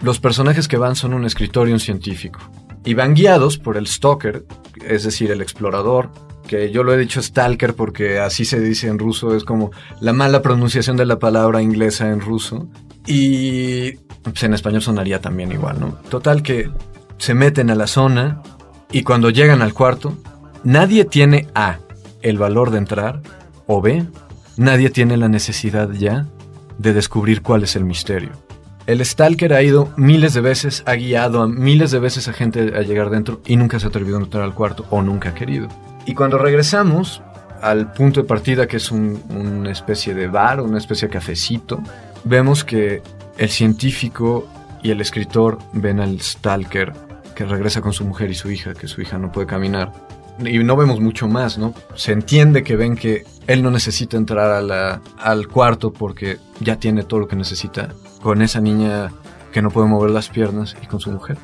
Los 0.00 0.20
personajes 0.20 0.68
que 0.68 0.78
van 0.78 0.94
son 0.94 1.12
un 1.12 1.24
escritor 1.24 1.68
y 1.68 1.72
un 1.72 1.80
científico, 1.80 2.40
y 2.84 2.94
van 2.94 3.14
guiados 3.14 3.58
por 3.58 3.76
el 3.76 3.86
stalker, 3.86 4.44
es 4.86 5.02
decir, 5.02 5.30
el 5.30 5.42
explorador, 5.42 6.10
que 6.50 6.72
yo 6.72 6.82
lo 6.82 6.92
he 6.92 6.98
dicho 6.98 7.22
stalker 7.22 7.74
porque 7.74 8.18
así 8.18 8.44
se 8.44 8.58
dice 8.58 8.88
en 8.88 8.98
ruso, 8.98 9.36
es 9.36 9.44
como 9.44 9.70
la 10.00 10.12
mala 10.12 10.42
pronunciación 10.42 10.96
de 10.96 11.06
la 11.06 11.20
palabra 11.20 11.62
inglesa 11.62 12.08
en 12.08 12.20
ruso. 12.20 12.66
Y 13.06 13.92
pues, 14.24 14.42
en 14.42 14.54
español 14.54 14.82
sonaría 14.82 15.20
también 15.20 15.52
igual, 15.52 15.78
¿no? 15.78 15.92
Total 16.08 16.42
que 16.42 16.68
se 17.18 17.34
meten 17.34 17.70
a 17.70 17.76
la 17.76 17.86
zona 17.86 18.42
y 18.90 19.04
cuando 19.04 19.30
llegan 19.30 19.62
al 19.62 19.74
cuarto, 19.74 20.18
nadie 20.64 21.04
tiene 21.04 21.46
A, 21.54 21.78
el 22.20 22.36
valor 22.36 22.72
de 22.72 22.78
entrar, 22.78 23.22
o 23.68 23.80
B, 23.80 24.04
nadie 24.56 24.90
tiene 24.90 25.16
la 25.16 25.28
necesidad 25.28 25.88
ya 25.92 26.26
de 26.78 26.92
descubrir 26.92 27.42
cuál 27.42 27.62
es 27.62 27.76
el 27.76 27.84
misterio. 27.84 28.30
El 28.88 29.04
Stalker 29.04 29.52
ha 29.52 29.62
ido 29.62 29.92
miles 29.96 30.34
de 30.34 30.40
veces, 30.40 30.82
ha 30.86 30.94
guiado 30.94 31.42
a 31.42 31.46
miles 31.46 31.92
de 31.92 32.00
veces 32.00 32.26
a 32.26 32.32
gente 32.32 32.72
a 32.76 32.82
llegar 32.82 33.08
dentro 33.08 33.40
y 33.46 33.54
nunca 33.54 33.78
se 33.78 33.86
ha 33.86 33.90
atrevido 33.90 34.18
a 34.18 34.22
entrar 34.22 34.42
al 34.42 34.54
cuarto 34.54 34.84
o 34.90 35.00
nunca 35.00 35.28
ha 35.28 35.34
querido. 35.34 35.68
Y 36.06 36.14
cuando 36.14 36.38
regresamos 36.38 37.22
al 37.62 37.92
punto 37.92 38.22
de 38.22 38.26
partida, 38.26 38.66
que 38.66 38.78
es 38.78 38.90
un- 38.90 39.22
una 39.30 39.70
especie 39.70 40.14
de 40.14 40.28
bar, 40.28 40.60
una 40.60 40.78
especie 40.78 41.08
de 41.08 41.12
cafecito, 41.14 41.80
vemos 42.24 42.64
que 42.64 43.02
el 43.38 43.48
científico 43.48 44.46
y 44.82 44.90
el 44.90 45.00
escritor 45.00 45.58
ven 45.72 46.00
al 46.00 46.20
Stalker 46.20 46.92
que 47.34 47.44
regresa 47.44 47.80
con 47.80 47.92
su 47.92 48.04
mujer 48.04 48.30
y 48.30 48.34
su 48.34 48.50
hija, 48.50 48.74
que 48.74 48.88
su 48.88 49.00
hija 49.02 49.18
no 49.18 49.30
puede 49.30 49.46
caminar. 49.46 49.92
Y 50.42 50.58
no 50.58 50.74
vemos 50.76 51.00
mucho 51.00 51.28
más, 51.28 51.58
¿no? 51.58 51.74
Se 51.94 52.12
entiende 52.12 52.62
que 52.62 52.76
ven 52.76 52.96
que 52.96 53.24
él 53.46 53.62
no 53.62 53.70
necesita 53.70 54.16
entrar 54.16 54.50
a 54.50 54.62
la- 54.62 55.02
al 55.18 55.48
cuarto 55.48 55.92
porque 55.92 56.38
ya 56.60 56.76
tiene 56.76 57.02
todo 57.02 57.20
lo 57.20 57.28
que 57.28 57.36
necesita 57.36 57.90
con 58.22 58.40
esa 58.40 58.60
niña 58.60 59.10
que 59.52 59.60
no 59.60 59.70
puede 59.70 59.88
mover 59.88 60.10
las 60.10 60.28
piernas 60.30 60.76
y 60.82 60.86
con 60.86 60.98
su 61.00 61.10
mujer. 61.10 61.36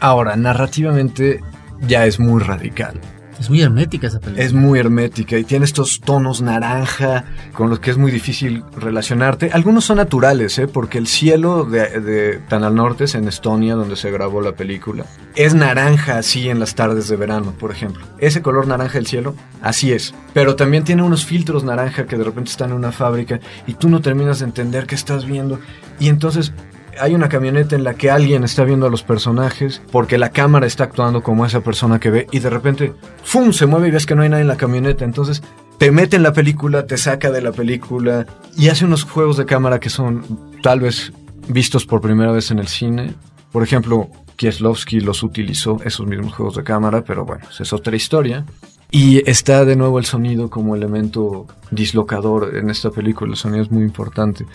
Ahora, 0.00 0.34
narrativamente 0.36 1.40
ya 1.80 2.06
es 2.06 2.18
muy 2.18 2.42
radical. 2.42 3.00
Es 3.38 3.48
muy 3.50 3.60
hermética 3.62 4.08
esa 4.08 4.18
película. 4.18 4.44
Es 4.44 4.52
muy 4.52 4.78
hermética 4.80 5.38
y 5.38 5.44
tiene 5.44 5.64
estos 5.64 6.00
tonos 6.00 6.40
naranja 6.42 7.24
con 7.52 7.70
los 7.70 7.78
que 7.78 7.90
es 7.92 7.96
muy 7.96 8.10
difícil 8.10 8.64
relacionarte. 8.76 9.50
Algunos 9.52 9.84
son 9.84 9.98
naturales, 9.98 10.58
¿eh? 10.58 10.66
porque 10.66 10.98
el 10.98 11.06
cielo 11.06 11.64
de, 11.64 12.00
de- 12.00 12.38
tan 12.48 12.64
al 12.64 12.74
norte 12.74 13.04
es 13.04 13.14
en 13.14 13.28
Estonia, 13.28 13.74
donde 13.74 13.94
se 13.96 14.10
grabó 14.10 14.40
la 14.40 14.52
película. 14.52 15.04
Es 15.36 15.54
naranja 15.54 16.18
así 16.18 16.48
en 16.48 16.58
las 16.58 16.74
tardes 16.74 17.06
de 17.08 17.14
verano, 17.16 17.54
por 17.58 17.70
ejemplo. 17.70 18.04
Ese 18.18 18.42
color 18.42 18.66
naranja 18.66 18.94
del 18.94 19.06
cielo, 19.06 19.34
así 19.62 19.92
es. 19.92 20.14
Pero 20.34 20.56
también 20.56 20.82
tiene 20.84 21.02
unos 21.04 21.24
filtros 21.24 21.62
naranja 21.62 22.06
que 22.06 22.16
de 22.16 22.24
repente 22.24 22.50
están 22.50 22.70
en 22.70 22.76
una 22.76 22.90
fábrica 22.92 23.38
y 23.66 23.74
tú 23.74 23.88
no 23.88 24.00
terminas 24.00 24.40
de 24.40 24.46
entender 24.46 24.86
qué 24.86 24.96
estás 24.96 25.24
viendo. 25.26 25.60
Y 26.00 26.08
entonces 26.08 26.52
hay 27.00 27.14
una 27.14 27.28
camioneta 27.28 27.76
en 27.76 27.84
la 27.84 27.94
que 27.94 28.10
alguien 28.10 28.44
está 28.44 28.64
viendo 28.64 28.86
a 28.86 28.90
los 28.90 29.02
personajes 29.02 29.82
porque 29.90 30.18
la 30.18 30.30
cámara 30.30 30.66
está 30.66 30.84
actuando 30.84 31.22
como 31.22 31.44
esa 31.46 31.60
persona 31.60 31.98
que 31.98 32.10
ve 32.10 32.26
y 32.30 32.38
de 32.38 32.50
repente 32.50 32.92
¡fum! 33.22 33.52
se 33.52 33.66
mueve 33.66 33.88
y 33.88 33.90
ves 33.90 34.06
que 34.06 34.14
no 34.14 34.22
hay 34.22 34.28
nadie 34.28 34.42
en 34.42 34.48
la 34.48 34.56
camioneta. 34.56 35.04
Entonces 35.04 35.42
te 35.78 35.90
mete 35.92 36.16
en 36.16 36.22
la 36.22 36.32
película, 36.32 36.86
te 36.86 36.96
saca 36.96 37.30
de 37.30 37.40
la 37.40 37.52
película 37.52 38.26
y 38.56 38.68
hace 38.68 38.84
unos 38.84 39.04
juegos 39.04 39.36
de 39.36 39.46
cámara 39.46 39.78
que 39.78 39.90
son 39.90 40.24
tal 40.62 40.80
vez 40.80 41.12
vistos 41.48 41.86
por 41.86 42.00
primera 42.00 42.32
vez 42.32 42.50
en 42.50 42.58
el 42.58 42.68
cine. 42.68 43.14
Por 43.52 43.62
ejemplo, 43.62 44.10
Kieslowski 44.36 45.00
los 45.00 45.22
utilizó, 45.22 45.78
esos 45.84 46.06
mismos 46.06 46.34
juegos 46.34 46.56
de 46.56 46.64
cámara, 46.64 47.02
pero 47.02 47.24
bueno, 47.24 47.44
es 47.58 47.72
otra 47.72 47.96
historia. 47.96 48.44
Y 48.90 49.28
está 49.28 49.64
de 49.64 49.76
nuevo 49.76 49.98
el 49.98 50.06
sonido 50.06 50.48
como 50.48 50.74
elemento 50.74 51.46
dislocador 51.70 52.56
en 52.56 52.70
esta 52.70 52.90
película. 52.90 53.32
El 53.32 53.36
sonido 53.36 53.62
es 53.62 53.70
muy 53.70 53.82
importante 53.82 54.46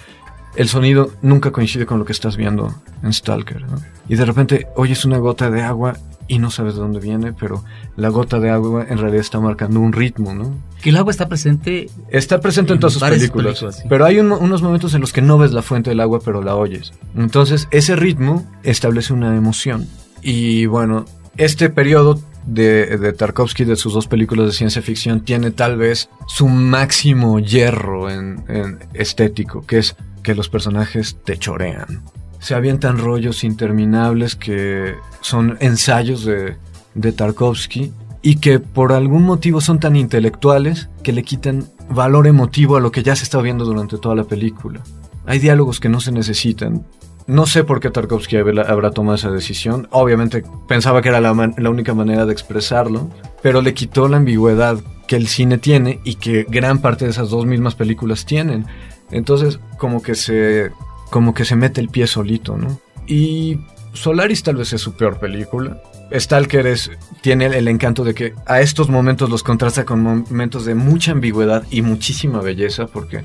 el 0.55 0.69
sonido 0.69 1.11
nunca 1.21 1.51
coincide 1.51 1.85
con 1.85 1.99
lo 1.99 2.05
que 2.05 2.11
estás 2.11 2.37
viendo 2.37 2.73
en 3.01 3.11
Stalker. 3.13 3.61
¿no? 3.63 3.77
Y 4.07 4.15
de 4.15 4.25
repente 4.25 4.67
oyes 4.75 5.05
una 5.05 5.17
gota 5.17 5.49
de 5.49 5.61
agua 5.61 5.97
y 6.27 6.39
no 6.39 6.49
sabes 6.51 6.75
de 6.75 6.79
dónde 6.79 6.99
viene, 6.99 7.33
pero 7.33 7.63
la 7.97 8.07
gota 8.09 8.39
de 8.39 8.49
agua 8.49 8.85
en 8.89 8.97
realidad 8.97 9.19
está 9.21 9.39
marcando 9.41 9.79
un 9.81 9.91
ritmo, 9.91 10.33
¿no? 10.33 10.55
Que 10.81 10.89
el 10.91 10.97
agua 10.97 11.11
está 11.11 11.27
presente. 11.27 11.89
Está 12.09 12.39
presente 12.39 12.71
en 12.71 12.77
En 12.77 12.79
todas 12.79 12.93
sus 12.93 13.03
películas, 13.03 13.55
películas, 13.59 13.75
sí. 13.77 13.83
pero 13.89 14.05
hay 14.05 14.19
un- 14.19 14.31
unos 14.31 14.61
momentos 14.61 14.93
en 14.93 15.01
los 15.01 15.11
que 15.11 15.21
no 15.21 15.37
ves 15.37 15.51
la 15.51 15.61
fuente 15.61 15.89
del 15.89 15.99
agua, 15.99 16.21
pero 16.23 16.41
la 16.41 16.55
oyes. 16.55 16.93
Entonces, 17.15 17.67
ese 17.71 17.95
ritmo 17.97 18.49
establece 18.63 19.11
una 19.13 19.35
emoción. 19.35 19.87
Y 20.21 20.65
bueno, 20.65 21.03
este 21.35 21.69
periodo 21.69 22.21
de, 22.45 22.97
de 22.97 23.11
Tarkovsky, 23.13 23.65
de 23.65 23.75
sus 23.75 23.93
dos 23.93 24.07
películas 24.07 24.45
de 24.47 24.51
ciencia 24.53 24.81
ficción, 24.81 25.21
tiene 25.21 25.51
tal 25.51 25.75
vez 25.77 26.09
su 26.27 26.47
máximo 26.47 27.39
hierro 27.39 28.09
en, 28.09 28.43
en 28.47 28.79
estético, 28.93 29.65
que 29.65 29.79
es 29.79 29.95
que 30.23 30.35
los 30.35 30.49
personajes 30.49 31.17
te 31.23 31.37
chorean. 31.37 32.03
Se 32.39 32.55
avientan 32.55 32.97
rollos 32.97 33.43
interminables 33.43 34.35
que 34.35 34.95
son 35.21 35.57
ensayos 35.59 36.25
de, 36.25 36.57
de 36.95 37.11
Tarkovsky 37.11 37.93
y 38.21 38.37
que 38.37 38.59
por 38.59 38.93
algún 38.93 39.23
motivo 39.23 39.61
son 39.61 39.79
tan 39.79 39.95
intelectuales 39.95 40.89
que 41.03 41.13
le 41.13 41.23
quitan 41.23 41.65
valor 41.89 42.25
emotivo 42.25 42.77
a 42.77 42.79
lo 42.79 42.91
que 42.91 43.03
ya 43.03 43.15
se 43.15 43.23
está 43.23 43.41
viendo 43.41 43.65
durante 43.65 43.97
toda 43.97 44.15
la 44.15 44.23
película. 44.23 44.81
Hay 45.25 45.39
diálogos 45.39 45.79
que 45.79 45.89
no 45.89 45.99
se 45.99 46.11
necesitan. 46.11 46.85
No 47.27 47.45
sé 47.45 47.63
por 47.63 47.79
qué 47.79 47.89
Tarkovsky 47.89 48.37
habrá 48.37 48.91
tomado 48.91 49.15
esa 49.15 49.31
decisión. 49.31 49.87
Obviamente 49.91 50.43
pensaba 50.67 51.01
que 51.01 51.09
era 51.09 51.21
la, 51.21 51.53
la 51.57 51.69
única 51.69 51.93
manera 51.93 52.25
de 52.25 52.33
expresarlo, 52.33 53.09
pero 53.41 53.61
le 53.61 53.73
quitó 53.73 54.07
la 54.07 54.17
ambigüedad 54.17 54.79
que 55.07 55.15
el 55.15 55.27
cine 55.27 55.57
tiene 55.57 55.99
y 56.03 56.15
que 56.15 56.45
gran 56.49 56.79
parte 56.79 57.05
de 57.05 57.11
esas 57.11 57.29
dos 57.29 57.45
mismas 57.45 57.75
películas 57.75 58.25
tienen. 58.25 58.65
Entonces, 59.13 59.59
como 59.77 60.01
que 60.01 60.15
se 60.15 60.71
como 61.09 61.33
que 61.33 61.45
se 61.45 61.55
mete 61.55 61.79
el 61.79 61.89
pie 61.89 62.07
solito, 62.07 62.57
¿no? 62.57 62.79
Y 63.05 63.59
Solaris 63.93 64.41
tal 64.41 64.55
vez 64.55 64.73
es 64.73 64.81
su 64.81 64.93
peor 64.93 65.19
película. 65.19 65.81
Stalker 66.11 66.65
es, 66.67 66.91
tiene 67.21 67.45
el, 67.45 67.67
encanto 67.67 68.03
de 68.03 68.13
que 68.13 68.33
a 68.45 68.61
estos 68.61 68.89
momentos 68.89 69.29
los 69.29 69.43
contrasta 69.43 69.85
con 69.85 70.01
momentos 70.01 70.65
de 70.65 70.75
mucha 70.75 71.11
ambigüedad 71.11 71.63
y 71.71 71.81
muchísima 71.81 72.41
belleza, 72.41 72.87
porque 72.87 73.23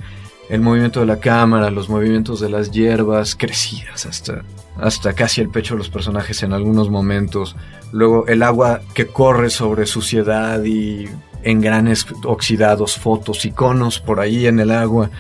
el 0.49 0.61
movimiento 0.61 1.01
de 1.01 1.07
la 1.07 1.21
cámara, 1.21 1.71
los 1.71 1.89
movimientos 1.89 2.41
de 2.41 2.49
las 2.49 2.71
hierbas 2.71 3.35
crecidas 3.35 4.07
hasta, 4.07 4.43
hasta 4.77 5.13
casi 5.13 5.41
el 5.41 5.51
pecho 5.51 5.75
de 5.75 5.79
los 5.79 5.91
personajes 5.91 6.43
en 6.43 6.53
algunos 6.53 6.91
momentos. 6.91 7.57
Luego 7.93 8.27
el 8.27 8.43
agua 8.43 8.81
que 8.95 9.07
corre 9.07 9.51
sobre 9.51 9.87
suciedad 9.87 10.63
y 10.65 11.09
engranes 11.43 12.07
oxidados, 12.25 12.97
fotos, 12.97 13.45
iconos 13.45 14.01
por 14.01 14.21
ahí 14.21 14.47
en 14.47 14.61
el 14.61 14.71
agua. 14.71 15.11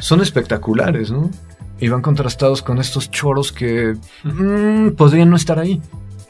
Son 0.00 0.20
espectaculares, 0.20 1.10
¿no? 1.10 1.30
Y 1.78 1.88
van 1.88 2.02
contrastados 2.02 2.62
con 2.62 2.78
estos 2.78 3.10
choros 3.10 3.52
que 3.52 3.94
mm, 4.24 4.90
podrían 4.96 5.30
no 5.30 5.36
estar 5.36 5.58
ahí. 5.58 5.80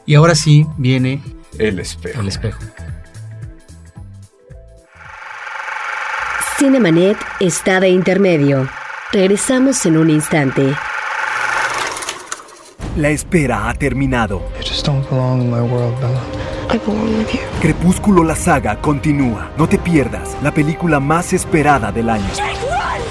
Y 0.05 0.15
ahora 0.15 0.35
sí 0.35 0.65
viene 0.77 1.21
El 1.57 1.79
espejo. 1.79 2.21
el 2.21 2.27
espejo. 2.27 2.59
Cinemanet 6.57 7.17
está 7.39 7.79
de 7.79 7.89
intermedio. 7.89 8.67
Regresamos 9.11 9.85
en 9.85 9.97
un 9.97 10.09
instante. 10.09 10.73
La 12.97 13.09
espera 13.09 13.69
ha 13.69 13.73
terminado. 13.73 14.41
You 14.59 14.67
just 14.67 14.85
don't 14.85 15.07
belong 15.09 15.41
in 15.41 15.49
my 15.49 15.61
world, 15.61 15.95
Bella. 15.99 16.21
I 16.73 16.77
belong 16.77 17.17
with 17.17 17.29
you. 17.33 17.39
Crepúsculo 17.61 18.23
la 18.23 18.35
saga 18.35 18.79
continúa. 18.79 19.51
No 19.57 19.67
te 19.67 19.77
pierdas 19.77 20.37
la 20.43 20.53
película 20.53 20.99
más 20.99 21.33
esperada 21.33 21.91
del 21.91 22.09
año. 22.09 22.25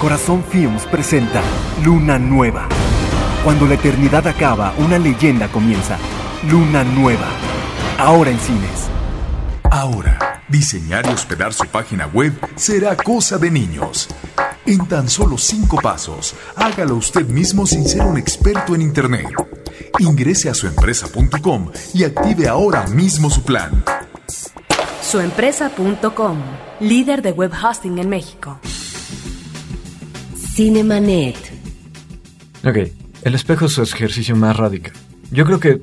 Corazón 0.01 0.43
Films 0.43 0.87
presenta 0.87 1.43
Luna 1.85 2.17
Nueva. 2.17 2.67
Cuando 3.43 3.67
la 3.67 3.75
eternidad 3.75 4.25
acaba, 4.25 4.73
una 4.79 4.97
leyenda 4.97 5.47
comienza. 5.47 5.99
Luna 6.49 6.83
Nueva. 6.83 7.27
Ahora 7.99 8.31
en 8.31 8.39
cines. 8.39 8.89
Ahora, 9.69 10.41
diseñar 10.49 11.05
y 11.05 11.09
hospedar 11.09 11.53
su 11.53 11.67
página 11.67 12.07
web 12.07 12.33
será 12.55 12.97
cosa 12.97 13.37
de 13.37 13.51
niños. 13.51 14.07
En 14.65 14.87
tan 14.87 15.07
solo 15.07 15.37
cinco 15.37 15.77
pasos, 15.79 16.33
hágalo 16.55 16.95
usted 16.95 17.27
mismo 17.27 17.67
sin 17.67 17.87
ser 17.87 18.01
un 18.01 18.17
experto 18.17 18.73
en 18.73 18.81
Internet. 18.81 19.27
Ingrese 19.99 20.49
a 20.49 20.55
suempresa.com 20.55 21.69
y 21.93 22.05
active 22.05 22.47
ahora 22.47 22.87
mismo 22.87 23.29
su 23.29 23.43
plan. 23.43 23.83
Suempresa.com, 25.03 26.39
líder 26.79 27.21
de 27.21 27.33
web 27.33 27.51
hosting 27.53 27.99
en 27.99 28.09
México. 28.09 28.59
Cinemanet. 30.53 31.37
Ok, 32.65 32.77
el 33.23 33.35
espejo 33.35 33.65
es 33.65 33.71
su 33.71 33.81
ejercicio 33.83 34.35
más 34.35 34.57
radical. 34.57 34.91
Yo 35.31 35.45
creo 35.45 35.61
que 35.61 35.81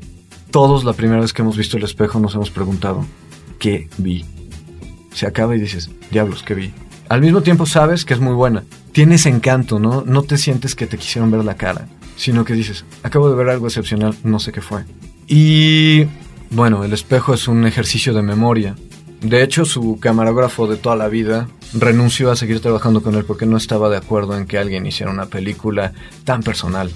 todos 0.50 0.84
la 0.84 0.92
primera 0.92 1.22
vez 1.22 1.32
que 1.32 1.40
hemos 1.40 1.56
visto 1.56 1.78
el 1.78 1.84
espejo 1.84 2.20
nos 2.20 2.34
hemos 2.34 2.50
preguntado, 2.50 3.06
¿qué 3.58 3.88
vi? 3.96 4.26
Se 5.12 5.26
acaba 5.26 5.56
y 5.56 5.60
dices, 5.60 5.90
diablos, 6.10 6.42
¿qué 6.42 6.54
vi? 6.54 6.70
Al 7.08 7.22
mismo 7.22 7.40
tiempo 7.40 7.64
sabes 7.64 8.04
que 8.04 8.12
es 8.12 8.20
muy 8.20 8.34
buena. 8.34 8.64
Tienes 8.92 9.24
encanto, 9.24 9.78
¿no? 9.78 10.04
No 10.06 10.22
te 10.22 10.36
sientes 10.36 10.74
que 10.74 10.86
te 10.86 10.98
quisieron 10.98 11.30
ver 11.30 11.44
la 11.44 11.56
cara, 11.56 11.88
sino 12.16 12.44
que 12.44 12.52
dices, 12.52 12.84
acabo 13.02 13.30
de 13.30 13.36
ver 13.36 13.48
algo 13.48 13.68
excepcional, 13.68 14.14
no 14.22 14.38
sé 14.38 14.52
qué 14.52 14.60
fue. 14.60 14.84
Y 15.26 16.04
bueno, 16.50 16.84
el 16.84 16.92
espejo 16.92 17.32
es 17.32 17.48
un 17.48 17.66
ejercicio 17.66 18.12
de 18.12 18.22
memoria. 18.22 18.76
De 19.20 19.42
hecho, 19.42 19.64
su 19.64 19.98
camarógrafo 20.00 20.66
de 20.66 20.76
toda 20.76 20.96
la 20.96 21.08
vida 21.08 21.48
renunció 21.74 22.30
a 22.30 22.36
seguir 22.36 22.60
trabajando 22.60 23.02
con 23.02 23.14
él 23.16 23.24
porque 23.24 23.46
no 23.46 23.56
estaba 23.56 23.90
de 23.90 23.96
acuerdo 23.96 24.36
en 24.36 24.46
que 24.46 24.58
alguien 24.58 24.86
hiciera 24.86 25.12
una 25.12 25.26
película 25.26 25.92
tan 26.24 26.42
personal. 26.42 26.90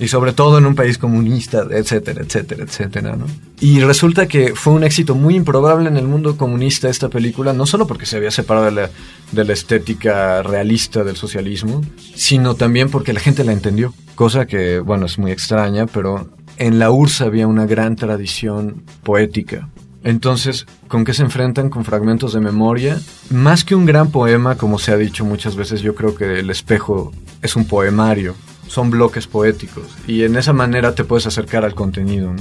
Y 0.00 0.08
sobre 0.08 0.32
todo 0.32 0.58
en 0.58 0.66
un 0.66 0.74
país 0.74 0.98
comunista, 0.98 1.64
etcétera, 1.70 2.22
etcétera, 2.22 2.64
etcétera, 2.64 3.14
¿no? 3.14 3.26
Y 3.60 3.78
resulta 3.80 4.26
que 4.26 4.56
fue 4.56 4.72
un 4.72 4.82
éxito 4.82 5.14
muy 5.14 5.36
improbable 5.36 5.88
en 5.88 5.96
el 5.96 6.08
mundo 6.08 6.36
comunista 6.36 6.88
esta 6.88 7.08
película, 7.08 7.52
no 7.52 7.64
solo 7.64 7.86
porque 7.86 8.04
se 8.04 8.16
había 8.16 8.32
separado 8.32 8.66
de 8.66 8.72
la, 8.72 8.90
de 9.30 9.44
la 9.44 9.52
estética 9.52 10.42
realista 10.42 11.04
del 11.04 11.14
socialismo, 11.14 11.80
sino 12.16 12.56
también 12.56 12.90
porque 12.90 13.12
la 13.12 13.20
gente 13.20 13.44
la 13.44 13.52
entendió. 13.52 13.94
Cosa 14.16 14.46
que, 14.46 14.80
bueno, 14.80 15.06
es 15.06 15.16
muy 15.16 15.30
extraña, 15.30 15.86
pero 15.86 16.28
en 16.56 16.80
la 16.80 16.90
URSS 16.90 17.20
había 17.20 17.46
una 17.46 17.66
gran 17.66 17.94
tradición 17.94 18.82
poética. 19.04 19.68
Entonces, 20.04 20.66
¿con 20.86 21.04
qué 21.04 21.14
se 21.14 21.22
enfrentan? 21.22 21.70
Con 21.70 21.84
fragmentos 21.84 22.34
de 22.34 22.40
memoria. 22.40 23.00
Más 23.30 23.64
que 23.64 23.74
un 23.74 23.86
gran 23.86 24.10
poema, 24.10 24.56
como 24.56 24.78
se 24.78 24.92
ha 24.92 24.98
dicho 24.98 25.24
muchas 25.24 25.56
veces, 25.56 25.80
yo 25.80 25.94
creo 25.94 26.14
que 26.14 26.40
el 26.40 26.50
espejo 26.50 27.10
es 27.42 27.56
un 27.56 27.66
poemario. 27.66 28.34
Son 28.68 28.90
bloques 28.90 29.26
poéticos. 29.26 29.84
Y 30.06 30.22
en 30.24 30.36
esa 30.36 30.52
manera 30.52 30.94
te 30.94 31.04
puedes 31.04 31.26
acercar 31.26 31.64
al 31.64 31.74
contenido. 31.74 32.34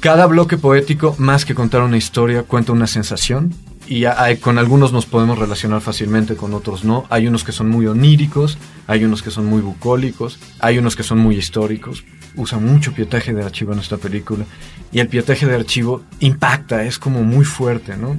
Cada 0.00 0.26
bloque 0.26 0.58
poético, 0.58 1.14
más 1.18 1.44
que 1.44 1.54
contar 1.54 1.82
una 1.82 1.96
historia, 1.96 2.42
cuenta 2.42 2.72
una 2.72 2.88
sensación. 2.88 3.54
Y 3.86 4.04
con 4.40 4.58
algunos 4.58 4.92
nos 4.92 5.06
podemos 5.06 5.38
relacionar 5.38 5.80
fácilmente, 5.80 6.36
con 6.36 6.52
otros 6.52 6.84
no. 6.84 7.06
Hay 7.10 7.26
unos 7.26 7.42
que 7.42 7.52
son 7.52 7.70
muy 7.70 7.86
oníricos, 7.86 8.58
hay 8.86 9.04
unos 9.04 9.22
que 9.22 9.30
son 9.30 9.46
muy 9.46 9.62
bucólicos, 9.62 10.38
hay 10.58 10.78
unos 10.78 10.94
que 10.94 11.04
son 11.04 11.18
muy 11.18 11.36
históricos. 11.36 12.04
Usa 12.38 12.58
mucho 12.58 12.94
pietaje 12.94 13.34
de 13.34 13.44
archivo 13.44 13.74
en 13.74 13.80
esta 13.80 13.98
película. 13.98 14.46
Y 14.92 15.00
el 15.00 15.08
pietaje 15.08 15.44
de 15.44 15.54
archivo 15.54 16.02
impacta, 16.20 16.84
es 16.84 16.98
como 16.98 17.22
muy 17.22 17.44
fuerte, 17.44 17.96
¿no? 17.96 18.16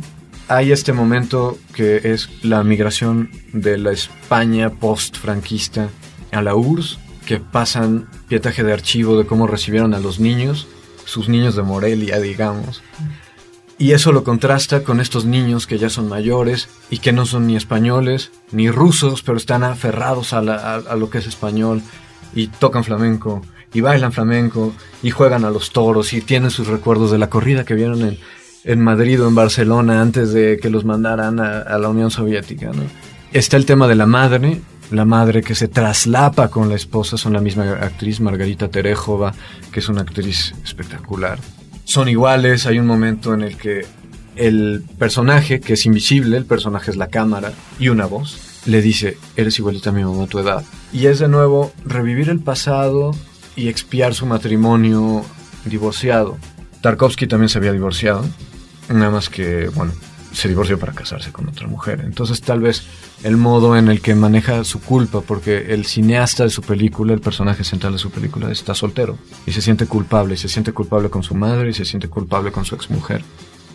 Hay 0.48 0.72
este 0.72 0.94
momento 0.94 1.58
que 1.74 2.12
es 2.14 2.30
la 2.44 2.64
migración 2.64 3.32
de 3.54 3.78
la 3.78 3.92
España 3.92 4.70
post-franquista 4.70 5.90
a 6.32 6.42
la 6.42 6.56
URSS, 6.56 7.00
que 7.26 7.40
pasan 7.40 8.08
pietaje 8.28 8.64
de 8.64 8.74
archivo 8.74 9.18
de 9.18 9.26
cómo 9.26 9.48
recibieron 9.48 9.94
a 9.94 10.00
los 10.00 10.20
niños, 10.20 10.68
sus 11.06 11.30
niños 11.30 11.56
de 11.56 11.64
Morelia, 11.64 12.20
digamos. 12.20 12.82
Y 13.78 13.94
eso 13.94 14.12
lo 14.12 14.26
contrasta 14.26 14.84
con 14.84 15.00
estos 15.00 15.24
niños 15.24 15.66
que 15.66 15.78
ya 15.78 15.90
son 15.90 16.10
mayores 16.10 16.68
y 16.90 16.98
que 16.98 17.14
no 17.14 17.26
son 17.26 17.48
ni 17.48 17.56
españoles 17.56 18.32
ni 18.52 18.70
rusos, 18.70 19.22
pero 19.22 19.38
están 19.38 19.64
aferrados 19.64 20.34
a, 20.34 20.40
a 20.40 20.96
lo 20.98 21.10
que 21.10 21.20
es 21.20 21.28
español 21.28 21.82
y 22.36 22.48
tocan 22.48 22.84
flamenco 22.84 23.42
y 23.74 23.82
bailan 23.82 24.12
flamenco 24.12 24.74
y 25.04 25.12
juegan 25.12 25.46
a 25.46 25.50
los 25.50 25.72
toros 25.72 26.14
y 26.14 26.22
tienen 26.22 26.52
sus 26.52 26.68
recuerdos 26.68 27.12
de 27.12 27.18
la 27.18 27.30
corrida 27.30 27.66
que 27.66 27.76
vieron 27.76 28.02
en, 28.02 28.18
en 28.64 28.82
Madrid 28.82 29.22
o 29.22 29.28
en 29.28 29.36
Barcelona 29.36 30.02
antes 30.02 30.34
de 30.34 30.58
que 30.62 30.70
los 30.70 30.86
mandaran 30.86 31.40
a, 31.40 31.60
a 31.60 31.78
la 31.78 31.90
Unión 31.90 32.12
Soviética. 32.12 32.68
¿no? 32.68 32.84
Está 33.32 33.58
el 33.58 33.66
tema 33.66 33.88
de 33.88 33.96
la 33.96 34.06
madre, 34.06 34.62
la 34.92 35.06
madre 35.06 35.42
que 35.44 35.56
se 35.56 35.68
traslapa 35.68 36.50
con 36.50 36.70
la 36.70 36.76
esposa, 36.76 37.18
son 37.18 37.34
la 37.34 37.42
misma 37.42 37.72
actriz, 37.74 38.20
Margarita 38.20 38.70
Terejova, 38.70 39.34
que 39.72 39.80
es 39.80 39.90
una 39.90 40.02
actriz 40.02 40.56
espectacular. 40.64 41.40
Son 41.84 42.10
iguales, 42.10 42.66
hay 42.66 42.80
un 42.80 42.88
momento 42.88 43.34
en 43.34 43.42
el 43.42 43.58
que 43.58 43.86
el 44.36 44.84
personaje, 44.98 45.60
que 45.60 45.74
es 45.74 45.86
invisible, 45.86 46.38
el 46.38 46.46
personaje 46.46 46.92
es 46.92 46.98
la 46.98 47.08
cámara, 47.08 47.54
y 47.80 47.90
una 47.90 48.06
voz, 48.06 48.62
le 48.66 48.82
dice, 48.82 49.18
eres 49.36 49.60
igualita 49.60 49.90
a 49.90 49.94
mi 49.94 50.04
mamá 50.04 50.24
a 50.24 50.28
tu 50.28 50.40
edad. 50.40 50.64
Y 50.92 51.08
es 51.08 51.20
de 51.20 51.28
nuevo 51.28 51.72
revivir 51.86 52.30
el 52.30 52.40
pasado 52.40 53.12
y 53.60 53.68
expiar 53.68 54.14
su 54.14 54.26
matrimonio 54.26 55.24
divorciado. 55.66 56.38
Tarkovsky 56.82 57.28
también 57.28 57.50
se 57.50 57.58
había 57.58 57.74
divorciado, 57.74 58.26
nada 58.88 59.12
más 59.12 59.30
que, 59.30 59.68
bueno, 59.70 59.92
se 60.32 60.48
divorció 60.48 60.80
para 60.80 60.94
casarse 60.94 61.32
con 61.32 61.50
otra 61.50 61.68
mujer. 61.68 62.02
Entonces 62.06 62.42
tal 62.42 62.62
vez 62.62 62.84
el 63.24 63.36
modo 63.36 63.76
en 63.76 63.90
el 63.90 64.02
que 64.02 64.16
maneja 64.16 64.64
su 64.64 64.80
culpa, 64.80 65.22
porque 65.22 65.74
el 65.74 65.86
cineasta 65.86 66.44
de 66.44 66.50
su 66.50 66.62
película, 66.62 67.14
el 67.14 67.20
personaje 67.20 67.64
central 67.64 67.94
de 67.94 68.00
su 68.00 68.12
película, 68.12 68.50
está 68.52 68.74
soltero 68.74 69.18
y 69.46 69.52
se 69.52 69.62
siente 69.62 69.88
culpable, 69.88 70.36
y 70.36 70.38
se 70.38 70.48
siente 70.48 70.72
culpable 70.72 71.10
con 71.10 71.24
su 71.24 71.36
madre 71.36 71.72
y 71.72 71.74
se 71.74 71.86
siente 71.86 72.08
culpable 72.08 72.52
con 72.52 72.64
su 72.64 72.76
exmujer. 72.76 73.24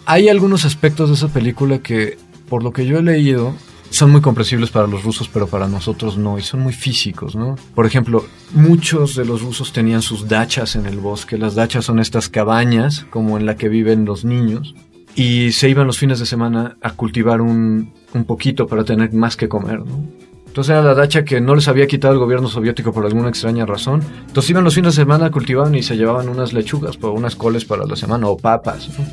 Hay 0.07 0.29
algunos 0.29 0.65
aspectos 0.65 1.11
de 1.11 1.17
esa 1.17 1.29
película 1.29 1.79
que, 1.79 2.19
por 2.49 2.63
lo 2.63 2.73
que 2.73 2.87
yo 2.87 2.99
he 2.99 3.03
leído, 3.03 3.55
son 3.95 4.11
muy 4.11 4.21
comprensibles 4.21 4.71
para 4.71 4.87
los 4.87 5.05
rusos, 5.05 5.29
pero 5.33 5.47
para 5.47 5.69
nosotros 5.69 6.19
no, 6.19 6.39
y 6.39 6.43
son 6.43 6.61
muy 6.61 6.73
físicos, 6.73 7.35
¿no? 7.35 7.57
Por 7.75 7.87
ejemplo, 7.87 8.25
muchos 8.53 9.15
de 9.15 9.25
los 9.25 9.41
rusos 9.41 9.73
tenían 9.73 10.03
sus 10.03 10.29
dachas 10.29 10.77
en 10.77 10.87
el 10.87 10.99
bosque. 10.99 11.39
Las 11.39 11.55
dachas 11.55 11.85
son 11.85 12.01
estas 12.01 12.29
cabañas, 12.29 13.07
como 13.11 13.39
en 13.39 13.47
la 13.47 13.57
que 13.57 13.69
viven 13.69 14.05
los 14.05 14.25
niños, 14.25 14.75
y 15.15 15.53
se 15.53 15.69
iban 15.69 15.87
los 15.87 15.99
fines 15.99 16.19
de 16.19 16.27
semana 16.27 16.77
a 16.83 16.91
cultivar 16.91 17.41
un, 17.41 17.93
un 18.13 18.25
poquito 18.25 18.67
para 18.67 18.85
tener 18.85 19.13
más 19.13 19.37
que 19.37 19.49
comer, 19.49 19.81
¿no? 19.81 20.05
Entonces 20.47 20.71
era 20.71 20.83
la 20.83 20.95
dacha 20.95 21.25
que 21.25 21.41
no 21.41 21.57
les 21.57 21.67
había 21.67 21.89
quitado 21.89 22.15
el 22.15 22.21
gobierno 22.21 22.47
soviético 22.47 22.93
por 22.93 23.05
alguna 23.05 23.29
extraña 23.29 23.67
razón. 23.67 24.03
Entonces 24.27 24.51
iban 24.51 24.63
los 24.63 24.75
fines 24.75 24.95
de 24.95 25.03
semana, 25.03 25.31
cultivaban 25.33 25.75
y 25.75 25.83
se 25.83 25.97
llevaban 25.97 26.29
unas 26.29 26.53
lechugas, 26.53 26.97
o 27.01 27.11
unas 27.11 27.35
coles 27.35 27.65
para 27.65 27.85
la 27.85 27.97
semana, 27.97 28.29
o 28.29 28.37
papas. 28.37 28.89
¿no? 28.97 29.05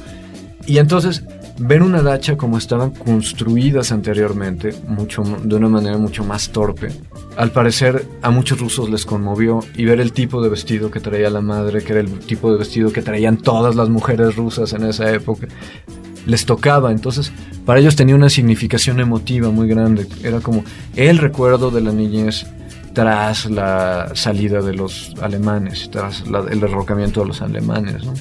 Y 0.68 0.78
entonces 0.78 1.24
ver 1.62 1.84
una 1.84 2.01
dacha 2.01 2.38
como 2.38 2.57
estaban 2.57 2.91
construidas 2.91 3.91
anteriormente, 3.91 4.74
mucho, 4.88 5.22
de 5.22 5.55
una 5.55 5.70
manera 5.70 5.97
mucho 5.97 6.24
más 6.24 6.49
torpe, 6.49 6.89
al 7.38 7.51
parecer 7.51 8.05
a 8.22 8.32
muchos 8.32 8.59
rusos 8.59 8.89
les 8.89 9.05
conmovió 9.05 9.59
y 9.76 9.86
ver 9.86 9.99
el 9.99 10.12
tipo 10.12 10.41
de 10.41 10.49
vestido 10.49 10.89
que 10.89 10.99
traía 10.99 11.30
la 11.30 11.41
madre, 11.41 11.84
que 11.84 11.93
era 11.93 12.01
el 12.01 12.20
tipo 12.20 12.51
de 12.51 12.57
vestido 12.57 12.91
que 12.91 13.01
traían 13.01 13.38
todas 13.38 13.76
las 13.76 13.89
mujeres 13.89 14.36
rusas 14.36 14.74
en 14.74 14.86
esa 14.86 15.12
época, 15.12 15.47
les 16.26 16.45
tocaba. 16.45 16.91
Entonces, 16.91 17.32
para 17.66 17.80
ellos 17.80 17.95
tenía 17.95 18.16
una 18.16 18.30
significación 18.30 18.99
emotiva 18.99 19.49
muy 19.51 19.68
grande. 19.68 20.07
Era 20.24 20.39
como 20.39 20.64
el 20.95 21.20
recuerdo 21.20 21.70
de 21.70 21.82
la 21.82 21.91
niñez 21.91 22.45
tras 22.93 23.45
la 23.49 24.12
salida 24.16 24.62
de 24.62 24.74
los 24.74 25.14
alemanes, 25.22 25.89
tras 25.91 26.28
la, 26.28 26.39
el 26.49 26.59
derrocamiento 26.59 27.22
de 27.22 27.28
los 27.28 27.41
alemanes, 27.41 28.03
¿no? 28.03 28.14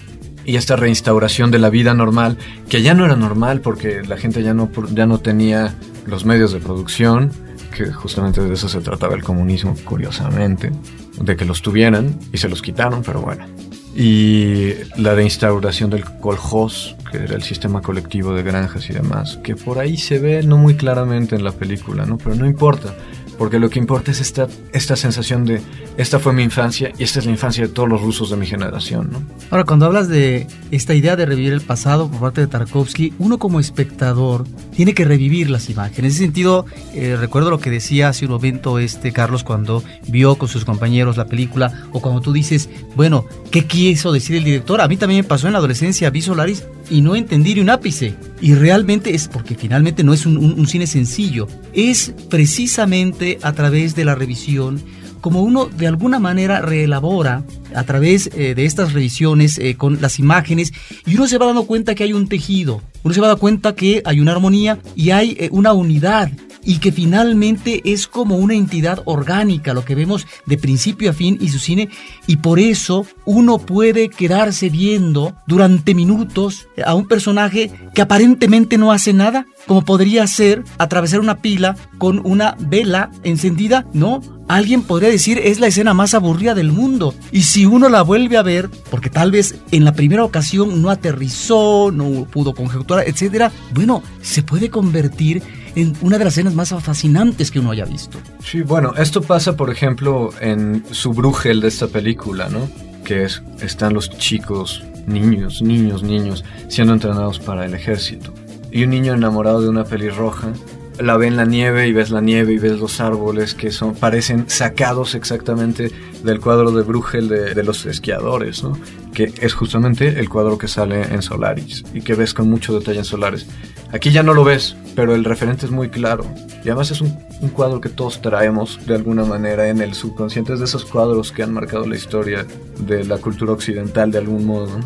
Y 0.45 0.57
esta 0.57 0.77
reinstauración 0.77 1.51
de 1.51 1.59
la 1.59 1.71
vida 1.71 1.95
normal, 1.95 2.39
que 2.69 2.83
ya 2.83 2.95
no 2.95 3.05
era 3.05 3.17
normal 3.17 3.61
porque 3.61 4.03
la 4.03 4.17
gente 4.17 4.43
ya 4.43 4.55
no, 4.55 4.71
ya 4.93 5.07
no 5.07 5.19
tenía 5.19 5.75
los 6.07 6.25
medios 6.25 6.53
de 6.53 6.61
producción, 6.61 7.31
que 7.77 7.93
justamente 7.93 8.43
de 8.43 8.53
eso 8.53 8.69
se 8.69 8.81
trataba 8.81 9.15
el 9.15 9.23
comunismo, 9.23 9.75
curiosamente, 9.85 10.73
de 11.21 11.37
que 11.37 11.45
los 11.45 11.63
tuvieran 11.63 12.19
y 12.33 12.39
se 12.39 12.49
los 12.49 12.63
quitaron, 12.63 13.03
pero 13.03 13.21
bueno. 13.21 13.47
Y 13.95 14.73
la 14.97 15.15
reinstauración 15.15 15.91
del 15.91 16.05
kolhoz, 16.05 16.95
que 17.11 17.19
era 17.19 17.35
el 17.35 17.43
sistema 17.43 17.83
colectivo 17.83 18.33
de 18.33 18.43
granjas 18.43 18.89
y 18.89 18.93
demás, 18.93 19.39
que 19.43 19.57
por 19.57 19.79
ahí 19.79 19.97
se 19.97 20.19
ve 20.19 20.43
no 20.43 20.57
muy 20.59 20.75
claramente 20.77 21.35
en 21.35 21.43
la 21.43 21.53
película, 21.53 22.07
¿no? 22.07 22.17
Pero 22.17 22.37
no 22.37 22.47
importa, 22.47 22.95
porque 23.41 23.59
lo 23.59 23.71
que 23.71 23.79
importa 23.79 24.11
es 24.11 24.21
esta, 24.21 24.49
esta 24.75 24.97
sensación 24.97 25.47
de 25.47 25.63
esta 25.97 26.19
fue 26.19 26.35
mi 26.35 26.43
infancia 26.43 26.93
y 26.99 27.05
esta 27.05 27.21
es 27.21 27.25
la 27.25 27.31
infancia 27.31 27.67
de 27.67 27.73
todos 27.73 27.89
los 27.89 28.03
rusos 28.03 28.29
de 28.29 28.37
mi 28.37 28.45
generación. 28.45 29.09
¿no? 29.11 29.23
Ahora, 29.51 29.65
cuando 29.65 29.87
hablas 29.87 30.09
de 30.09 30.47
esta 30.71 30.93
idea 30.93 31.17
de 31.17 31.25
revivir 31.25 31.55
el 31.55 31.63
pasado 31.63 32.11
por 32.11 32.21
parte 32.21 32.43
de 32.43 32.49
Tarkovsky, 32.49 33.15
uno 33.19 33.39
como 33.39 33.59
espectador 33.59 34.45
tiene 34.77 34.93
que 34.93 35.07
revivir 35.07 35.49
las 35.49 35.71
imágenes. 35.71 35.99
En 36.01 36.05
ese 36.05 36.19
sentido, 36.19 36.67
eh, 36.93 37.17
recuerdo 37.19 37.49
lo 37.49 37.61
que 37.61 37.71
decía 37.71 38.11
hace 38.11 38.27
un 38.27 38.33
momento 38.33 38.79
este 38.79 39.11
Carlos 39.11 39.43
cuando 39.43 39.83
vio 40.07 40.35
con 40.35 40.51
sus 40.51 40.67
compañeros 40.67 41.17
la 41.17 41.25
película 41.25 41.87
o 41.93 42.03
cuando 42.03 42.21
tú 42.21 42.35
dices, 42.35 42.69
bueno, 42.95 43.25
¿qué 43.51 43.65
quiso 43.65 44.13
decir 44.13 44.37
el 44.37 44.45
director? 44.45 44.83
A 44.83 44.89
mí 44.89 44.99
también 44.99 45.23
me 45.23 45.27
pasó 45.27 45.47
en 45.47 45.55
la 45.55 45.61
adolescencia, 45.61 46.11
vi 46.11 46.21
Solaris 46.21 46.65
y 46.91 47.01
no 47.01 47.15
entendí 47.15 47.59
un 47.61 47.71
ápice. 47.71 48.15
Y 48.41 48.55
realmente 48.55 49.15
es 49.15 49.29
porque 49.29 49.55
finalmente 49.55 50.05
no 50.05 50.13
es 50.13 50.27
un 50.27 50.67
cine 50.67 50.87
sencillo, 50.87 51.47
es 51.73 52.13
precisamente 52.29 53.39
a 53.43 53.53
través 53.53 53.95
de 53.95 54.05
la 54.05 54.15
revisión 54.15 54.83
como 55.21 55.43
uno 55.43 55.67
de 55.67 55.87
alguna 55.87 56.19
manera 56.19 56.61
reelabora 56.61 57.45
a 57.75 57.85
través 57.85 58.31
eh, 58.35 58.55
de 58.55 58.65
estas 58.65 58.93
revisiones 58.93 59.59
eh, 59.59 59.77
con 59.77 60.01
las 60.01 60.19
imágenes 60.19 60.73
y 61.07 61.17
uno 61.17 61.27
se 61.27 61.39
va 61.39 61.47
dando 61.47 61.67
cuenta 61.67 61.95
que 61.95 62.05
hay 62.05 62.13
un 62.13 62.29
tejido, 62.29 62.83
uno 63.03 63.15
se 63.15 63.21
va 63.21 63.29
dando 63.29 63.41
cuenta 63.41 63.75
que 63.75 64.03
hay 64.05 64.21
una 64.21 64.33
armonía 64.33 64.79
y 64.95 65.11
hay 65.11 65.37
eh, 65.39 65.49
una 65.53 65.73
unidad 65.73 66.31
y 66.65 66.79
que 66.79 66.93
finalmente 66.93 67.81
es 67.85 68.07
como 68.07 68.37
una 68.37 68.55
entidad 68.55 69.03
orgánica 69.05 69.75
lo 69.75 69.85
que 69.85 69.95
vemos 69.95 70.27
de 70.47 70.59
principio 70.59 71.11
a 71.11 71.15
fin 71.15 71.39
y 71.41 71.49
su 71.49 71.59
cine 71.59 71.89
y 72.27 72.37
por 72.37 72.59
eso 72.59 73.07
uno 73.25 73.59
puede 73.59 74.09
quedarse 74.09 74.69
viendo 74.69 75.35
durante 75.47 75.95
minutos 75.95 76.69
a 76.85 76.95
un 76.95 77.07
personaje 77.07 77.71
que 77.95 78.03
aparentemente 78.03 78.79
no 78.79 78.93
hace 78.93 79.13
nada 79.13 79.47
como 79.67 79.85
podría 79.85 80.27
ser 80.27 80.65
atravesar 80.79 81.21
una 81.21 81.39
pila 81.39 81.77
con 81.99 82.21
una 82.25 82.57
vela 82.59 83.11
encendida 83.23 83.87
no 83.93 84.21
alguien 84.49 84.83
podría 84.83 85.11
decir 85.11 85.41
es 85.43 85.61
la 85.61 85.69
escena 85.69 85.95
más 85.95 86.13
aburrida 86.15 86.55
del 86.55 86.73
mundo 86.73 87.15
y 87.31 87.43
si 87.43 87.67
uno 87.67 87.89
la 87.89 88.03
vuelve 88.03 88.37
a 88.37 88.43
ver 88.43 88.69
porque 88.91 89.09
tal 89.09 89.31
vez 89.31 89.55
en 89.71 89.85
la 89.85 89.93
primera 89.93 90.25
ocasión 90.25 90.83
no 90.83 90.91
aterrizó 90.91 91.91
no 91.93 92.25
pudo 92.25 92.55
conjeturar 92.55 92.90
etcétera 92.99 93.53
bueno 93.73 94.03
se 94.23 94.43
puede 94.43 94.71
convertir 94.71 95.43
en 95.75 95.95
una 96.01 96.19
de 96.19 96.25
las 96.25 96.35
escenas 96.35 96.55
más 96.55 96.71
fascinantes 96.71 97.51
que 97.51 97.61
uno 97.61 97.71
haya 97.71 97.85
visto. 97.85 98.19
Sí, 98.43 98.63
bueno, 98.63 98.93
esto 98.97 99.23
pasa, 99.23 99.57
por 99.57 99.71
ejemplo, 99.71 100.31
en 100.41 100.85
su 100.91 101.13
brújel 101.13 101.61
de 101.61 101.69
esta 101.69 101.87
película, 101.87 102.49
¿no? 102.49 102.69
Que 103.05 103.25
es, 103.25 103.43
están 103.61 103.95
los 103.95 104.11
chicos, 104.11 104.83
niños, 105.07 105.63
niños, 105.63 106.03
niños, 106.03 106.45
siendo 106.69 106.93
entrenados 106.93 107.39
para 107.39 107.65
el 107.65 107.75
ejército. 107.75 108.35
Y 108.71 108.85
un 108.85 108.91
niño 108.91 109.15
enamorado 109.15 109.63
de 109.63 109.69
una 109.69 109.85
pelirroja 109.85 110.53
la 111.01 111.17
ve 111.17 111.27
en 111.27 111.37
la 111.37 111.45
nieve 111.45 111.89
y 111.89 111.93
ves 111.93 112.11
la 112.11 112.21
nieve 112.21 112.53
y 112.53 112.59
ves 112.59 112.79
los 112.79 113.01
árboles 113.01 113.55
que 113.55 113.71
son 113.71 113.95
parecen 113.95 114.49
sacados 114.49 115.15
exactamente 115.15 115.91
del 116.23 116.41
cuadro 116.41 116.71
de 116.73 116.83
Bruegel 116.83 117.29
de, 117.29 117.63
los 117.65 117.87
esquiadores, 117.87 118.63
¿no? 118.63 118.79
que 119.13 119.33
es 119.41 119.55
justamente 119.55 120.21
el 120.21 120.29
cuadro 120.29 120.59
que 120.59 120.69
sale 120.69 121.03
en 121.03 121.23
Solaris 121.23 121.85
y 121.95 122.03
que 122.03 122.15
ves 122.15 122.35
con 122.35 122.49
mucho 122.49 122.79
detalle 122.79 122.99
en 122.99 123.05
Solaris. 123.05 123.47
Aquí 123.93 124.11
ya 124.11 124.23
no 124.23 124.35
lo 124.35 124.45
ves, 124.45 124.77
pero 124.95 125.15
el 125.15 125.25
referente 125.25 125.67
es 125.67 125.73
muy 125.73 125.89
claro. 125.89 126.25
Y 126.65 126.69
además 126.69 126.91
es 126.91 127.01
un, 127.01 127.11
cuadro 127.53 127.81
que 127.81 127.89
todos 127.89 128.23
traemos 128.23 128.79
de 128.87 128.95
alguna 128.95 129.25
manera 129.25 129.69
en 129.69 129.81
el 129.81 129.95
subconsciente. 129.95 130.53
Es 130.53 130.61
de 130.61 130.67
esos 130.67 130.85
cuadros 130.85 131.33
que 131.33 131.43
han 131.43 131.53
marcado 131.53 131.87
la 131.87 131.97
historia 131.97 132.47
de 132.79 133.05
la 133.05 133.19
cultura 133.19 133.53
occidental 133.53 134.13
de 134.13 134.19
algún 134.19 134.47
modo. 134.47 134.79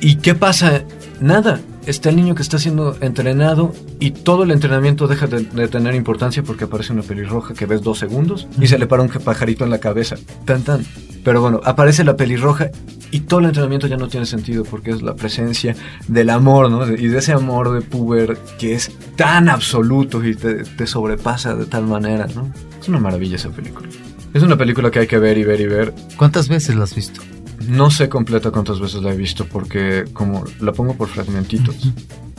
¿Y 0.00 0.16
qué 0.16 0.34
pasa? 0.34 0.82
Nada. 1.20 1.60
Está 1.86 2.10
el 2.10 2.16
niño 2.16 2.34
que 2.34 2.42
está 2.42 2.58
siendo 2.58 2.96
entrenado 3.00 3.72
y 3.98 4.10
todo 4.10 4.42
el 4.42 4.50
entrenamiento 4.50 5.08
deja 5.08 5.26
de, 5.26 5.68
tener 5.68 5.94
importancia 5.94 6.42
porque 6.42 6.64
aparece 6.64 6.92
una 6.92 7.02
pelirroja 7.02 7.54
que 7.54 7.66
ves 7.66 7.82
dos 7.82 7.98
segundos 7.98 8.46
y 8.60 8.66
se 8.66 8.78
le 8.78 8.86
para 8.86 9.02
un 9.02 9.08
pajarito 9.08 9.64
en 9.64 9.70
la 9.70 9.78
cabeza. 9.78 10.16
Tan 10.44 10.62
tan. 10.62 10.84
Pero 11.24 11.40
bueno, 11.40 11.60
aparece 11.64 12.04
la 12.04 12.16
pelirroja 12.16 12.70
y 13.10 13.20
todo 13.20 13.40
el 13.40 13.46
entrenamiento 13.46 13.86
ya 13.86 13.96
no 13.96 14.08
tiene 14.08 14.26
sentido 14.26 14.64
porque 14.64 14.90
es 14.90 15.02
la 15.02 15.14
presencia 15.14 15.74
del 16.06 16.30
amor, 16.30 16.70
¿no? 16.70 16.86
Y 16.86 17.08
de 17.08 17.18
ese 17.18 17.32
amor 17.32 17.72
de 17.72 17.80
puber 17.82 18.38
que 18.58 18.74
es 18.74 18.90
tan 19.16 19.48
absoluto 19.48 20.24
y 20.24 20.34
te, 20.34 20.64
te 20.64 20.86
sobrepasa 20.86 21.54
de 21.54 21.66
tal 21.66 21.86
manera, 21.86 22.26
¿no? 22.34 22.52
Es 22.80 22.88
una 22.88 23.00
maravilla 23.00 23.36
esa 23.36 23.50
película. 23.50 23.88
Es 24.32 24.42
una 24.42 24.56
película 24.56 24.90
que 24.90 25.00
hay 25.00 25.06
que 25.06 25.18
ver 25.18 25.38
y 25.38 25.44
ver 25.44 25.60
y 25.60 25.66
ver. 25.66 25.94
¿Cuántas 26.16 26.48
veces 26.48 26.76
la 26.76 26.84
has 26.84 26.94
visto? 26.94 27.20
No 27.68 27.90
sé 27.90 28.08
completa 28.08 28.50
cuántas 28.50 28.80
veces 28.80 29.02
la 29.02 29.12
he 29.12 29.16
visto 29.16 29.44
porque 29.44 30.04
como 30.12 30.44
la 30.60 30.72
pongo 30.72 30.94
por 30.94 31.08
fragmentitos. 31.08 31.76
Uh 31.84 31.88
-huh. 31.88 31.92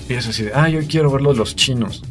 Y 0.10 0.14
es 0.14 0.28
así 0.28 0.44
de, 0.44 0.52
ah, 0.54 0.68
yo 0.68 0.80
quiero 0.88 1.12
verlo 1.12 1.34
los 1.34 1.56
chinos. 1.56 2.04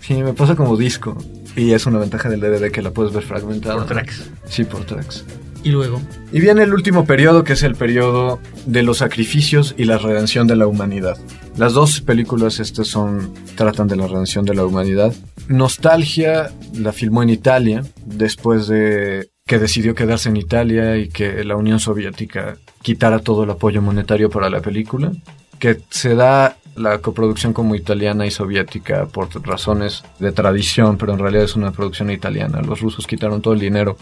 Sí, 0.00 0.14
me 0.14 0.32
pasa 0.32 0.54
como 0.54 0.76
disco. 0.76 1.16
Y 1.56 1.72
es 1.72 1.86
una 1.86 1.98
ventaja 1.98 2.28
del 2.28 2.40
DVD 2.40 2.70
que 2.70 2.82
la 2.82 2.90
puedes 2.90 3.12
ver 3.12 3.22
fragmentada. 3.22 3.76
Por 3.76 3.86
tracks. 3.86 4.30
Sí, 4.48 4.64
por 4.64 4.84
tracks. 4.84 5.24
Y 5.64 5.70
luego. 5.70 6.00
Y 6.32 6.40
viene 6.40 6.62
el 6.62 6.72
último 6.72 7.06
periodo, 7.06 7.42
que 7.42 7.54
es 7.54 7.62
el 7.64 7.74
periodo 7.74 8.38
de 8.66 8.82
los 8.82 8.98
sacrificios 8.98 9.74
y 9.76 9.84
la 9.84 9.98
redención 9.98 10.46
de 10.46 10.54
la 10.54 10.66
humanidad. 10.66 11.16
Las 11.56 11.72
dos 11.72 12.00
películas 12.02 12.60
estas 12.60 12.86
son 12.86 13.32
tratan 13.56 13.88
de 13.88 13.96
la 13.96 14.06
redención 14.06 14.44
de 14.44 14.54
la 14.54 14.64
humanidad. 14.64 15.12
Nostalgia 15.48 16.52
la 16.74 16.92
filmó 16.92 17.22
en 17.22 17.30
Italia 17.30 17.82
después 18.04 18.68
de 18.68 19.30
que 19.46 19.58
decidió 19.58 19.94
quedarse 19.94 20.28
en 20.28 20.36
Italia 20.36 20.96
y 20.96 21.08
que 21.08 21.44
la 21.44 21.56
Unión 21.56 21.78
Soviética 21.78 22.56
quitara 22.82 23.20
todo 23.20 23.44
el 23.44 23.50
apoyo 23.50 23.80
monetario 23.80 24.28
para 24.28 24.50
la 24.50 24.60
película, 24.60 25.12
que 25.58 25.80
se 25.88 26.14
da 26.14 26.56
la 26.74 26.98
coproducción 26.98 27.52
como 27.52 27.74
italiana 27.74 28.26
y 28.26 28.30
soviética 28.30 29.06
por 29.06 29.28
razones 29.46 30.04
de 30.18 30.32
tradición, 30.32 30.98
pero 30.98 31.14
en 31.14 31.18
realidad 31.18 31.44
es 31.44 31.56
una 31.56 31.70
producción 31.70 32.10
italiana. 32.10 32.60
Los 32.60 32.80
rusos 32.80 33.06
quitaron 33.06 33.40
todo 33.40 33.54
el 33.54 33.60
dinero 33.60 33.96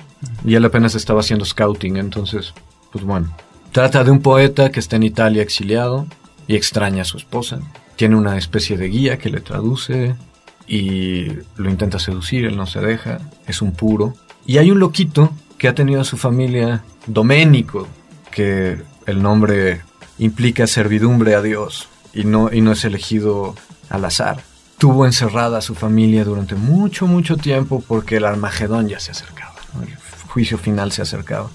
y 0.45 0.55
él 0.55 0.64
apenas 0.64 0.95
estaba 0.95 1.20
haciendo 1.20 1.45
scouting, 1.45 1.99
entonces, 1.99 2.53
pues 2.90 3.05
bueno. 3.05 3.34
Trata 3.70 4.03
de 4.03 4.11
un 4.11 4.22
poeta 4.22 4.70
que 4.70 4.80
está 4.80 4.97
en 4.97 5.03
Italia 5.03 5.42
exiliado 5.42 6.07
y 6.47 6.57
extraña 6.57 7.03
a 7.03 7.05
su 7.05 7.16
esposa. 7.16 7.61
Tiene 7.97 8.16
una 8.16 8.38
especie 8.38 8.76
de 8.76 8.88
guía 8.88 9.18
que 9.18 9.30
le 9.30 9.40
traduce 9.40 10.14
y 10.66 11.26
lo 11.57 11.70
intenta 11.70 11.99
seducir, 11.99 12.45
él 12.45 12.57
no 12.57 12.66
se 12.66 12.80
deja, 12.80 13.18
es 13.47 13.62
un 13.62 13.72
puro. 13.72 14.14
Y 14.47 14.59
hay 14.59 14.70
un 14.70 14.78
loquito 14.78 15.32
que 15.59 15.68
ha 15.68 15.74
tenido 15.74 16.01
a 16.01 16.05
su 16.05 16.16
familia, 16.16 16.84
Doménico, 17.07 17.88
que 18.30 18.82
el 19.07 19.22
nombre 19.22 19.82
implica 20.18 20.66
servidumbre 20.66 21.34
a 21.34 21.42
Dios 21.42 21.88
y 22.12 22.24
no, 22.24 22.53
y 22.53 22.61
no 22.61 22.72
es 22.72 22.84
elegido 22.84 23.55
al 23.88 24.05
azar. 24.05 24.42
Tuvo 24.78 25.07
encerrada 25.07 25.59
a 25.59 25.62
su 25.62 25.74
familia 25.74 26.24
durante 26.24 26.55
mucho, 26.55 27.07
mucho 27.07 27.36
tiempo 27.36 27.82
porque 27.86 28.16
el 28.16 28.24
Armagedón 28.24 28.88
ya 28.88 29.01
se 29.01 29.12
acercaba, 29.12 29.55
el 29.80 29.97
juicio 30.28 30.59
final 30.59 30.92
se 30.92 31.03
acercaba. 31.03 31.51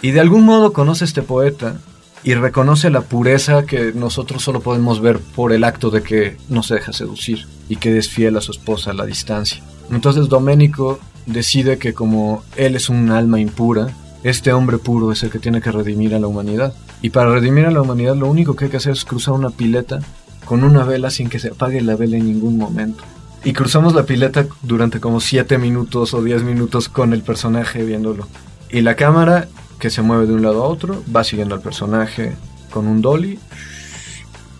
Y 0.00 0.10
de 0.10 0.20
algún 0.20 0.44
modo 0.44 0.72
conoce 0.72 1.04
a 1.04 1.06
este 1.06 1.22
poeta 1.22 1.76
y 2.24 2.34
reconoce 2.34 2.90
la 2.90 3.02
pureza 3.02 3.64
que 3.64 3.92
nosotros 3.92 4.42
solo 4.42 4.60
podemos 4.60 5.00
ver 5.00 5.18
por 5.20 5.52
el 5.52 5.64
acto 5.64 5.90
de 5.90 6.02
que 6.02 6.36
no 6.48 6.62
se 6.62 6.74
deja 6.74 6.92
seducir 6.92 7.46
y 7.68 7.76
que 7.76 7.96
es 7.98 8.08
fiel 8.08 8.36
a 8.36 8.40
su 8.40 8.52
esposa 8.52 8.90
a 8.90 8.94
la 8.94 9.06
distancia. 9.06 9.62
Entonces 9.90 10.28
Doménico 10.28 11.00
decide 11.26 11.78
que 11.78 11.94
como 11.94 12.42
él 12.56 12.76
es 12.76 12.88
un 12.88 13.10
alma 13.10 13.40
impura, 13.40 13.88
este 14.22 14.52
hombre 14.52 14.78
puro 14.78 15.12
es 15.12 15.22
el 15.22 15.30
que 15.30 15.38
tiene 15.38 15.60
que 15.60 15.72
redimir 15.72 16.14
a 16.14 16.20
la 16.20 16.26
humanidad. 16.26 16.74
Y 17.00 17.10
para 17.10 17.32
redimir 17.32 17.66
a 17.66 17.70
la 17.70 17.82
humanidad 17.82 18.16
lo 18.16 18.28
único 18.28 18.54
que 18.54 18.66
hay 18.66 18.70
que 18.70 18.76
hacer 18.76 18.92
es 18.92 19.04
cruzar 19.04 19.34
una 19.34 19.50
pileta 19.50 20.00
con 20.44 20.64
una 20.64 20.84
vela 20.84 21.10
sin 21.10 21.28
que 21.28 21.38
se 21.38 21.48
apague 21.48 21.80
la 21.80 21.96
vela 21.96 22.16
en 22.16 22.26
ningún 22.26 22.56
momento. 22.56 23.02
Y 23.44 23.52
cruzamos 23.52 23.94
la 23.94 24.04
pileta 24.04 24.46
durante 24.62 25.00
como 25.00 25.20
7 25.20 25.58
minutos 25.58 26.14
o 26.14 26.22
10 26.22 26.44
minutos 26.44 26.88
con 26.88 27.12
el 27.12 27.22
personaje 27.22 27.84
viéndolo. 27.84 28.28
Y 28.70 28.82
la 28.82 28.94
cámara, 28.94 29.48
que 29.80 29.90
se 29.90 30.02
mueve 30.02 30.26
de 30.26 30.34
un 30.34 30.42
lado 30.42 30.62
a 30.62 30.68
otro, 30.68 31.02
va 31.14 31.24
siguiendo 31.24 31.56
al 31.56 31.60
personaje 31.60 32.34
con 32.70 32.86
un 32.86 33.02
dolly 33.02 33.38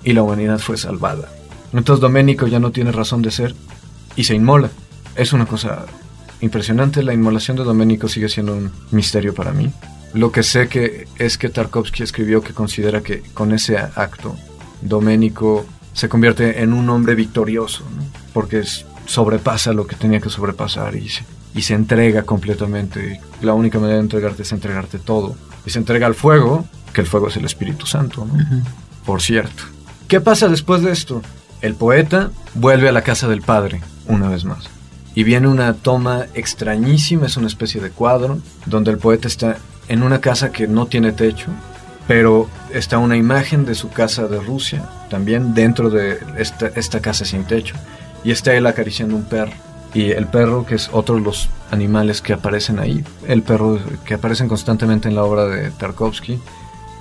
y 0.02 0.12
la 0.12 0.22
humanidad 0.22 0.58
fue 0.58 0.76
salvada. 0.76 1.28
Entonces 1.72 2.00
Doménico 2.00 2.46
ya 2.48 2.58
no 2.58 2.72
tiene 2.72 2.90
razón 2.90 3.22
de 3.22 3.30
ser 3.30 3.54
y 4.16 4.24
se 4.24 4.34
inmola. 4.34 4.70
Es 5.14 5.32
una 5.32 5.46
cosa 5.46 5.86
impresionante. 6.43 7.03
La 7.03 7.14
inmolación 7.14 7.57
de 7.57 7.64
Doménico 7.64 8.09
sigue 8.09 8.28
siendo 8.28 8.55
un 8.55 8.70
misterio 8.90 9.34
para 9.34 9.53
mí. 9.53 9.70
Lo 10.12 10.30
que 10.30 10.43
sé 10.43 10.68
que 10.68 11.09
es 11.18 11.38
que 11.38 11.49
Tarkovsky 11.49 12.03
escribió 12.03 12.43
que 12.43 12.53
considera 12.53 13.01
que 13.01 13.22
con 13.32 13.53
ese 13.53 13.78
acto 13.78 14.36
Doménico 14.82 15.64
se 15.95 16.09
convierte 16.09 16.62
en 16.62 16.72
un 16.72 16.88
hombre 16.90 17.14
victorioso, 17.14 17.84
porque 18.32 18.62
sobrepasa 19.07 19.72
lo 19.72 19.86
que 19.86 19.97
tenía 19.97 20.20
que 20.20 20.30
sobrepasar 20.30 20.97
y 20.97 21.09
se, 21.09 21.24
y 21.55 21.62
se 21.62 21.74
entrega 21.74 22.24
completamente. 22.24 23.20
La 23.40 23.55
única 23.55 23.78
manera 23.78 23.97
de 23.97 24.03
entregarte 24.03 24.43
es 24.43 24.53
entregarte 24.53 24.99
todo. 24.99 25.36
Y 25.64 25.70
se 25.70 25.78
entrega 25.78 26.07
al 26.07 26.14
fuego, 26.14 26.66
que 26.93 27.01
el 27.01 27.07
fuego 27.07 27.28
es 27.28 27.36
el 27.36 27.45
Espíritu 27.45 27.86
Santo, 27.86 28.26
por 29.07 29.22
cierto. 29.22 29.62
¿Qué 30.09 30.20
pasa 30.20 30.49
después 30.49 30.82
de 30.82 30.93
esto? 30.93 31.22
El 31.61 31.74
poeta 31.74 32.30
vuelve 32.55 32.88
a 32.88 32.93
la 32.93 33.03
casa 33.03 33.28
del 33.28 33.43
padre, 33.43 33.80
una 34.09 34.28
vez 34.28 34.45
más. 34.45 34.68
Y 35.14 35.24
viene 35.24 35.48
una 35.48 35.74
toma 35.74 36.26
extrañísima, 36.34 37.26
es 37.26 37.36
una 37.36 37.46
especie 37.46 37.80
de 37.80 37.90
cuadro, 37.90 38.38
donde 38.66 38.90
el 38.90 38.98
poeta 38.98 39.28
está 39.28 39.58
en 39.88 40.02
una 40.02 40.20
casa 40.20 40.52
que 40.52 40.66
no 40.66 40.86
tiene 40.86 41.12
techo, 41.12 41.48
pero 42.06 42.48
está 42.72 42.98
una 42.98 43.16
imagen 43.16 43.64
de 43.64 43.74
su 43.74 43.90
casa 43.90 44.26
de 44.26 44.40
Rusia, 44.40 44.88
también 45.10 45.54
dentro 45.54 45.90
de 45.90 46.18
esta, 46.38 46.68
esta 46.68 47.00
casa 47.00 47.24
sin 47.24 47.44
techo, 47.44 47.74
y 48.24 48.30
está 48.30 48.54
él 48.54 48.66
acariciando 48.66 49.14
un 49.16 49.24
perro. 49.24 49.52
Y 49.94 50.10
el 50.10 50.26
perro, 50.26 50.64
que 50.64 50.76
es 50.76 50.88
otro 50.92 51.16
de 51.16 51.20
los 51.20 51.50
animales 51.70 52.22
que 52.22 52.32
aparecen 52.32 52.78
ahí, 52.78 53.04
el 53.28 53.42
perro 53.42 53.78
que 54.06 54.14
aparecen 54.14 54.48
constantemente 54.48 55.08
en 55.08 55.14
la 55.14 55.24
obra 55.24 55.46
de 55.46 55.70
Tarkovsky. 55.70 56.40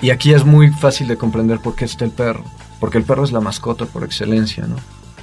Y 0.01 0.09
aquí 0.09 0.33
es 0.33 0.43
muy 0.43 0.71
fácil 0.71 1.07
de 1.07 1.15
comprender 1.15 1.59
por 1.59 1.75
qué 1.75 1.85
está 1.85 2.03
el 2.03 2.11
perro, 2.11 2.43
porque 2.81 2.97
el 2.97 3.05
perro 3.05 3.23
es 3.23 3.31
la 3.31 3.39
mascota 3.39 3.85
por 3.85 4.03
excelencia, 4.03 4.65
¿no? 4.67 4.75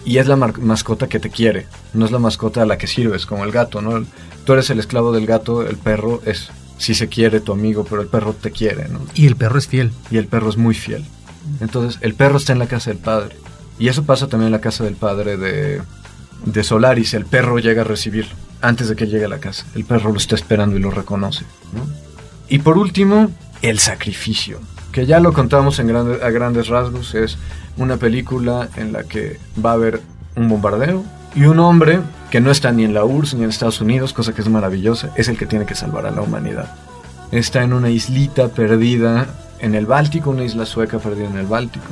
Y 0.05 0.19
es 0.19 0.27
la 0.27 0.37
mascota 0.37 1.09
que 1.09 1.21
te 1.21 1.31
quiere, 1.31 1.67
no 1.93 2.05
es 2.05 2.11
la 2.11 2.19
mascota 2.19 2.63
a 2.63 2.67
la 2.67 2.79
que 2.79 2.87
sirves, 2.87 3.27
como 3.27 3.45
el 3.45 3.53
gato, 3.53 3.83
¿no? 3.83 4.05
Tú 4.45 4.53
eres 4.55 4.71
el 4.71 4.79
esclavo 4.79 5.13
del 5.13 5.27
gato, 5.27 5.63
el 5.67 5.77
perro 5.77 6.23
es 6.25 6.51
si 6.79 6.95
se 6.95 7.09
quiere 7.09 7.41
tu 7.41 7.53
amigo, 7.53 7.85
pero 7.85 8.01
el 8.01 8.09
perro 8.09 8.33
te 8.33 8.51
quiere, 8.51 8.89
¿no? 8.89 9.01
Y 9.15 9.27
el 9.27 9.37
perro 9.37 9.59
es 9.59 9.67
fiel. 9.67 9.93
Y 10.11 10.17
el 10.17 10.27
perro 10.27 10.49
es 10.49 10.57
muy 10.57 10.75
fiel. 10.75 11.05
Entonces, 11.61 11.99
el 12.03 12.15
perro 12.15 12.39
está 12.39 12.53
en 12.53 12.61
la 12.61 12.69
casa 12.69 12.91
del 12.91 13.01
padre. 13.01 13.37
Y 13.79 13.89
eso 13.89 14.05
pasa 14.05 14.29
también 14.29 14.47
en 14.47 14.53
la 14.53 14.61
casa 14.61 14.85
del 14.85 14.95
padre 14.95 15.37
de, 15.37 15.83
de 16.45 16.65
Solaris. 16.65 17.15
El 17.15 17.27
perro 17.27 17.59
llega 17.59 17.83
a 17.83 17.85
recibirlo 17.85 18.35
antes 18.61 18.89
de 18.89 18.97
que 18.97 19.07
llegue 19.07 19.25
a 19.25 19.29
la 19.29 19.41
casa. 19.41 19.67
El 19.75 19.85
perro 19.85 20.13
lo 20.13 20.19
está 20.19 20.35
esperando 20.35 20.77
y 20.77 20.81
lo 20.81 20.91
reconoce. 20.91 21.45
¿no? 21.73 21.87
Y 22.49 22.61
por 22.61 22.79
último, 22.79 23.31
el 23.63 23.79
sacrificio. 23.79 24.61
Que 24.93 25.07
ya 25.07 25.21
lo 25.21 25.33
contamos 25.33 25.79
en 25.79 25.95
a 25.95 26.31
grandes 26.31 26.69
rasgos. 26.69 27.15
Es 27.15 27.39
una 27.77 27.97
película 27.97 28.69
en 28.77 28.93
la 28.93 29.05
que 29.05 29.39
va 29.65 29.71
a 29.71 29.75
haber 29.75 30.01
un 30.37 30.49
bombardeo 30.49 31.05
y 31.35 31.45
un 31.45 31.59
hombre 31.59 32.01
que 32.31 32.41
no 32.41 32.51
está 32.51 32.73
ni 32.73 32.85
en 32.85 32.95
la 32.95 33.05
URSS 33.05 33.35
ni 33.35 33.45
en 33.45 33.51
Estados 33.51 33.81
Unidos, 33.81 34.13
cosa 34.13 34.33
que 34.35 34.43
es 34.43 34.49
maravillosa, 34.49 35.11
es 35.17 35.29
el 35.29 35.39
que 35.39 35.47
tiene 35.47 35.67
que 35.67 35.75
salvar 35.75 36.07
a 36.07 36.11
la 36.11 36.23
humanidad. 36.23 36.75
Está 37.31 37.63
en 37.63 37.73
una 37.73 37.91
islita 37.91 38.49
perdida 38.49 39.27
en 39.61 39.75
el 39.75 39.87
Báltico, 39.87 40.31
una 40.31 40.45
isla 40.45 40.67
sueca 40.67 40.99
perdida 40.99 41.29
en 41.29 41.37
el 41.37 41.47
Báltico, 41.47 41.87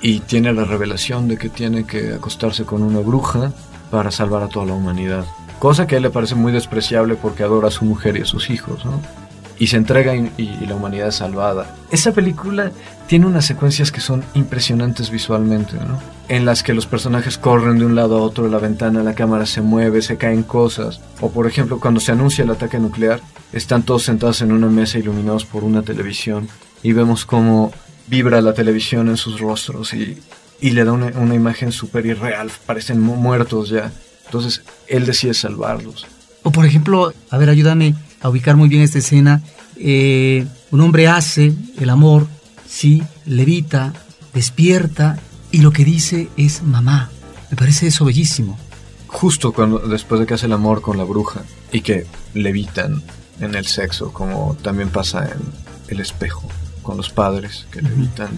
y 0.00 0.20
tiene 0.20 0.52
la 0.52 0.64
revelación 0.64 1.28
de 1.28 1.36
que 1.36 1.48
tiene 1.48 1.84
que 1.84 2.14
acostarse 2.14 2.64
con 2.64 2.82
una 2.82 3.00
bruja 3.00 3.52
para 3.90 4.10
salvar 4.10 4.42
a 4.42 4.48
toda 4.48 4.66
la 4.66 4.74
humanidad. 4.74 5.24
Cosa 5.58 5.86
que 5.86 5.94
a 5.94 5.98
él 5.98 6.02
le 6.02 6.10
parece 6.10 6.34
muy 6.34 6.52
despreciable 6.52 7.14
porque 7.14 7.44
adora 7.44 7.68
a 7.68 7.70
su 7.70 7.84
mujer 7.84 8.16
y 8.16 8.22
a 8.22 8.24
sus 8.24 8.50
hijos, 8.50 8.84
¿no? 8.84 9.00
Y 9.58 9.68
se 9.68 9.76
entrega 9.76 10.14
y, 10.14 10.66
la 10.66 10.74
humanidad 10.74 11.08
es 11.08 11.16
salvada. 11.16 11.76
Esa 11.90 12.12
película 12.12 12.72
tiene 13.06 13.26
unas 13.26 13.44
secuencias 13.44 13.92
que 13.92 14.00
son 14.00 14.24
impresionantes 14.34 15.10
visualmente, 15.10 15.76
¿no? 15.76 16.00
En 16.28 16.44
las 16.44 16.62
que 16.62 16.74
los 16.74 16.86
personajes 16.86 17.36
corren 17.38 17.78
de 17.78 17.84
un 17.84 17.94
lado 17.94 18.18
a 18.18 18.22
otro 18.22 18.44
de 18.44 18.50
la 18.50 18.58
ventana, 18.58 19.02
la 19.02 19.14
cámara 19.14 19.46
se 19.46 19.60
mueve, 19.60 20.02
se 20.02 20.16
caen 20.16 20.42
cosas. 20.42 21.00
O 21.20 21.30
por 21.30 21.46
ejemplo, 21.46 21.78
cuando 21.80 22.00
se 22.00 22.12
anuncia 22.12 22.44
el 22.44 22.50
ataque 22.50 22.78
nuclear, 22.78 23.20
están 23.52 23.82
todos 23.82 24.04
sentados 24.04 24.40
en 24.40 24.52
una 24.52 24.68
mesa 24.68 24.98
iluminados 24.98 25.44
por 25.44 25.64
una 25.64 25.82
televisión 25.82 26.48
y 26.82 26.92
vemos 26.92 27.26
cómo 27.26 27.72
vibra 28.06 28.40
la 28.40 28.54
televisión 28.54 29.08
en 29.08 29.16
sus 29.16 29.40
rostros 29.40 29.92
y, 29.94 30.18
y 30.60 30.70
le 30.70 30.84
da 30.84 30.92
una, 30.92 31.06
una 31.18 31.34
imagen 31.34 31.72
súper 31.72 32.06
irreal, 32.06 32.50
parecen 32.66 33.00
muertos 33.00 33.68
ya. 33.68 33.92
Entonces 34.24 34.62
él 34.88 35.04
decide 35.04 35.34
salvarlos. 35.34 36.06
O 36.42 36.50
por 36.50 36.66
ejemplo, 36.66 37.12
a 37.30 37.38
ver, 37.38 37.50
ayúdame, 37.50 37.94
a 38.22 38.28
ubicar 38.28 38.56
muy 38.56 38.68
bien 38.68 38.82
esta 38.82 38.98
escena. 38.98 39.42
Eh, 39.76 40.46
un 40.70 40.80
hombre 40.80 41.08
hace 41.08 41.52
el 41.78 41.90
amor, 41.90 42.26
sí, 42.68 43.02
levita, 43.26 43.92
despierta 44.32 45.18
y 45.50 45.58
lo 45.58 45.72
que 45.72 45.84
dice 45.84 46.28
es 46.36 46.62
mamá. 46.62 47.10
Me 47.50 47.56
parece 47.56 47.88
eso 47.88 48.04
bellísimo. 48.04 48.58
Justo 49.08 49.52
cuando 49.52 49.78
después 49.78 50.20
de 50.20 50.26
que 50.26 50.34
hace 50.34 50.46
el 50.46 50.52
amor 50.52 50.80
con 50.80 50.96
la 50.96 51.04
bruja 51.04 51.42
y 51.70 51.82
que 51.82 52.06
levitan 52.32 53.02
en 53.40 53.54
el 53.54 53.66
sexo, 53.66 54.12
como 54.12 54.56
también 54.62 54.88
pasa 54.88 55.26
en 55.26 55.40
el 55.88 56.00
espejo 56.00 56.48
con 56.82 56.96
los 56.96 57.10
padres 57.10 57.66
que 57.70 57.82
levitan 57.82 58.30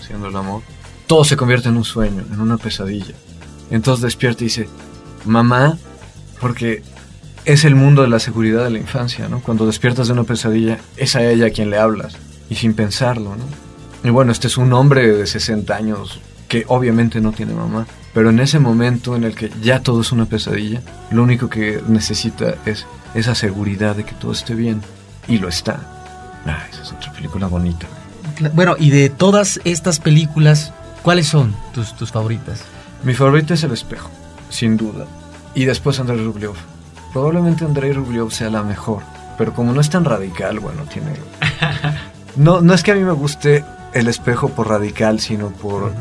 haciendo 0.00 0.28
el 0.28 0.36
amor, 0.36 0.62
todo 1.06 1.24
se 1.24 1.36
convierte 1.36 1.68
en 1.68 1.76
un 1.76 1.84
sueño, 1.84 2.24
en 2.32 2.40
una 2.40 2.56
pesadilla. 2.56 3.14
Entonces 3.70 4.02
despierta 4.02 4.44
y 4.44 4.46
dice, 4.46 4.68
mamá, 5.26 5.76
porque 6.40 6.82
es 7.44 7.64
el 7.64 7.74
mundo 7.74 8.02
de 8.02 8.08
la 8.08 8.18
seguridad 8.18 8.64
de 8.64 8.70
la 8.70 8.78
infancia, 8.78 9.28
¿no? 9.28 9.40
Cuando 9.40 9.66
despiertas 9.66 10.06
de 10.06 10.12
una 10.12 10.24
pesadilla, 10.24 10.78
es 10.96 11.16
a 11.16 11.24
ella 11.24 11.46
a 11.46 11.50
quien 11.50 11.70
le 11.70 11.78
hablas, 11.78 12.16
y 12.48 12.54
sin 12.54 12.74
pensarlo, 12.74 13.36
¿no? 13.36 13.44
Y 14.04 14.10
bueno, 14.10 14.32
este 14.32 14.46
es 14.46 14.56
un 14.56 14.72
hombre 14.72 15.16
de 15.16 15.26
60 15.26 15.74
años 15.74 16.20
que 16.48 16.64
obviamente 16.68 17.20
no 17.20 17.32
tiene 17.32 17.54
mamá, 17.54 17.86
pero 18.14 18.30
en 18.30 18.40
ese 18.40 18.58
momento 18.58 19.16
en 19.16 19.24
el 19.24 19.34
que 19.34 19.50
ya 19.62 19.80
todo 19.80 20.02
es 20.02 20.12
una 20.12 20.26
pesadilla, 20.26 20.82
lo 21.10 21.22
único 21.22 21.48
que 21.48 21.82
necesita 21.88 22.56
es 22.66 22.86
esa 23.14 23.34
seguridad 23.34 23.96
de 23.96 24.04
que 24.04 24.12
todo 24.12 24.32
esté 24.32 24.54
bien, 24.54 24.80
y 25.28 25.38
lo 25.38 25.48
está. 25.48 25.80
Ah, 26.46 26.64
esa 26.70 26.82
es 26.82 26.92
otra 26.92 27.12
película 27.12 27.46
bonita. 27.46 27.86
Bueno, 28.54 28.76
y 28.78 28.90
de 28.90 29.08
todas 29.08 29.60
estas 29.64 30.00
películas, 30.00 30.72
¿cuáles 31.02 31.26
son 31.26 31.54
tus, 31.72 31.96
tus 31.96 32.10
favoritas? 32.10 32.62
Mi 33.04 33.14
favorita 33.14 33.54
es 33.54 33.62
El 33.62 33.72
Espejo, 33.72 34.10
sin 34.48 34.76
duda. 34.76 35.06
Y 35.54 35.64
después 35.64 36.00
Andrés 36.00 36.20
Rublev. 36.20 36.71
Probablemente 37.12 37.64
Andrei 37.64 37.92
Rublev 37.92 38.30
sea 38.30 38.50
la 38.50 38.62
mejor, 38.62 39.02
pero 39.36 39.52
como 39.52 39.72
no 39.72 39.80
es 39.80 39.90
tan 39.90 40.04
radical, 40.04 40.60
bueno, 40.60 40.82
tiene... 40.84 41.12
No, 42.34 42.62
no 42.62 42.72
es 42.72 42.82
que 42.82 42.92
a 42.92 42.94
mí 42.94 43.02
me 43.04 43.12
guste 43.12 43.62
el 43.92 44.08
espejo 44.08 44.48
por 44.48 44.68
radical, 44.68 45.20
sino 45.20 45.50
por... 45.50 45.92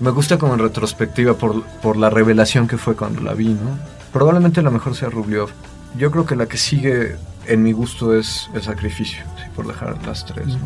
Me 0.00 0.10
gusta 0.10 0.36
como 0.36 0.52
en 0.52 0.60
retrospectiva 0.60 1.32
por, 1.32 1.62
por 1.64 1.96
la 1.96 2.10
revelación 2.10 2.68
que 2.68 2.76
fue 2.76 2.94
cuando 2.94 3.22
la 3.22 3.32
vi, 3.32 3.48
¿no? 3.54 3.78
Probablemente 4.12 4.60
la 4.60 4.70
mejor 4.70 4.94
sea 4.94 5.08
Rublev. 5.08 5.48
Yo 5.96 6.10
creo 6.10 6.26
que 6.26 6.36
la 6.36 6.44
que 6.44 6.58
sigue 6.58 7.16
en 7.46 7.62
mi 7.62 7.72
gusto 7.72 8.14
es 8.14 8.50
El 8.52 8.62
Sacrificio, 8.62 9.22
por 9.56 9.66
dejar 9.66 9.96
las 10.06 10.26
tres, 10.26 10.48
¿no? 10.48 10.58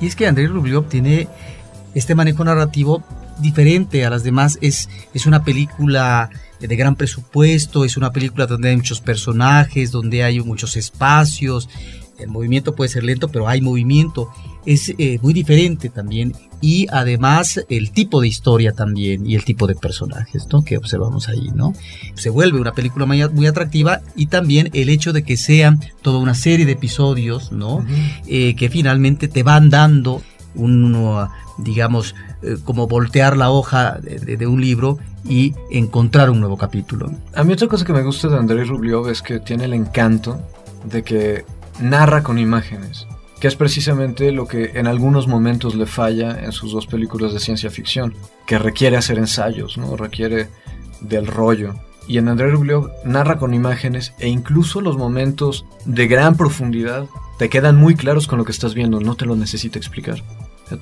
Y 0.00 0.08
es 0.08 0.16
que 0.16 0.26
Andrei 0.26 0.48
Rublev 0.48 0.88
tiene 0.88 1.28
este 1.94 2.16
manejo 2.16 2.44
narrativo 2.44 3.04
diferente 3.38 4.04
a 4.04 4.10
las 4.10 4.24
demás. 4.24 4.58
Es, 4.60 4.88
es 5.14 5.26
una 5.26 5.44
película 5.44 6.30
de 6.66 6.76
gran 6.76 6.96
presupuesto, 6.96 7.84
es 7.84 7.96
una 7.96 8.12
película 8.12 8.46
donde 8.46 8.70
hay 8.70 8.76
muchos 8.76 9.00
personajes, 9.00 9.90
donde 9.90 10.24
hay 10.24 10.40
muchos 10.40 10.76
espacios. 10.76 11.68
El 12.18 12.28
movimiento 12.28 12.74
puede 12.74 12.90
ser 12.90 13.04
lento, 13.04 13.28
pero 13.28 13.46
hay 13.46 13.60
movimiento. 13.60 14.28
Es 14.66 14.92
eh, 14.98 15.18
muy 15.22 15.32
diferente 15.32 15.88
también. 15.88 16.34
Y 16.60 16.88
además 16.90 17.64
el 17.68 17.92
tipo 17.92 18.20
de 18.20 18.26
historia 18.26 18.72
también 18.72 19.24
y 19.24 19.36
el 19.36 19.44
tipo 19.44 19.68
de 19.68 19.76
personajes 19.76 20.48
¿no? 20.52 20.64
que 20.64 20.76
observamos 20.76 21.28
ahí. 21.28 21.50
¿no? 21.54 21.72
Se 22.14 22.30
vuelve 22.30 22.60
una 22.60 22.72
película 22.72 23.06
muy, 23.06 23.26
muy 23.28 23.46
atractiva 23.46 24.00
y 24.16 24.26
también 24.26 24.70
el 24.72 24.88
hecho 24.88 25.12
de 25.12 25.22
que 25.22 25.36
sean 25.36 25.80
toda 26.02 26.18
una 26.18 26.34
serie 26.34 26.66
de 26.66 26.72
episodios 26.72 27.52
¿no? 27.52 27.86
Eh, 28.26 28.56
que 28.56 28.68
finalmente 28.68 29.28
te 29.28 29.44
van 29.44 29.70
dando 29.70 30.22
un, 30.54 31.28
digamos, 31.58 32.14
eh, 32.42 32.56
como 32.64 32.86
voltear 32.86 33.36
la 33.36 33.50
hoja 33.50 33.98
de, 34.00 34.46
un 34.46 34.60
libro 34.60 34.98
y 35.24 35.54
encontrar 35.70 36.30
un 36.30 36.40
nuevo 36.40 36.56
capítulo. 36.56 37.10
A 37.34 37.44
mí 37.44 37.52
otra 37.52 37.68
cosa 37.68 37.84
que 37.84 37.92
me 37.92 38.02
gusta 38.02 38.28
de 38.28 38.36
Andrei 38.36 38.64
Rublev 38.64 39.08
es 39.08 39.22
que 39.22 39.40
tiene 39.40 39.64
el 39.64 39.74
encanto 39.74 40.40
de 40.84 41.02
que 41.02 41.44
narra 41.80 42.22
con 42.22 42.38
imágenes, 42.38 43.06
que 43.40 43.48
es 43.48 43.56
precisamente 43.56 44.32
lo 44.32 44.46
que 44.46 44.72
en 44.74 44.86
algunos 44.86 45.28
momentos 45.28 45.74
le 45.74 45.86
falla 45.86 46.42
en 46.42 46.52
sus 46.52 46.72
dos 46.72 46.86
películas 46.86 47.32
de 47.32 47.40
ciencia 47.40 47.70
ficción, 47.70 48.14
que 48.46 48.58
requiere 48.58 48.96
hacer 48.96 49.18
ensayos, 49.18 49.78
¿no? 49.78 49.96
requiere 49.96 50.48
del 51.00 51.26
rollo. 51.26 51.74
Y 52.06 52.16
en 52.18 52.28
Andrei 52.28 52.50
Rublev 52.50 52.90
narra 53.04 53.36
con 53.36 53.52
imágenes 53.52 54.14
e 54.18 54.28
incluso 54.28 54.80
los 54.80 54.96
momentos 54.96 55.66
de 55.84 56.06
gran 56.06 56.36
profundidad 56.36 57.06
te 57.38 57.48
quedan 57.48 57.76
muy 57.76 57.94
claros 57.94 58.26
con 58.26 58.38
lo 58.38 58.44
que 58.44 58.52
estás 58.52 58.74
viendo, 58.74 59.00
no 59.00 59.14
te 59.14 59.26
lo 59.26 59.36
necesita 59.36 59.78
explicar. 59.78 60.22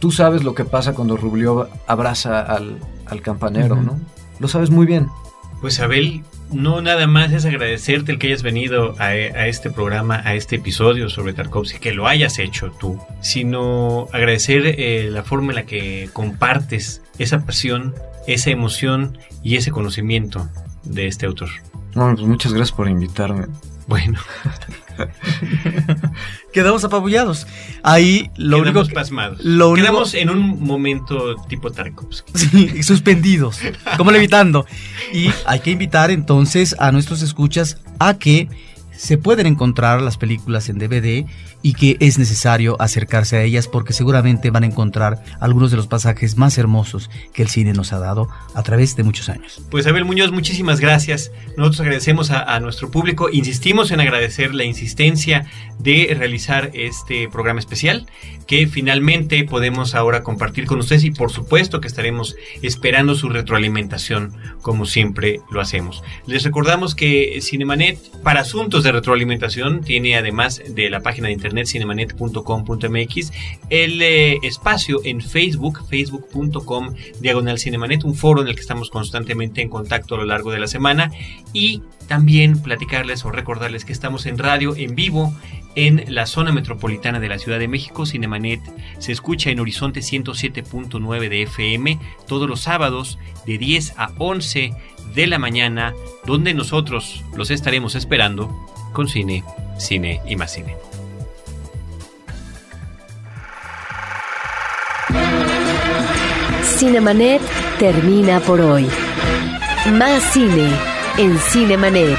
Tú 0.00 0.10
sabes 0.10 0.42
lo 0.42 0.54
que 0.54 0.64
pasa 0.64 0.94
cuando 0.94 1.16
Rubliov 1.16 1.68
abraza 1.86 2.40
al, 2.40 2.80
al 3.06 3.22
campanero, 3.22 3.74
Ujú. 3.76 3.84
¿no? 3.84 4.00
Lo 4.40 4.48
sabes 4.48 4.70
muy 4.70 4.84
bien. 4.86 5.08
Pues 5.60 5.80
Abel, 5.80 6.22
no 6.52 6.82
nada 6.82 7.06
más 7.06 7.32
es 7.32 7.44
agradecerte 7.44 8.12
el 8.12 8.18
que 8.18 8.26
hayas 8.28 8.42
venido 8.42 8.94
a, 8.98 9.06
a 9.06 9.46
este 9.46 9.70
programa, 9.70 10.20
a 10.24 10.34
este 10.34 10.56
episodio 10.56 11.08
sobre 11.08 11.32
Tarkovsky, 11.32 11.78
que 11.78 11.94
lo 11.94 12.06
hayas 12.06 12.38
hecho 12.38 12.70
tú, 12.72 12.98
sino 13.20 14.08
agradecer 14.12 14.66
eh, 14.66 15.08
la 15.10 15.22
forma 15.22 15.52
en 15.52 15.56
la 15.56 15.66
que 15.66 16.10
compartes 16.12 17.02
esa 17.18 17.44
pasión, 17.46 17.94
esa 18.26 18.50
emoción 18.50 19.18
y 19.42 19.56
ese 19.56 19.70
conocimiento 19.70 20.48
de 20.84 21.06
este 21.06 21.26
autor. 21.26 21.48
No, 21.94 22.14
pues 22.14 22.26
muchas 22.26 22.52
gracias 22.52 22.76
por 22.76 22.88
invitarme. 22.88 23.46
Bueno, 23.88 24.18
Quedamos 26.56 26.82
apabullados. 26.84 27.46
Ahí 27.82 28.30
lo 28.38 28.56
quedamos 28.62 28.72
único 28.80 28.88
que- 28.88 28.94
pasmados. 28.94 29.38
lo 29.44 29.68
único- 29.68 29.86
Quedamos 29.88 30.14
en 30.14 30.30
un 30.30 30.64
momento 30.64 31.36
tipo 31.50 31.70
Tarkovsky. 31.70 32.32
Sí, 32.34 32.82
suspendidos, 32.82 33.58
como 33.98 34.10
levitando. 34.10 34.64
Y 35.12 35.28
hay 35.44 35.60
que 35.60 35.70
invitar 35.72 36.10
entonces 36.10 36.74
a 36.78 36.92
nuestros 36.92 37.20
escuchas 37.20 37.78
a 37.98 38.14
que 38.14 38.48
se 38.96 39.18
pueden 39.18 39.46
encontrar 39.46 40.00
las 40.00 40.16
películas 40.16 40.70
en 40.70 40.78
DVD 40.78 41.26
y 41.66 41.72
que 41.72 41.96
es 41.98 42.16
necesario 42.16 42.80
acercarse 42.80 43.38
a 43.38 43.42
ellas 43.42 43.66
porque 43.66 43.92
seguramente 43.92 44.50
van 44.50 44.62
a 44.62 44.66
encontrar 44.66 45.24
algunos 45.40 45.72
de 45.72 45.76
los 45.76 45.88
pasajes 45.88 46.36
más 46.36 46.58
hermosos 46.58 47.10
que 47.32 47.42
el 47.42 47.48
cine 47.48 47.72
nos 47.72 47.92
ha 47.92 47.98
dado 47.98 48.28
a 48.54 48.62
través 48.62 48.94
de 48.94 49.02
muchos 49.02 49.28
años. 49.28 49.60
Pues 49.68 49.84
Abel 49.88 50.04
Muñoz, 50.04 50.30
muchísimas 50.30 50.78
gracias. 50.78 51.32
Nosotros 51.56 51.80
agradecemos 51.80 52.30
a, 52.30 52.54
a 52.54 52.60
nuestro 52.60 52.92
público, 52.92 53.30
insistimos 53.32 53.90
en 53.90 53.98
agradecer 53.98 54.54
la 54.54 54.62
insistencia 54.62 55.46
de 55.80 56.14
realizar 56.16 56.70
este 56.72 57.28
programa 57.28 57.58
especial 57.58 58.06
que 58.46 58.68
finalmente 58.68 59.42
podemos 59.42 59.96
ahora 59.96 60.22
compartir 60.22 60.66
con 60.66 60.78
ustedes 60.78 61.02
y 61.02 61.10
por 61.10 61.32
supuesto 61.32 61.80
que 61.80 61.88
estaremos 61.88 62.36
esperando 62.62 63.16
su 63.16 63.28
retroalimentación 63.28 64.36
como 64.62 64.86
siempre 64.86 65.40
lo 65.50 65.60
hacemos. 65.60 66.04
Les 66.26 66.44
recordamos 66.44 66.94
que 66.94 67.40
Cinemanet 67.42 67.98
para 68.22 68.42
asuntos 68.42 68.84
de 68.84 68.92
retroalimentación 68.92 69.82
tiene 69.82 70.16
además 70.16 70.62
de 70.68 70.90
la 70.90 71.00
página 71.00 71.26
de 71.26 71.34
internet 71.34 71.55
cinemanet.com.mx 71.64 73.32
el 73.70 74.02
eh, 74.02 74.38
espacio 74.42 75.00
en 75.04 75.20
Facebook, 75.20 75.86
facebook.com 75.88 76.94
diagonal 77.20 77.58
cinemanet, 77.58 78.04
un 78.04 78.14
foro 78.14 78.42
en 78.42 78.48
el 78.48 78.54
que 78.54 78.60
estamos 78.60 78.90
constantemente 78.90 79.62
en 79.62 79.68
contacto 79.68 80.16
a 80.16 80.18
lo 80.18 80.24
largo 80.24 80.50
de 80.50 80.58
la 80.58 80.66
semana 80.66 81.10
y 81.52 81.82
también 82.08 82.62
platicarles 82.62 83.24
o 83.24 83.30
recordarles 83.30 83.84
que 83.84 83.92
estamos 83.92 84.26
en 84.26 84.38
radio 84.38 84.76
en 84.76 84.94
vivo 84.94 85.34
en 85.74 86.04
la 86.08 86.26
zona 86.26 86.52
metropolitana 86.52 87.20
de 87.20 87.28
la 87.28 87.38
Ciudad 87.38 87.58
de 87.58 87.68
México. 87.68 88.06
Cinemanet 88.06 88.60
se 88.98 89.12
escucha 89.12 89.50
en 89.50 89.60
Horizonte 89.60 90.00
107.9 90.00 91.28
de 91.28 91.42
FM 91.42 91.98
todos 92.26 92.48
los 92.48 92.60
sábados 92.60 93.18
de 93.46 93.58
10 93.58 93.94
a 93.96 94.12
11 94.18 94.72
de 95.14 95.26
la 95.26 95.38
mañana, 95.38 95.94
donde 96.26 96.54
nosotros 96.54 97.24
los 97.36 97.50
estaremos 97.50 97.94
esperando 97.94 98.50
con 98.92 99.08
cine, 99.08 99.44
cine 99.78 100.20
y 100.26 100.36
más 100.36 100.52
cine. 100.52 100.85
Cinemanet 106.76 107.40
termina 107.78 108.40
por 108.40 108.60
hoy. 108.60 108.86
Más 109.92 110.22
cine 110.34 110.70
en 111.16 111.38
Cinemanet. 111.38 112.18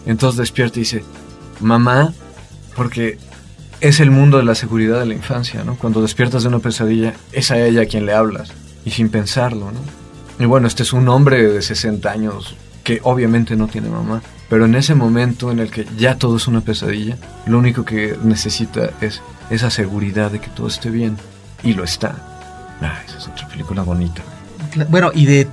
Entonces 0.06 0.38
despierta 0.38 0.78
y 0.78 0.82
dice, 0.82 1.02
mamá, 1.60 2.12
porque 2.76 3.18
es 3.80 4.00
el 4.00 4.10
mundo 4.10 4.38
de 4.38 4.44
la 4.44 4.54
seguridad 4.54 5.00
de 5.00 5.06
la 5.06 5.14
infancia, 5.14 5.64
¿no? 5.64 5.76
Cuando 5.76 6.02
despiertas 6.02 6.42
de 6.42 6.48
una 6.48 6.58
pesadilla, 6.58 7.14
es 7.32 7.50
a 7.50 7.58
ella 7.58 7.82
a 7.82 7.86
quien 7.86 8.06
le 8.06 8.14
hablas, 8.14 8.52
y 8.84 8.90
sin 8.90 9.08
pensarlo, 9.08 9.70
¿no? 9.72 9.80
Y 10.38 10.46
bueno, 10.46 10.66
este 10.66 10.82
es 10.82 10.92
un 10.92 11.08
hombre 11.08 11.50
de 11.50 11.62
60 11.62 12.10
años 12.10 12.56
que 12.84 13.00
obviamente 13.02 13.56
no 13.56 13.68
tiene 13.68 13.88
mamá, 13.88 14.22
pero 14.48 14.64
en 14.64 14.74
ese 14.74 14.94
momento 14.94 15.50
en 15.50 15.60
el 15.60 15.70
que 15.70 15.86
ya 15.96 16.16
todo 16.16 16.36
es 16.36 16.48
una 16.48 16.62
pesadilla, 16.62 17.16
lo 17.46 17.58
único 17.58 17.84
que 17.84 18.16
necesita 18.22 18.90
es 19.00 19.22
esa 19.50 19.70
seguridad 19.70 20.30
de 20.30 20.40
que 20.40 20.48
todo 20.48 20.66
esté 20.66 20.90
bien, 20.90 21.16
y 21.62 21.74
lo 21.74 21.84
está. 21.84 22.16
Ah, 22.80 23.00
esa 23.06 23.18
es 23.18 23.28
otra 23.28 23.46
película 23.48 23.82
bonita. 23.82 24.22
Bueno, 24.88 25.10
y 25.14 25.26
de 25.26 25.44